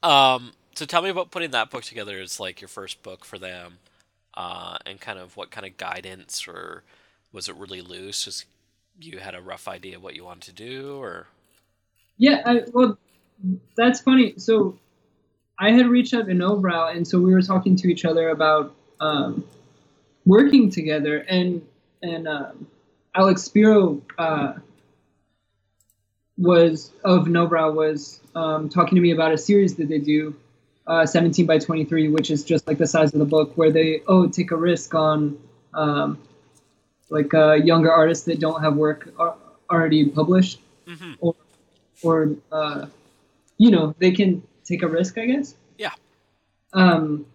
Um, 0.04 0.52
so 0.76 0.86
tell 0.86 1.02
me 1.02 1.10
about 1.10 1.32
putting 1.32 1.52
that 1.52 1.72
book 1.72 1.84
together 1.84 2.20
as 2.20 2.40
like 2.40 2.62
your 2.62 2.68
first 2.68 3.02
book 3.04 3.26
for 3.26 3.40
them, 3.40 3.80
uh, 4.36 4.78
and 4.86 5.00
kind 5.00 5.18
of 5.18 5.36
what 5.38 5.50
kind 5.50 5.66
of 5.66 5.78
guidance, 5.78 6.46
or 6.48 6.84
was 7.32 7.48
it 7.50 7.56
really 7.56 7.82
loose? 7.82 8.26
Just 8.26 8.46
you 9.00 9.20
had 9.20 9.36
a 9.36 9.42
rough 9.42 9.68
idea 9.68 10.00
what 10.00 10.16
you 10.16 10.24
wanted 10.24 10.44
to 10.44 10.54
do, 10.54 11.02
or 11.02 11.28
Yeah, 12.18 12.42
I, 12.46 12.62
well, 12.72 12.98
that's 13.76 14.02
funny. 14.02 14.36
So 14.38 14.78
I 15.60 15.72
had 15.72 15.88
reached 15.88 16.14
out 16.14 16.28
to 16.28 16.34
Nobrow, 16.34 16.96
and 16.96 17.08
so 17.08 17.20
we 17.20 17.34
were 17.34 17.42
talking 17.42 17.76
to 17.78 17.92
each 17.92 18.06
other 18.06 18.30
about 18.30 18.76
um, 19.00 19.46
working 20.26 20.70
together, 20.70 21.18
and 21.18 21.66
and 22.02 22.28
um, 22.28 22.68
Alex 23.16 23.44
Spiro 23.44 24.02
uh, 24.18 24.54
was 26.38 26.92
of 27.04 27.26
Nobrow 27.26 27.74
was 27.74 28.20
um, 28.36 28.70
talking 28.70 28.96
to 28.96 29.02
me 29.02 29.12
about 29.12 29.32
a 29.32 29.38
series 29.38 29.76
that 29.76 29.88
they 29.90 30.00
do, 30.00 30.36
uh, 30.88 31.06
17 31.06 31.46
by 31.46 31.60
23, 31.60 32.10
which 32.10 32.32
is 32.32 32.44
just 32.44 32.68
like 32.68 32.78
the 32.78 32.88
size 32.88 33.14
of 33.14 33.20
the 33.20 33.26
book, 33.26 33.56
where 33.56 33.72
they 33.72 34.02
oh 34.08 34.28
take 34.28 34.52
a 34.52 34.58
risk 34.58 34.94
on 34.96 35.38
um, 35.74 36.20
like 37.14 37.32
uh, 37.34 37.54
younger 37.54 37.92
artists 37.92 38.26
that 38.26 38.40
don't 38.40 38.62
have 38.66 38.76
work 38.76 39.14
already 39.70 40.02
published 40.20 40.60
Mhm. 40.88 41.16
or 41.20 41.36
or 42.02 42.18
uh, 42.52 42.88
you 43.58 43.70
know 43.72 43.94
they 44.00 44.12
can 44.12 44.42
take 44.70 44.82
a 44.84 44.88
risk 44.88 45.18
i 45.18 45.26
guess 45.32 45.56
Yeah. 45.78 45.94
um 46.74 47.26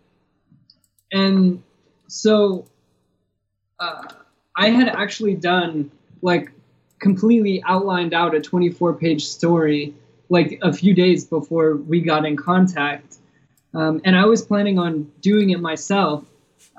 and 1.12 1.62
so 2.08 2.66
uh, 3.80 4.02
i 4.56 4.68
had 4.70 4.88
actually 4.88 5.34
done 5.34 5.90
like 6.22 6.50
completely 6.98 7.62
outlined 7.66 8.12
out 8.12 8.34
a 8.34 8.40
24 8.40 8.94
page 8.94 9.24
story 9.24 9.94
like 10.28 10.58
a 10.62 10.72
few 10.72 10.92
days 10.94 11.24
before 11.24 11.76
we 11.76 12.00
got 12.00 12.26
in 12.26 12.36
contact 12.36 13.16
um, 13.74 14.00
and 14.04 14.16
i 14.16 14.24
was 14.26 14.42
planning 14.42 14.78
on 14.78 15.10
doing 15.20 15.50
it 15.50 15.60
myself 15.60 16.24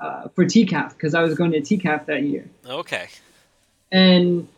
uh, 0.00 0.28
for 0.28 0.44
TCAF 0.44 0.90
because 0.90 1.14
i 1.14 1.22
was 1.22 1.34
going 1.34 1.52
to 1.52 1.60
TCAF 1.60 2.06
that 2.06 2.22
year 2.22 2.48
okay, 2.66 3.08
and 3.92 4.48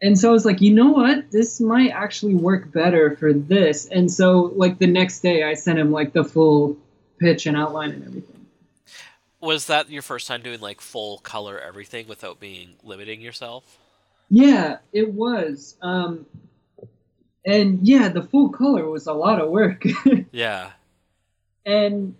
and 0.00 0.18
so 0.18 0.28
I 0.28 0.32
was 0.32 0.44
like, 0.44 0.60
you 0.60 0.72
know 0.72 0.90
what, 0.90 1.30
this 1.30 1.60
might 1.60 1.90
actually 1.90 2.34
work 2.34 2.70
better 2.70 3.16
for 3.16 3.32
this. 3.32 3.86
And 3.86 4.10
so 4.10 4.52
like 4.54 4.78
the 4.78 4.86
next 4.86 5.20
day, 5.20 5.42
I 5.42 5.54
sent 5.54 5.78
him 5.78 5.90
like 5.90 6.12
the 6.12 6.24
full 6.24 6.76
pitch 7.18 7.46
and 7.46 7.56
outline 7.56 7.90
and 7.90 8.04
everything. 8.06 8.46
was 9.40 9.66
that 9.66 9.90
your 9.90 10.02
first 10.02 10.28
time 10.28 10.42
doing 10.42 10.60
like 10.60 10.80
full 10.80 11.18
color 11.18 11.58
everything 11.58 12.06
without 12.06 12.38
being 12.38 12.76
limiting 12.84 13.20
yourself? 13.20 13.78
Yeah, 14.30 14.78
it 14.92 15.12
was. 15.12 15.76
Um, 15.82 16.26
and 17.44 17.86
yeah, 17.86 18.08
the 18.08 18.22
full 18.22 18.50
color 18.50 18.88
was 18.88 19.06
a 19.06 19.12
lot 19.12 19.40
of 19.40 19.50
work. 19.50 19.84
Yeah, 20.30 20.72
and 21.64 22.14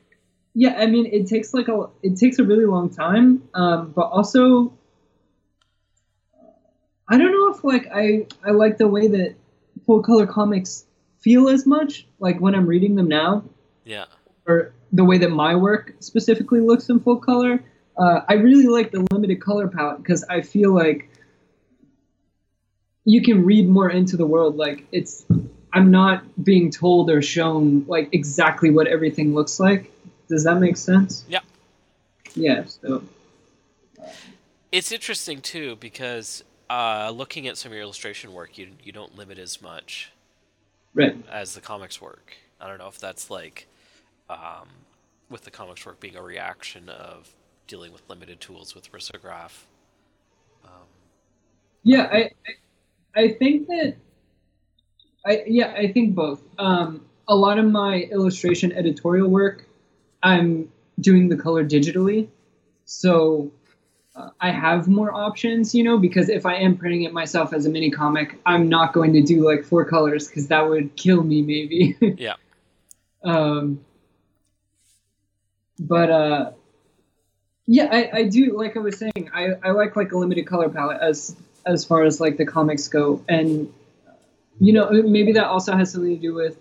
yeah, 0.54 0.74
I 0.78 0.86
mean, 0.86 1.06
it 1.06 1.26
takes 1.26 1.54
like 1.54 1.68
a 1.68 1.88
it 2.02 2.16
takes 2.16 2.38
a 2.38 2.44
really 2.44 2.66
long 2.66 2.90
time. 2.90 3.48
Um, 3.54 3.92
but 3.94 4.06
also, 4.06 4.72
I 7.08 7.16
don't 7.16 7.32
know 7.32 7.50
if 7.54 7.64
like 7.64 7.88
I 7.92 8.26
I 8.44 8.50
like 8.50 8.78
the 8.78 8.88
way 8.88 9.08
that 9.08 9.34
full 9.86 10.02
color 10.02 10.26
comics 10.26 10.84
feel 11.20 11.48
as 11.48 11.66
much 11.66 12.06
like 12.18 12.40
when 12.40 12.54
I'm 12.54 12.66
reading 12.66 12.96
them 12.96 13.08
now. 13.08 13.44
yeah, 13.84 14.06
or 14.46 14.72
the 14.92 15.04
way 15.04 15.18
that 15.18 15.30
my 15.30 15.54
work 15.54 15.94
specifically 16.00 16.60
looks 16.60 16.88
in 16.88 17.00
full 17.00 17.18
color. 17.18 17.62
Uh, 17.96 18.20
I 18.28 18.34
really 18.34 18.66
like 18.66 18.90
the 18.90 19.06
limited 19.12 19.40
color 19.40 19.68
palette 19.68 19.98
because 19.98 20.24
I 20.24 20.40
feel 20.40 20.72
like 20.72 21.10
you 23.04 23.22
can 23.22 23.44
read 23.44 23.68
more 23.68 23.90
into 23.90 24.16
the 24.16 24.26
world. 24.26 24.56
Like 24.56 24.86
it's, 24.92 25.26
I'm 25.72 25.90
not 25.90 26.22
being 26.42 26.70
told 26.70 27.10
or 27.10 27.20
shown 27.20 27.84
like 27.86 28.08
exactly 28.12 28.70
what 28.70 28.86
everything 28.86 29.34
looks 29.34 29.58
like. 29.60 29.92
Does 30.28 30.44
that 30.44 30.60
make 30.60 30.76
sense? 30.76 31.24
Yeah. 31.28 31.40
Yeah. 32.34 32.64
So 32.66 33.02
it's 34.70 34.92
interesting 34.92 35.40
too 35.40 35.76
because 35.76 36.44
uh, 36.68 37.10
looking 37.14 37.46
at 37.48 37.56
some 37.56 37.72
of 37.72 37.74
your 37.74 37.82
illustration 37.82 38.32
work, 38.32 38.58
you 38.58 38.68
you 38.82 38.92
don't 38.92 39.16
limit 39.16 39.38
as 39.38 39.62
much 39.62 40.12
right. 40.94 41.16
as 41.30 41.54
the 41.54 41.60
comics 41.60 42.00
work. 42.00 42.34
I 42.60 42.68
don't 42.68 42.78
know 42.78 42.88
if 42.88 42.98
that's 42.98 43.30
like 43.30 43.66
um, 44.28 44.68
with 45.30 45.42
the 45.42 45.50
comics 45.50 45.84
work 45.86 46.00
being 46.00 46.16
a 46.16 46.22
reaction 46.22 46.88
of 46.88 47.28
dealing 47.66 47.92
with 47.92 48.02
limited 48.08 48.40
tools 48.40 48.74
with 48.74 48.90
risograph. 48.92 49.64
Yeah, 51.82 52.08
I, 52.12 52.30
I, 53.16 53.22
I 53.22 53.28
think 53.32 53.66
that, 53.68 53.96
I 55.24 55.42
yeah, 55.46 55.72
I 55.72 55.92
think 55.92 56.14
both. 56.14 56.42
Um, 56.58 57.06
a 57.28 57.34
lot 57.34 57.58
of 57.58 57.66
my 57.66 58.00
illustration 58.12 58.72
editorial 58.72 59.28
work, 59.28 59.67
I'm 60.22 60.70
doing 61.00 61.28
the 61.28 61.36
color 61.36 61.64
digitally, 61.64 62.28
so 62.84 63.50
uh, 64.16 64.30
I 64.40 64.50
have 64.50 64.88
more 64.88 65.12
options, 65.12 65.74
you 65.74 65.84
know. 65.84 65.98
Because 65.98 66.28
if 66.28 66.46
I 66.46 66.56
am 66.56 66.76
printing 66.76 67.02
it 67.02 67.12
myself 67.12 67.52
as 67.52 67.66
a 67.66 67.70
mini 67.70 67.90
comic, 67.90 68.40
I'm 68.46 68.68
not 68.68 68.92
going 68.92 69.12
to 69.14 69.22
do 69.22 69.44
like 69.44 69.64
four 69.64 69.84
colors 69.84 70.28
because 70.28 70.48
that 70.48 70.68
would 70.68 70.96
kill 70.96 71.22
me, 71.22 71.42
maybe. 71.42 71.96
Yeah, 72.18 72.34
um, 73.22 73.84
but 75.78 76.10
uh, 76.10 76.50
yeah, 77.66 77.88
I, 77.90 78.10
I 78.20 78.22
do 78.24 78.56
like 78.56 78.76
I 78.76 78.80
was 78.80 78.98
saying, 78.98 79.30
I, 79.32 79.50
I 79.62 79.70
like 79.70 79.94
like 79.94 80.12
a 80.12 80.18
limited 80.18 80.46
color 80.46 80.68
palette 80.68 81.00
as 81.00 81.36
as 81.66 81.84
far 81.84 82.04
as 82.04 82.20
like 82.20 82.36
the 82.38 82.46
comics 82.46 82.88
go, 82.88 83.22
and 83.28 83.72
you 84.58 84.72
know 84.72 84.90
maybe 84.90 85.32
that 85.32 85.46
also 85.46 85.76
has 85.76 85.92
something 85.92 86.16
to 86.16 86.20
do 86.20 86.34
with 86.34 86.58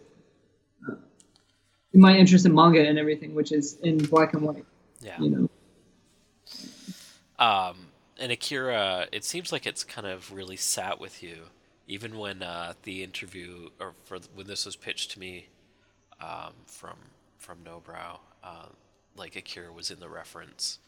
my 1.93 2.15
interest 2.15 2.45
in 2.45 2.53
manga 2.53 2.85
and 2.87 2.97
everything, 2.99 3.33
which 3.33 3.51
is 3.51 3.77
in 3.81 3.97
black 3.97 4.33
and 4.33 4.43
white. 4.43 4.65
yeah. 5.01 5.19
You 5.19 5.29
know, 5.29 5.49
Um, 7.39 7.75
and 8.19 8.31
Akira, 8.31 9.07
it 9.11 9.23
seems 9.23 9.51
like 9.51 9.65
it's 9.65 9.83
kind 9.83 10.07
of 10.07 10.31
really 10.31 10.57
sat 10.57 10.99
with 10.99 11.21
you, 11.23 11.43
even 11.87 12.17
when 12.17 12.43
uh, 12.43 12.73
the 12.83 13.03
interview 13.03 13.69
or 13.79 13.93
for 14.05 14.19
when 14.35 14.47
this 14.47 14.65
was 14.65 14.75
pitched 14.75 15.11
to 15.11 15.19
me 15.19 15.47
um, 16.21 16.53
from 16.65 16.97
from 17.37 17.59
Nobrow, 17.59 18.19
uh, 18.43 18.65
like 19.15 19.35
Akira 19.35 19.71
was 19.71 19.91
in 19.91 19.99
the 19.99 20.09
reference 20.09 20.79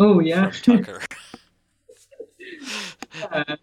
oh 0.00 0.18
yeah, 0.20 0.50
Tucker. 0.62 1.00
Uh, 3.30 3.56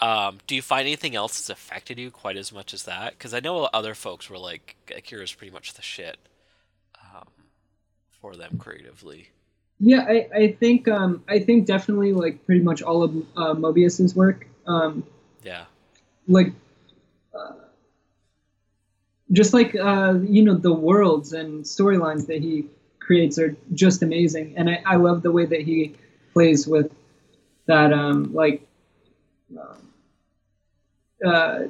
um, 0.00 0.38
do 0.46 0.54
you 0.54 0.62
find 0.62 0.86
anything 0.86 1.16
else 1.16 1.38
that's 1.38 1.50
affected 1.50 1.98
you 1.98 2.10
quite 2.10 2.36
as 2.36 2.52
much 2.52 2.72
as 2.72 2.84
that? 2.84 3.12
Because 3.12 3.34
I 3.34 3.40
know 3.40 3.64
other 3.64 3.94
folks 3.94 4.30
were 4.30 4.38
like, 4.38 4.76
Akira's 4.94 5.32
pretty 5.32 5.52
much 5.52 5.74
the 5.74 5.82
shit 5.82 6.18
um, 7.02 7.28
for 8.20 8.36
them 8.36 8.58
creatively. 8.58 9.28
yeah. 9.80 10.04
I, 10.08 10.28
I 10.34 10.52
think 10.52 10.88
um, 10.88 11.24
I 11.28 11.40
think 11.40 11.66
definitely 11.66 12.12
like 12.12 12.44
pretty 12.46 12.62
much 12.62 12.82
all 12.82 13.02
of 13.02 13.16
uh, 13.36 13.54
Moebius's 13.54 14.14
work. 14.14 14.46
Um, 14.66 15.04
Yeah, 15.42 15.64
like 16.28 16.52
uh, 17.34 17.54
just 19.32 19.52
like 19.52 19.74
uh, 19.74 20.14
you 20.22 20.42
know 20.42 20.54
the 20.54 20.72
worlds 20.72 21.32
and 21.32 21.64
storylines 21.64 22.26
that 22.26 22.40
he 22.40 22.66
creates 23.00 23.38
are 23.38 23.56
just 23.72 24.02
amazing 24.02 24.54
and 24.58 24.68
I, 24.68 24.82
I 24.84 24.96
love 24.96 25.22
the 25.22 25.32
way 25.32 25.46
that 25.46 25.62
he 25.62 25.96
plays 26.34 26.66
with 26.66 26.92
that 27.64 27.90
um 27.90 28.34
like 28.34 28.66
um, 29.58 29.87
uh 31.24 31.60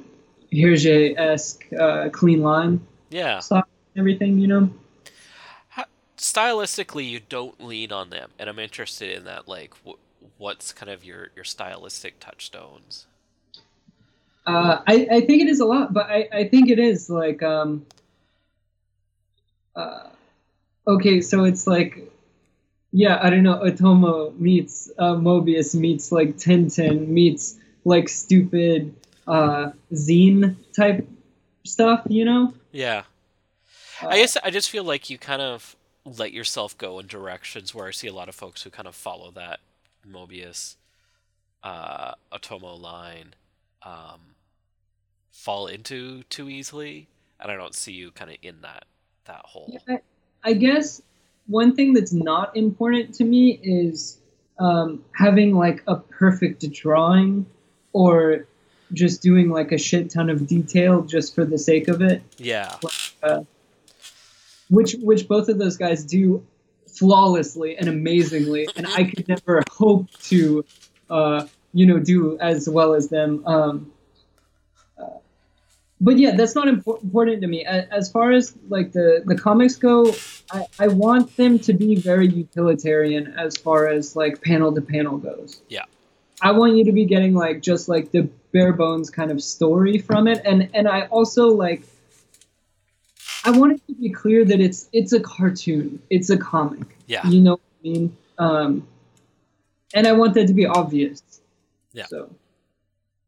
Hergé-esque 0.53 1.73
uh, 1.79 2.09
clean 2.09 2.43
line 2.43 2.81
yeah. 3.11 3.41
everything 3.97 4.39
you 4.39 4.47
know 4.47 4.71
How, 5.69 5.85
stylistically, 6.17 7.09
you 7.09 7.21
don't 7.21 7.63
lean 7.63 7.93
on 7.93 8.11
them, 8.11 8.31
and 8.39 8.49
I'm 8.49 8.59
interested 8.59 9.17
in 9.17 9.25
that. 9.25 9.49
Like, 9.49 9.75
wh- 9.87 9.99
what's 10.39 10.73
kind 10.73 10.91
of 10.91 11.05
your 11.05 11.31
your 11.35 11.45
stylistic 11.45 12.21
touchstones? 12.21 13.07
Uh, 14.47 14.81
I, 14.87 15.07
I 15.11 15.21
think 15.21 15.43
it 15.43 15.49
is 15.49 15.61
a 15.61 15.67
lot, 15.67 15.93
but 15.93 16.07
I, 16.07 16.29
I 16.33 16.49
think 16.49 16.71
it 16.71 16.79
is 16.79 17.11
like 17.11 17.43
um, 17.43 17.85
uh, 19.77 20.09
okay, 20.87 21.21
so 21.21 21.45
it's 21.45 21.67
like 21.67 22.11
yeah, 22.93 23.19
I 23.23 23.29
don't 23.31 23.43
know, 23.43 23.59
Otomo 23.59 24.39
meets 24.39 24.91
uh, 24.99 25.15
Moebius 25.15 25.75
meets 25.75 26.11
like 26.11 26.37
Tintin 26.37 27.09
meets 27.09 27.57
like 27.85 28.09
stupid 28.09 28.95
uh, 29.29 29.73
zine 29.95 30.57
type 30.77 31.09
stuff, 31.65 32.05
you 32.09 32.25
know? 32.27 32.55
Yeah, 32.73 33.05
Uh, 34.01 34.09
I 34.09 34.17
guess 34.19 34.37
I 34.43 34.51
just 34.51 34.71
feel 34.71 34.85
like 34.85 35.11
you 35.11 35.19
kind 35.19 35.43
of 35.43 35.77
let 36.05 36.33
yourself 36.33 36.77
go 36.79 36.99
in 36.99 37.07
directions 37.07 37.75
where 37.75 37.87
I 37.89 37.91
see 37.91 38.07
a 38.09 38.13
lot 38.15 38.29
of 38.29 38.35
folks 38.35 38.63
who 38.63 38.71
kind 38.71 38.89
of 38.89 38.95
follow 38.95 39.31
that 39.33 39.61
Moebius, 40.07 40.77
uh, 41.63 42.15
Otomo 42.33 42.81
line, 42.81 43.35
um, 43.83 44.37
fall 45.31 45.67
into 45.67 46.23
too 46.25 46.49
easily, 46.49 47.09
and 47.41 47.51
I 47.51 47.57
don't 47.57 47.75
see 47.75 47.93
you 47.93 48.11
kind 48.11 48.31
of 48.31 48.37
in 48.43 48.63
that 48.63 48.85
that 49.27 49.43
hole. 49.45 49.83
Yeah, 49.89 49.97
I, 50.45 50.51
I 50.51 50.53
guess 50.55 51.03
one 51.47 51.75
thing 51.77 51.93
that's 51.95 52.13
not 52.13 52.57
important 52.57 53.15
to 53.17 53.25
me 53.25 53.61
is 53.63 54.19
um, 54.59 55.05
having 55.15 55.55
like 55.57 55.83
a 55.87 55.97
perfect 55.97 56.71
drawing 56.73 57.47
or 57.93 58.47
just 58.93 59.23
doing 59.23 59.51
like 59.51 59.73
a 59.73 59.79
shit 59.79 60.11
ton 60.11 60.31
of 60.31 60.47
detail 60.47 61.03
just 61.03 61.35
for 61.35 61.45
the 61.45 61.59
sake 61.59 61.89
of 61.89 62.01
it. 62.03 62.23
Yeah, 62.39 62.75
Uh, 63.23 63.43
which 64.71 64.97
which 65.03 65.29
both 65.29 65.49
of 65.49 65.59
those 65.59 65.77
guys 65.77 66.05
do 66.05 66.45
flawlessly 66.87 67.77
and 67.77 67.89
amazingly, 67.89 68.69
and 68.77 68.87
I 68.87 69.05
could 69.05 69.29
never 69.29 69.63
hope 69.71 70.11
to, 70.25 70.65
uh, 71.09 71.47
you 71.73 71.87
know, 71.87 71.99
do 71.99 72.39
as 72.39 72.69
well 72.69 72.95
as 72.95 73.09
them. 73.09 73.47
Um, 73.47 73.93
uh, 74.99 75.19
but 76.01 76.19
yeah, 76.19 76.35
that's 76.37 76.55
not 76.55 76.67
impor- 76.67 77.03
important 77.03 77.41
to 77.43 77.47
me. 77.47 77.65
As 77.65 78.11
far 78.11 78.33
as 78.33 78.55
like 78.69 78.93
the 78.93 79.23
the 79.25 79.37
comics 79.37 79.77
go, 79.77 80.15
I, 80.51 80.67
I 80.79 80.89
want 80.89 81.37
them 81.37 81.59
to 81.61 81.73
be 81.73 81.95
very 81.97 82.29
utilitarian 82.29 83.35
as 83.39 83.57
far 83.57 83.89
as 83.89 84.17
like 84.17 84.43
panel 84.43 84.75
to 84.75 84.81
panel 84.81 85.19
goes. 85.19 85.61
Yeah. 85.69 85.85
I 86.41 86.53
want 86.53 86.77
you 86.77 86.85
to 86.85 86.93
be 86.93 87.05
getting 87.05 87.35
like 87.35 87.63
just 87.63 87.89
like 87.89 88.11
the 88.13 88.29
bare 88.53 88.73
bones 88.73 89.11
kind 89.11 89.31
of 89.31 89.43
story 89.43 89.99
from 89.99 90.29
it, 90.29 90.41
and 90.45 90.69
and 90.75 90.89
I 90.89 91.03
also 91.07 91.49
like. 91.49 91.83
I 93.45 93.51
want 93.51 93.73
it 93.73 93.87
to 93.87 93.95
be 93.95 94.11
clear 94.11 94.45
that 94.45 94.61
it's 94.61 94.89
it's 94.93 95.13
a 95.13 95.21
cartoon, 95.21 96.03
it's 96.11 96.29
a 96.29 96.37
comic. 96.37 96.97
yeah, 97.07 97.27
You 97.27 97.41
know 97.41 97.53
what 97.53 97.61
I 97.61 97.89
mean? 97.89 98.17
Um, 98.39 98.87
and 99.95 100.07
I 100.07 100.13
want 100.13 100.35
that 100.35 100.49
to 100.49 100.53
be 100.55 100.67
obvious. 100.67 101.23
Yeah. 101.93 102.07
So 102.07 102.31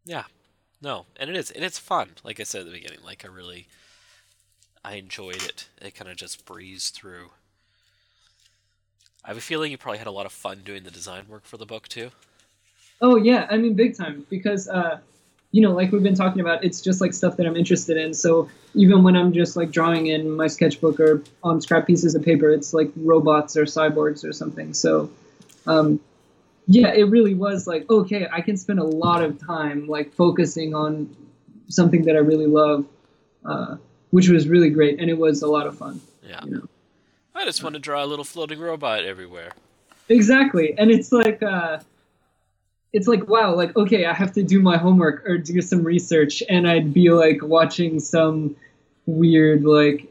Yeah. 0.05 0.25
no, 0.83 1.07
and 1.17 1.31
it 1.31 1.37
is, 1.37 1.51
and 1.53 1.65
it's 1.65 1.79
fun. 1.79 2.11
Like 2.25 2.41
I 2.41 2.43
said 2.43 2.63
at 2.63 2.67
the 2.67 2.73
beginning, 2.73 2.99
like 3.05 3.25
I 3.25 3.29
really, 3.29 3.69
I 4.85 4.95
enjoyed 4.97 5.43
it. 5.43 5.69
It 5.81 5.95
kind 5.95 6.11
of 6.11 6.17
just 6.17 6.45
breezed 6.45 6.95
through. 6.95 7.31
I 9.25 9.29
have 9.29 9.37
a 9.37 9.41
feeling 9.41 9.71
you 9.71 9.79
probably 9.79 9.99
had 9.99 10.07
a 10.09 10.13
lot 10.13 10.27
of 10.27 10.33
fun 10.33 10.63
doing 10.65 10.83
the 10.83 10.91
design 10.91 11.27
work 11.29 11.45
for 11.45 11.57
the 11.57 11.67
book 11.67 11.89
too. 11.89 12.11
Oh 13.01 13.17
yeah, 13.17 13.47
I 13.51 13.57
mean 13.57 13.75
big 13.75 13.97
time 13.97 14.27
because 14.29 14.69
uh, 14.69 15.01
you 15.53 15.63
know, 15.63 15.73
like 15.73 15.91
we've 15.91 16.03
been 16.03 16.15
talking 16.15 16.41
about, 16.41 16.63
it's 16.63 16.81
just 16.81 17.01
like 17.01 17.13
stuff 17.13 17.37
that 17.37 17.47
I'm 17.47 17.57
interested 17.57 17.97
in. 17.97 18.15
So 18.15 18.49
even 18.75 19.03
when 19.03 19.17
I'm 19.17 19.33
just 19.33 19.57
like 19.57 19.73
drawing 19.73 20.07
in 20.07 20.31
my 20.31 20.47
sketchbook 20.47 21.01
or 21.01 21.25
on 21.43 21.61
scrap 21.61 21.87
pieces 21.87 22.15
of 22.15 22.23
paper, 22.23 22.51
it's 22.51 22.73
like 22.73 22.91
robots 22.97 23.57
or 23.57 23.65
cyborgs 23.65 24.25
or 24.25 24.33
something. 24.33 24.75
So 24.75 25.11
um, 25.67 26.01
yeah, 26.67 26.93
it 26.93 27.05
really 27.05 27.35
was 27.35 27.67
like 27.67 27.89
okay, 27.91 28.29
I 28.31 28.41
can 28.41 28.57
spend 28.57 28.79
a 28.79 28.85
lot 28.85 29.23
of 29.23 29.45
time 29.45 29.89
like 29.89 30.13
focusing 30.13 30.75
on 30.75 31.15
something 31.69 32.05
that 32.05 32.17
I 32.17 32.21
really 32.21 32.47
love, 32.47 32.87
uh, 33.45 33.77
which 34.11 34.29
was 34.29 34.49
really 34.49 34.71
great, 34.71 35.01
and 35.01 35.11
it 35.11 35.19
was 35.19 35.43
a 35.43 35.49
lot 35.49 35.67
of 35.67 35.77
fun. 35.77 36.01
Yeah, 36.23 36.45
You 36.45 36.51
know. 36.51 36.69
I 37.35 37.45
just 37.45 37.63
want 37.63 37.75
to 37.75 37.81
draw 37.81 38.05
a 38.05 38.07
little 38.07 38.25
floating 38.25 38.59
robot 38.59 39.05
everywhere. 39.05 39.53
Exactly, 40.09 40.77
and 40.79 40.91
it's 40.91 41.11
like 41.13 41.43
uh, 41.43 41.79
it's 42.93 43.07
like 43.07 43.29
wow, 43.29 43.55
like 43.55 43.77
okay, 43.77 44.07
I 44.07 44.13
have 44.13 44.33
to 44.33 44.43
do 44.43 44.61
my 44.61 44.77
homework 44.77 45.25
or 45.27 45.39
do 45.39 45.61
some 45.61 45.85
research, 45.85 46.43
and 46.49 46.69
I'd 46.69 46.93
be 46.93 47.11
like 47.11 47.39
watching 47.43 48.01
some 48.01 48.57
weird 49.07 49.65
like 49.65 50.07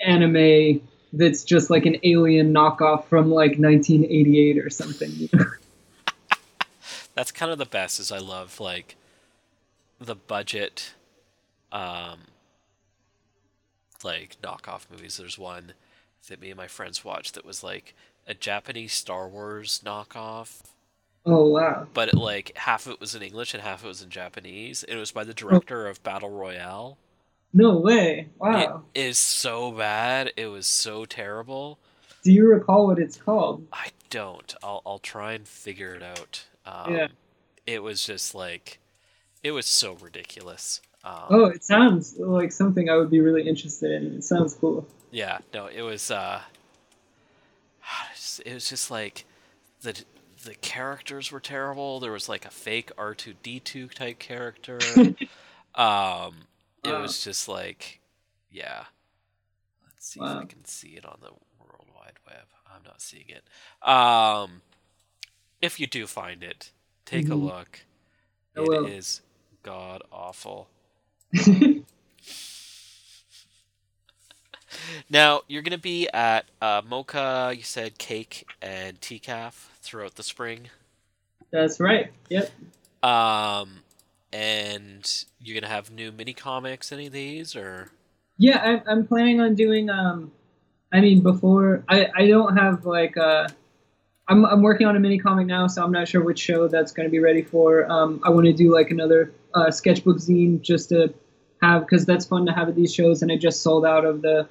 anime 0.00 0.80
that's 1.12 1.44
just 1.44 1.70
like 1.70 1.86
an 1.86 1.96
alien 2.02 2.52
knockoff 2.52 3.06
from 3.06 3.30
like 3.30 3.58
1988 3.58 4.58
or 4.58 4.70
something. 4.70 5.10
You 5.12 5.28
know? 5.32 5.44
That's 7.14 7.32
kind 7.32 7.50
of 7.50 7.58
the 7.58 7.66
best. 7.66 7.98
Is 7.98 8.12
I 8.12 8.18
love 8.18 8.60
like 8.60 8.96
the 10.00 10.14
budget, 10.14 10.94
um, 11.72 12.20
like 14.04 14.36
knockoff 14.42 14.82
movies. 14.90 15.16
There's 15.16 15.38
one 15.38 15.72
that 16.28 16.40
me 16.40 16.50
and 16.50 16.56
my 16.56 16.66
friends 16.66 17.04
watched 17.04 17.34
that 17.34 17.44
was 17.44 17.64
like 17.64 17.94
a 18.26 18.34
Japanese 18.34 18.92
Star 18.92 19.26
Wars 19.26 19.80
knockoff, 19.84 20.60
Oh 21.26 21.46
wow, 21.48 21.86
but 21.92 22.08
it, 22.08 22.14
like 22.14 22.52
half 22.56 22.86
of 22.86 22.92
it 22.92 23.00
was 23.00 23.14
in 23.14 23.22
English 23.22 23.52
and 23.54 23.62
half 23.62 23.80
of 23.80 23.84
it 23.86 23.88
was 23.88 24.02
in 24.02 24.08
Japanese. 24.10 24.82
It 24.84 24.96
was 24.96 25.10
by 25.12 25.24
the 25.24 25.34
director 25.34 25.86
of 25.86 26.02
Battle 26.02 26.30
Royale. 26.30 26.96
no 27.52 27.76
way! 27.78 28.28
Wow. 28.38 28.82
It 28.94 29.00
is 29.00 29.18
so 29.18 29.70
bad. 29.72 30.32
It 30.36 30.46
was 30.46 30.66
so 30.66 31.04
terrible. 31.04 31.78
Do 32.24 32.32
you 32.32 32.46
recall 32.48 32.86
what 32.86 32.98
it's 32.98 33.16
called? 33.16 33.66
I 33.72 33.88
don't. 34.10 34.54
I'll 34.62 34.82
I'll 34.86 34.98
try 34.98 35.32
and 35.34 35.46
figure 35.46 35.94
it 35.94 36.02
out. 36.02 36.46
Um, 36.66 36.94
Yeah. 36.94 37.08
It 37.66 37.82
was 37.82 38.02
just 38.04 38.34
like, 38.34 38.78
it 39.42 39.50
was 39.50 39.66
so 39.66 39.92
ridiculous. 39.94 40.80
Um, 41.04 41.24
Oh, 41.28 41.44
it 41.46 41.62
sounds 41.62 42.16
like 42.18 42.50
something 42.52 42.88
I 42.88 42.96
would 42.96 43.10
be 43.10 43.20
really 43.20 43.46
interested 43.46 43.90
in. 43.92 44.14
It 44.16 44.24
sounds 44.24 44.54
cool. 44.54 44.86
Yeah. 45.10 45.38
No, 45.52 45.66
it 45.66 45.82
was. 45.82 46.10
uh 46.10 46.40
It 48.44 48.54
was 48.54 48.68
just 48.68 48.90
like 48.90 49.24
the 49.82 49.94
the 50.48 50.54
characters 50.56 51.32
were 51.32 51.40
terrible. 51.40 52.00
There 52.00 52.12
was 52.12 52.28
like 52.28 52.46
a 52.46 52.50
fake 52.50 52.90
R 52.98 53.14
two 53.14 53.34
D 53.42 53.60
two 53.60 53.88
type 53.88 54.18
character. 54.18 55.12
um, 55.74 56.46
it 56.84 56.94
Wow. 56.94 56.98
was 56.98 57.22
just 57.22 57.48
like, 57.48 58.00
yeah. 58.50 58.84
Let's 59.84 60.06
see 60.08 60.22
if 60.22 60.36
I 60.36 60.44
can 60.44 60.64
see 60.64 60.90
it 60.96 61.04
on 61.04 61.18
the 61.20 61.30
World 61.60 61.88
Wide 61.94 62.18
Web. 62.26 62.46
I'm 62.66 62.82
not 62.84 63.00
seeing 63.02 63.26
it. 63.28 63.44
Um, 63.88 64.62
if 65.62 65.80
you 65.80 65.86
do 65.86 66.06
find 66.06 66.42
it, 66.42 66.72
take 67.04 67.30
a 67.30 67.34
Mhm. 67.34 67.36
look. 67.36 67.86
I 68.56 68.60
It 68.60 68.68
will. 68.68 68.94
is 68.96 69.22
god 69.62 70.02
awful. 70.12 70.70
Now 75.08 75.42
you're 75.48 75.62
gonna 75.62 75.78
be 75.78 76.08
at 76.08 76.46
uh, 76.60 76.82
MoCCA. 76.82 77.56
You 77.56 77.62
said 77.62 77.98
cake 77.98 78.48
and 78.62 79.00
TCAF 79.00 79.68
throughout 79.88 80.14
the 80.16 80.22
spring. 80.22 80.68
That's 81.50 81.80
right. 81.80 82.12
Yep. 82.28 82.50
Um, 83.02 83.80
and 84.32 85.24
you're 85.40 85.58
gonna 85.58 85.72
have 85.72 85.90
new 85.90 86.12
mini 86.12 86.34
comics. 86.34 86.92
Any 86.92 87.06
of 87.06 87.12
these 87.12 87.56
or? 87.56 87.90
Yeah, 88.36 88.58
I'm, 88.58 88.82
I'm 88.86 89.06
planning 89.06 89.40
on 89.40 89.54
doing. 89.54 89.88
Um, 89.90 90.30
I 90.92 91.00
mean, 91.00 91.22
before 91.22 91.84
I, 91.88 92.08
I 92.14 92.26
don't 92.28 92.56
have 92.56 92.84
like 92.84 93.16
uh, 93.16 93.48
I'm 94.28 94.44
I'm 94.44 94.62
working 94.62 94.86
on 94.86 94.94
a 94.94 95.00
mini 95.00 95.18
comic 95.18 95.46
now, 95.46 95.66
so 95.66 95.82
I'm 95.82 95.92
not 95.92 96.06
sure 96.06 96.22
which 96.22 96.38
show 96.38 96.68
that's 96.68 96.92
going 96.92 97.06
to 97.06 97.10
be 97.10 97.18
ready 97.18 97.42
for. 97.42 97.90
Um, 97.90 98.20
I 98.24 98.30
want 98.30 98.46
to 98.46 98.52
do 98.52 98.72
like 98.72 98.90
another 98.90 99.32
uh, 99.54 99.70
sketchbook 99.70 100.18
zine 100.18 100.60
just 100.60 100.90
to 100.90 101.14
have 101.62 101.82
because 101.82 102.04
that's 102.04 102.26
fun 102.26 102.46
to 102.46 102.52
have 102.52 102.68
at 102.68 102.76
these 102.76 102.94
shows, 102.94 103.22
and 103.22 103.32
I 103.32 103.36
just 103.36 103.62
sold 103.62 103.86
out 103.86 104.04
of 104.04 104.20
the 104.20 104.46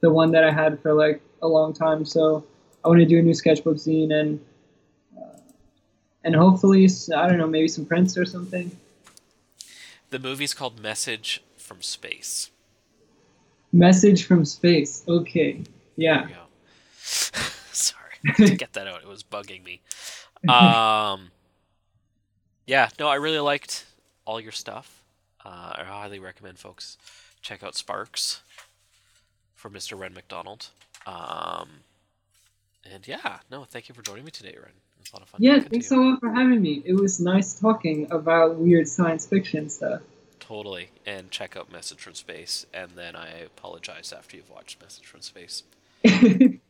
the 0.00 0.10
one 0.10 0.32
that 0.32 0.44
I 0.44 0.52
had 0.52 0.80
for 0.80 0.94
like 0.94 1.20
a 1.42 1.48
long 1.48 1.72
time, 1.72 2.04
so 2.04 2.44
I 2.84 2.88
want 2.88 3.00
to 3.00 3.06
do 3.06 3.18
a 3.18 3.22
new 3.22 3.34
sketchbook 3.34 3.76
zine 3.76 4.12
and 4.12 4.40
and 6.26 6.34
hopefully 6.34 6.88
I 7.14 7.28
don't 7.28 7.38
know 7.38 7.46
maybe 7.46 7.68
some 7.68 7.86
prints 7.86 8.18
or 8.18 8.26
something. 8.26 8.76
The 10.10 10.18
movie's 10.18 10.54
called 10.54 10.80
Message 10.80 11.42
from 11.56 11.82
Space. 11.82 12.50
Message 13.72 14.24
from 14.24 14.44
space. 14.44 15.04
Okay. 15.06 15.62
Yeah. 15.96 16.20
There 16.20 16.28
you 16.28 16.34
go. 16.34 16.40
Sorry, 17.72 18.12
to 18.36 18.56
get 18.56 18.72
that 18.72 18.88
out. 18.88 19.02
It 19.02 19.08
was 19.08 19.22
bugging 19.22 19.64
me. 19.64 19.80
Um, 20.48 21.30
yeah, 22.66 22.88
no, 22.98 23.08
I 23.08 23.16
really 23.16 23.38
liked 23.38 23.86
all 24.24 24.40
your 24.40 24.52
stuff. 24.52 25.04
Uh, 25.44 25.74
I 25.76 25.84
highly 25.84 26.18
recommend 26.18 26.58
folks 26.58 26.98
check 27.40 27.62
out 27.62 27.76
Sparks 27.76 28.40
for 29.54 29.70
Mr. 29.70 29.98
Wren 29.98 30.12
McDonald. 30.12 30.68
Um, 31.06 31.68
and 32.90 33.06
yeah, 33.06 33.38
no, 33.48 33.62
thank 33.64 33.88
you 33.88 33.94
for 33.94 34.02
joining 34.02 34.24
me 34.24 34.32
today, 34.32 34.56
Wren. 34.60 34.72
It's 35.06 35.12
a 35.12 35.16
lot 35.16 35.22
of 35.22 35.28
fun. 35.28 35.40
Yeah, 35.40 35.60
thanks 35.60 35.86
so 35.86 35.96
much 35.96 36.18
for 36.18 36.32
having 36.32 36.60
me. 36.60 36.82
It 36.84 36.94
was 36.94 37.20
nice 37.20 37.60
talking 37.60 38.08
about 38.10 38.56
weird 38.56 38.88
science 38.88 39.24
fiction 39.24 39.70
stuff. 39.70 40.00
Totally. 40.40 40.90
And 41.06 41.30
check 41.30 41.56
out 41.56 41.70
Message 41.70 42.00
from 42.00 42.14
Space, 42.14 42.66
and 42.74 42.90
then 42.96 43.14
I 43.14 43.28
apologize 43.38 44.12
after 44.12 44.36
you've 44.36 44.50
watched 44.50 44.82
Message 44.82 45.06
from 45.06 45.20
Space. 45.20 45.62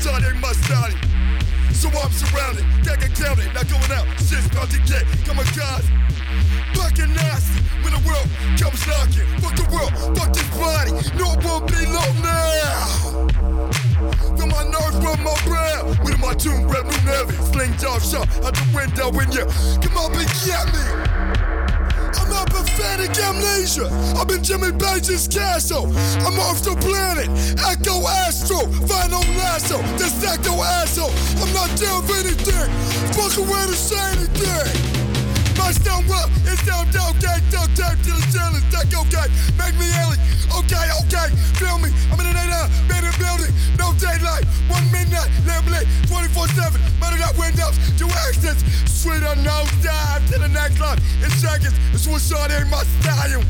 Ain't 0.00 0.40
my 0.40 0.52
style. 0.52 0.90
So 1.74 1.88
I'm 1.90 2.10
surrounded, 2.10 2.64
can't 2.82 2.98
get 2.98 3.14
counted, 3.14 3.52
not 3.52 3.68
going 3.68 3.92
out. 3.92 4.06
Shit's 4.16 4.46
about 4.46 4.70
to 4.70 4.78
get 4.88 5.04
oh 5.04 5.28
kamikaze. 5.28 5.88
Fucking 6.74 7.12
nasty 7.12 7.60
when 7.84 7.92
the 7.92 8.00
world 8.08 8.26
comes 8.56 8.80
knocking. 8.88 9.28
Fuck 9.44 9.56
the 9.60 9.68
world, 9.68 9.92
fuck 10.16 10.32
this 10.32 10.48
body. 10.56 10.92
No 11.20 11.36
one 11.44 11.66
be 11.66 11.84
low 11.84 12.10
now. 12.24 13.28
Feel 14.38 14.46
my 14.46 14.64
nerves 14.64 14.96
from 15.04 15.22
my 15.22 15.36
brow. 15.44 15.84
With 16.02 16.18
my 16.18 16.32
tomb, 16.32 16.66
red 16.66 16.84
moon 16.84 17.04
heavy. 17.04 17.36
Sling 17.52 17.76
jaw 17.76 17.98
shot 17.98 18.26
out 18.42 18.54
the 18.54 18.66
window 18.74 19.10
when 19.12 19.30
you 19.32 19.44
come 19.84 19.98
up 19.98 20.16
and 20.16 20.28
get 20.40 20.64
me. 20.72 21.19
I'm 22.16 22.46
pathetic 22.46 23.16
amnesia. 23.18 23.86
I've 24.18 24.28
been 24.28 24.42
Jimmy 24.42 24.72
Page's 24.72 25.28
castle. 25.28 25.86
I'm 26.26 26.38
off 26.40 26.62
the 26.62 26.76
planet. 26.80 27.28
Echo 27.60 28.06
Astro. 28.06 28.66
Final 28.86 29.20
lasso. 29.36 29.78
This 29.96 30.14
Echo 30.24 30.62
asshole. 30.62 31.12
I'm 31.42 31.52
not 31.52 31.68
down 31.78 32.06
for 32.06 32.14
anything. 32.14 32.70
Fuck 33.14 33.38
around 33.38 33.68
and 33.68 33.76
say 33.76 34.00
anything. 34.12 34.99
Stone 35.70 36.06
well 36.08 36.28
down, 36.66 36.90
down, 36.90 37.12
gang, 37.18 37.40
duck, 37.50 37.70
tape 37.78 37.98
to 38.04 38.12
the 38.12 38.24
ceiling, 38.28 38.64
duck, 38.68 38.90
okay, 38.90 39.26
make 39.56 39.72
me 39.78 39.88
alien, 40.02 40.20
okay, 40.60 40.86
okay, 41.02 41.28
feel 41.56 41.78
me, 41.78 41.88
I'm 42.12 42.20
in 42.20 42.26
an 42.26 42.36
8 42.36 42.50
abandoned 42.84 43.16
building, 43.16 43.52
no 43.78 43.94
daylight, 43.96 44.44
one 44.68 44.84
midnight, 44.92 45.30
laminate, 45.48 45.88
24-7, 46.10 46.76
murdered 47.00 47.22
out 47.22 47.36
windows, 47.38 47.78
two 47.96 48.10
exits, 48.28 48.60
sweet 48.90 49.22
on 49.22 49.42
nose 49.42 49.70
dive 49.82 50.26
to 50.30 50.38
the 50.38 50.48
next 50.48 50.80
life, 50.80 50.98
in 51.22 51.30
seconds, 51.30 51.74
it's 51.94 52.04
suicide 52.04 52.50
ain't 52.50 52.68
my 52.68 52.82
style. 53.00 53.42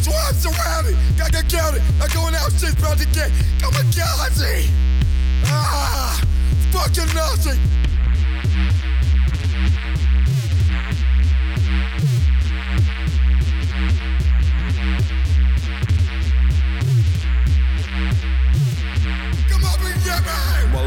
So 0.00 0.14
I'm 0.14 0.34
surrounded, 0.34 0.96
got 1.18 1.32
to 1.32 1.42
count 1.44 1.76
it, 1.76 1.82
I'm 2.00 2.08
going 2.14 2.34
out, 2.34 2.50
shit's 2.52 2.78
about 2.78 2.98
to 2.98 3.06
get 3.12 3.30
kamikaze. 3.60 4.70
Ah, 5.46 6.20
fucking 6.72 7.12
Nazi. 7.14 7.87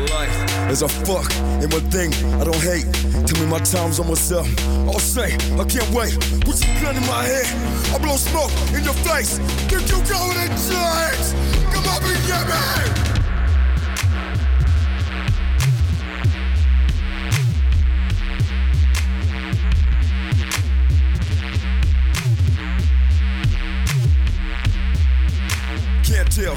Life 0.10 0.70
is 0.72 0.82
a 0.82 0.88
fuck 0.88 1.32
and 1.62 1.72
one 1.72 1.90
thing 1.92 2.14
I 2.40 2.44
don't 2.44 2.64
hate. 2.64 2.86
Tell 3.28 3.40
me 3.44 3.50
my 3.50 3.60
time's 3.60 4.00
almost 4.00 4.32
up. 4.32 4.46
I'll 4.88 5.00
say 5.00 5.36
I 5.60 5.66
can't 5.66 5.90
wait. 5.94 6.14
Put 6.42 6.56
some 6.56 6.74
gun 6.82 6.96
in 6.96 7.06
my 7.08 7.24
head. 7.24 7.48
I 7.94 7.98
blow 8.00 8.16
smoke 8.16 8.52
in 8.74 8.84
your 8.84 8.94
face. 9.06 9.38
Think 9.70 9.88
you 9.90 10.00
going 10.10 10.38
to 10.38 10.48
change? 10.68 11.28
Come 11.74 11.88
up 11.88 12.04
and 12.04 12.28
get 12.28 13.06
me! 13.06 13.11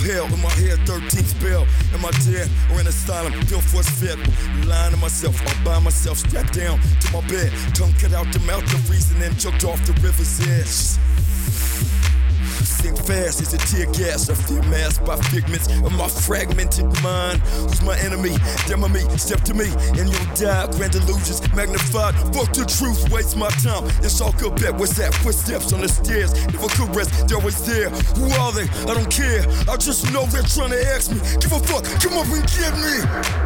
In 0.04 0.42
my 0.42 0.50
head, 0.50 0.78
13th 0.80 1.24
spell. 1.24 1.66
Am 1.94 2.04
I 2.04 2.10
dead 2.24 2.48
or 2.70 2.80
in 2.80 2.86
asylum? 2.86 3.32
Feel 3.46 3.60
force 3.60 3.88
fit. 3.88 4.18
Lying 4.66 4.92
to 4.92 4.98
myself, 4.98 5.34
all 5.46 5.64
by 5.64 5.78
myself, 5.78 6.18
strapped 6.18 6.52
down 6.52 6.78
to 7.00 7.12
my 7.12 7.26
bed. 7.26 7.50
Tongue 7.74 7.94
cut 7.98 8.12
out 8.12 8.30
the 8.32 8.40
mouth 8.40 8.64
of 8.64 8.90
reason 8.90 9.20
and 9.22 9.38
choked 9.38 9.64
off 9.64 9.80
the 9.86 9.92
river's 10.02 10.40
edge. 10.46 11.73
Sink 12.84 12.98
fast 12.98 13.40
as 13.40 13.54
a 13.54 13.56
tear 13.56 13.86
gas. 13.92 14.28
I 14.28 14.34
fear 14.34 14.60
masked 14.64 15.06
by 15.06 15.16
figments 15.32 15.68
of 15.68 15.90
my 15.96 16.06
fragmented 16.06 16.84
mind. 17.02 17.40
Who's 17.64 17.80
my 17.80 17.96
enemy? 18.00 18.36
Demo 18.68 18.88
me, 18.88 19.00
step 19.16 19.40
to 19.48 19.54
me, 19.54 19.72
and 19.96 20.06
you'll 20.12 20.34
die. 20.36 20.66
Grand 20.76 20.94
illusions 20.94 21.40
magnified. 21.54 22.14
Fuck 22.34 22.52
the 22.52 22.66
truth, 22.68 23.08
waste 23.10 23.38
my 23.38 23.48
time. 23.64 23.88
It's 24.04 24.20
all 24.20 24.32
good 24.32 24.56
bet. 24.56 24.74
What's 24.74 24.98
that? 24.98 25.14
Footsteps 25.14 25.72
on 25.72 25.80
the 25.80 25.88
stairs. 25.88 26.34
Never 26.52 26.68
could 26.76 26.94
rest, 26.94 27.26
they're 27.26 27.38
always 27.38 27.64
there. 27.64 27.88
Who 28.20 28.28
are 28.36 28.52
they? 28.52 28.68
I 28.84 28.92
don't 28.92 29.10
care. 29.10 29.48
I 29.66 29.78
just 29.78 30.12
know 30.12 30.26
they're 30.26 30.42
trying 30.42 30.76
to 30.76 30.86
ask 30.92 31.10
me. 31.10 31.20
Give 31.40 31.52
a 31.52 31.60
fuck, 31.60 31.84
come 32.04 32.18
up 32.20 32.28
and 32.28 32.44
get 32.52 32.74
me. 32.76 33.43